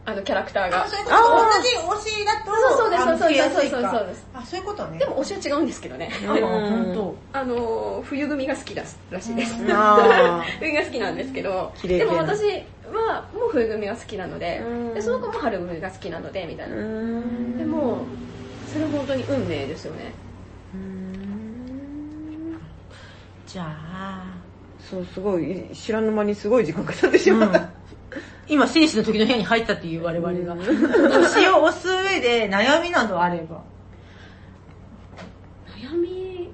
[0.07, 0.85] あのキャラクターが。
[0.85, 1.17] あそういうこと。
[1.17, 3.91] 同じ推しだとそうそうそうそうそうそう。
[3.99, 4.99] そうですあそういうことね。
[4.99, 6.11] でも推しは違うんですけどね。
[6.27, 9.55] あ本あの冬組が好きだらしいです。
[9.71, 11.73] あ 冬が好きなんですけど。
[11.83, 12.43] でも私
[12.93, 14.95] はもう冬組が好きなのでうん。
[14.95, 16.77] でその子も春組が好きなのでみたいな。
[16.77, 16.83] で
[17.65, 17.99] も
[18.73, 20.13] それは本当に運命ですよね。
[20.75, 22.59] うん。
[23.47, 24.41] 当じゃあ。
[24.91, 27.71] そうすごい知らぬ間にすごい時間が経ってしまった、
[28.51, 30.57] 今生死の時の部屋に入ったっていう我々が。
[30.57, 33.63] 推しを押す上で悩みなどあれば。
[35.79, 36.51] 悩み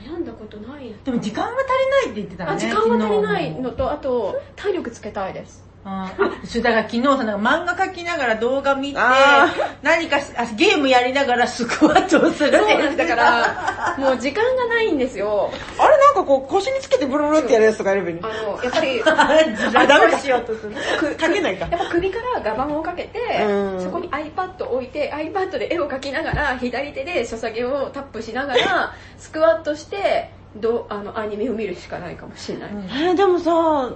[0.00, 0.94] 悩んだことない。
[1.04, 6.12] でも時間が足りないって言ってたねあ時間が足りないのとあと体力つけたいですあ
[6.44, 9.48] それだから昨日さなんか漫画描きながら動画見てあ
[9.82, 15.50] 何かしあゲームやりながらスクワットをするってだ言ってたからもう時間がないんですよ。
[15.78, 18.28] あれなんかこう腰につけてブルブルってやるやつとかやればいいの？
[18.28, 21.66] あのやっぱりあダメしようとするくかけないか。
[21.68, 23.82] やっぱ首からガバンをかけて、うん。
[23.82, 33.94] そこに iPad を置いて iPad で絵を描きながら左手で書作業をタップしながらスクワットしてどあのアニメを見るしかないかもしれない、えーでもさ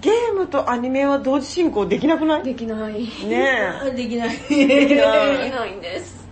[0.00, 2.44] ゲームとアニメは同時進行できなくない？
[2.44, 2.94] できない。
[3.26, 3.50] ね
[3.82, 4.56] あできないえ。
[4.66, 5.38] できない。
[5.38, 5.72] できない。
[5.76, 6.24] んです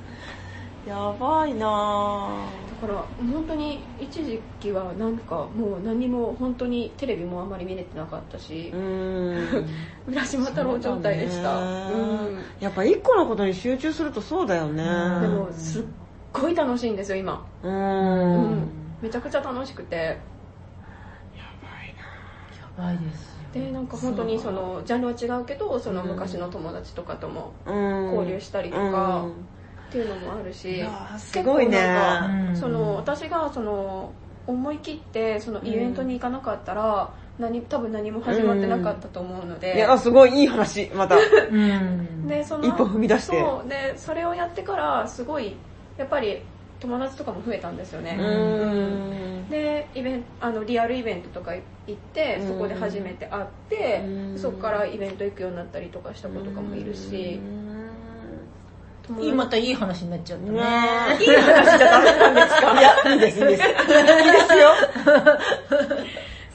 [0.86, 8.72] やばいなだから本当に一時期はなんかもう何も本当にテレビもあんまり見れてなかったし。
[8.74, 9.68] ぁう、ん。
[10.12, 11.60] 浦島太郎状態でした。
[12.58, 14.82] やっぱ一個のことに集中するとそうだよね。
[14.82, 14.88] で
[15.28, 15.84] もすっ
[16.32, 18.52] ごい楽しいんですよ今、ううん。
[18.54, 18.68] ん
[19.00, 19.94] めちゃくちゃ楽しくて。
[19.96, 20.16] や
[22.76, 28.12] ばいですでなんか本当にそのジャンルは違うけどその昔の友達とかともうん。
[28.12, 29.26] 交流したりとか
[29.88, 30.82] っていうのもあるし、
[31.18, 31.78] すごいね。
[32.54, 34.12] その私がその
[34.46, 41.16] 思い切ってそのイベントに行かなかったら、何多分何も始まってなかったと思うので、いやすごいいい話また。
[41.16, 41.18] う
[41.54, 42.26] ん。
[42.26, 43.38] でその一歩踏み出して。
[43.38, 43.68] そう。
[43.68, 45.56] でそれをやってからすごい
[45.98, 46.42] やっぱり
[46.82, 49.48] 友達とかも増えたんですよね、うん。
[49.48, 54.38] でイベンあのリアルイベントとか行ってそこで初めて会って、うん。
[54.38, 57.40] そこからイベント行くようになったりとかした子とかもいるし、
[59.20, 60.58] いいまたいい話になっちゃったね。
[61.20, 62.80] いい話じゃダメなんですか？
[62.80, 63.62] いやいいですいいです。
[63.62, 63.76] いいで
[64.48, 64.70] すよ。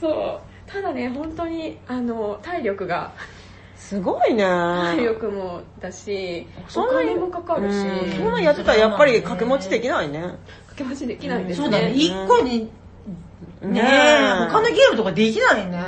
[0.00, 0.70] そう。
[0.70, 3.12] ただね本当にあの体力が
[3.88, 4.44] すごいね。
[4.44, 7.74] 体力もだしおそんなに金もかかるし。
[7.74, 8.12] うん。
[8.18, 10.20] そんなんやってたらやっぱり掛け持ちできないね。
[10.66, 11.64] 掛け持ちできないですね。
[11.64, 11.94] そうだね。
[11.94, 12.70] 一個に
[13.62, 13.80] ね
[14.50, 15.70] 他のゲームとかできないね。
[15.70, 15.78] ね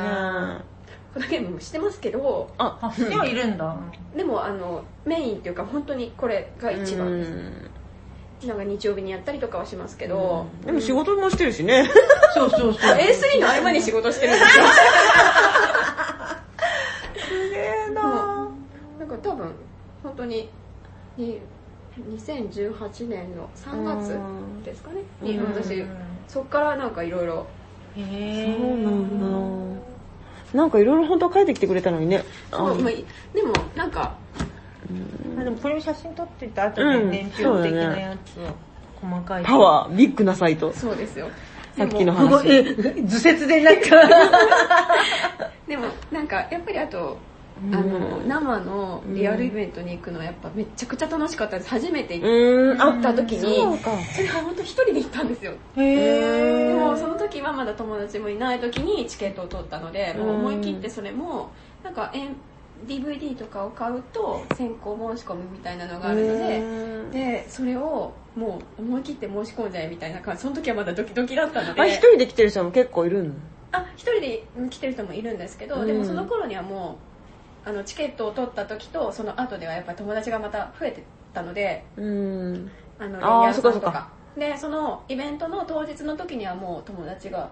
[1.13, 3.77] このゲームもしてますけどああしてはいるんだ。
[4.17, 8.47] でもあのメインっていうか本当にこれが一番です。
[8.47, 11.91] なんか日曜日にやったりとかはしますけど、でも仕事もしてるしね。
[12.33, 12.97] そうそうそう。
[12.97, 14.65] A3 の合間に仕事してるんですよ
[17.91, 19.53] すげえなんか多分
[20.03, 20.49] 本当に
[21.17, 21.41] に
[22.17, 25.85] 2018年の3月ですかねに私
[26.29, 27.47] そっからなんかいろいろ
[27.97, 29.81] へそうなんだ
[30.55, 34.17] なんかいろいろ本当は書いてきてくれたのにねそうでもなんか
[35.39, 41.29] あでもこれを写真撮ってて後うんで年表的なやつを細かいパワービッグなサイトそうですよ
[41.77, 42.75] さっきの話
[43.07, 43.87] 図説でなんか
[45.69, 47.17] でもなんかやっぱりあと
[47.73, 51.69] あの生のリアルイベントに行くのはやっぱめちゃくちゃ楽しかったです。
[51.69, 53.12] 初めて行った。
[53.12, 53.61] 時に。
[53.61, 53.91] そうか。
[54.15, 55.53] それは本当一人で行ったんですよ。
[55.77, 61.51] へでもその時はまだ友達もいない時にチケットを取ったのでもう思い切ってそれも
[61.85, 62.12] なんか
[62.87, 70.43] DVD とかを買うと先行申し込みみたいなのがあるのででそれをもう思い切って申し込んじゃえみたいな感じ。
[70.43, 71.82] その時はまだドキドキだったので。
[71.82, 73.35] あ一人で来てる人も結構いるの？
[73.73, 75.87] あ一人で来てる人もいるんですけど、うん。
[75.87, 77.10] でもその頃にはもう
[77.65, 82.70] あのチケットを取った時とその後ではやっぱ友達がまた増えてたのでうん。
[82.99, 84.11] あのレイヤーさんとか。
[84.37, 87.51] でそのイベントの当日の時にはもう友達が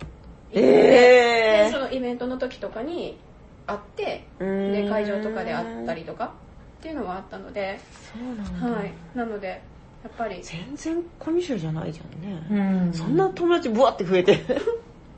[0.50, 3.18] いて、えでそのイベントの時とかに
[3.66, 6.32] 会ってーで会場とかで会ったりとか
[6.78, 7.80] っていうのがあったので、
[8.12, 8.78] そうなんだ。
[8.78, 9.62] はい、なので
[10.04, 10.40] やっぱり。
[10.42, 12.86] 全然コミュ障じゃないじゃんね。
[12.86, 12.92] うん。
[12.92, 14.38] そんな友達ブワって増えて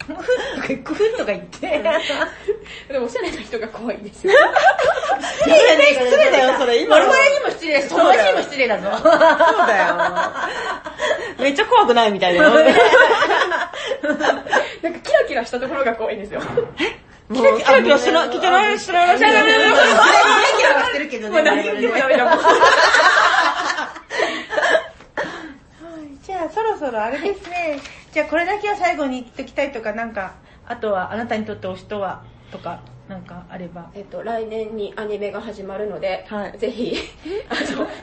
[0.06, 1.82] クフとか言って
[2.88, 4.32] でもおしゃれな人が怖いんですよ
[5.38, 8.90] 失礼じゃね失礼だよそれ今の我々にも失礼だし、友達にも失礼だぞ。
[8.90, 9.12] そう
[9.66, 9.96] だよ。
[11.38, 12.50] めっちゃ怖くないみたいだよ。
[12.50, 12.62] な
[14.90, 16.40] んかキラキラしたところが怖いんですよ。
[17.32, 19.28] キラキラキラしてない、聞いてない、してないらしいよ。
[19.28, 21.34] キラキラはしてるけどね。
[21.34, 22.38] もう何言ってもダメだもん。
[26.22, 27.80] じゃあそろそろあれですね。
[28.12, 30.34] じゃあこれだけは最後に言っときたいとか、なんか、
[30.66, 33.90] あとはあなたにとって推しとは、とか、なんかあれば。
[33.94, 36.96] えっと、来年にアニメが始まるので、はいぜひ、
[37.48, 37.54] あ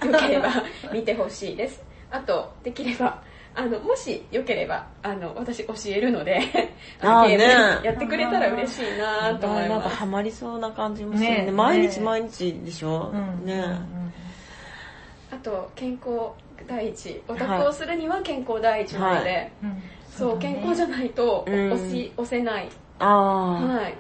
[0.06, 0.50] の、よければ
[0.94, 1.84] 見てほしいです。
[2.10, 3.22] あと、できれば、
[3.54, 6.40] あの、もしよければ、あの、私教えるので、
[7.04, 9.98] のゲームやってくれたら嬉しいなと思いなんかます。
[9.98, 11.46] ハマりそうな感じもするね。
[11.48, 13.46] ね毎日ね毎日でしょうん。
[13.46, 13.78] ね
[15.32, 16.32] あと、健康
[16.68, 17.24] 第一。
[17.28, 19.84] オタクをするには健康第一なので、はいうん
[20.18, 22.70] そう、健康じゃないとうん押し、押せない。
[23.00, 23.96] あはい。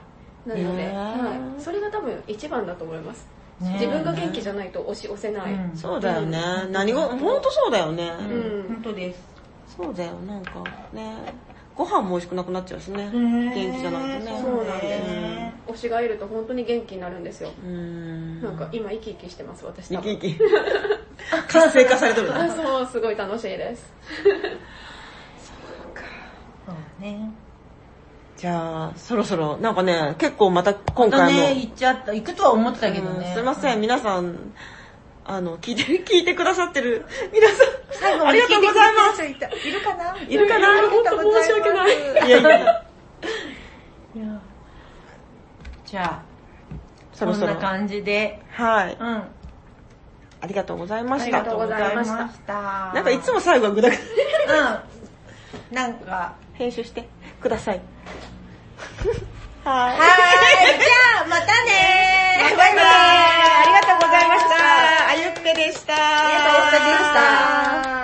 [0.47, 1.61] なので、はい。
[1.61, 3.27] それが多分一番だと思います。
[3.61, 5.53] ね自分が元気じゃないと押し押せない。
[5.53, 5.77] うんあ。
[5.77, 6.39] そうだよね。
[6.71, 8.09] 何が、ほんとそうだよね。
[8.19, 9.37] うん本当です。
[9.77, 10.63] そうだよ、なんか
[10.93, 11.13] ね。
[11.77, 13.09] ご飯も美味しくなくなっちゃうしね。
[13.13, 14.41] 元元気じゃないとね。
[14.41, 17.51] そうなんですね推しがいると本当に元気になるんですよ。
[17.63, 18.41] うん。
[18.41, 19.89] なんか今生き生きしてます、私。
[19.89, 20.39] 生き生き。
[21.47, 22.49] 活性化されてるあね。
[22.57, 23.93] そう、すごい楽しいです。
[26.65, 27.31] そうね。
[28.37, 31.39] じゃあ、そろそろ、なんかね、結構また今回も。
[31.39, 32.13] ね、行っちゃった。
[32.13, 33.31] 行くとは思ってたけどうんね。
[33.35, 34.53] すいません、皆さん、
[35.29, 37.57] あの、聞いて、 聞いてくださってる皆さん、
[37.91, 39.23] 最後ありがとうございます。
[39.23, 39.33] い
[39.71, 40.15] るかな？
[40.27, 40.69] いるかな？
[40.69, 42.83] ありがとうございます申し訳ないいやいやいや
[45.85, 46.19] じゃあ、
[47.13, 47.69] そろそろこんな。
[47.69, 48.41] 感じで。
[48.51, 48.97] はい。
[48.99, 49.23] うん。
[50.39, 51.39] ありがとうございまあした。
[51.39, 52.53] りがとうございましたた
[52.93, 53.95] なんかいつも最後はグダグ
[54.47, 54.69] ダ。
[54.69, 55.75] うん。
[55.75, 57.07] なんか、編集して
[57.41, 57.81] ください。
[59.63, 59.97] ははーい。
[59.97, 62.85] じゃあ、またねーバイバイ。
[62.85, 64.66] ありがとうございました。
[65.19, 65.93] ゆっぺでした。
[65.93, 67.96] ありがとうございました。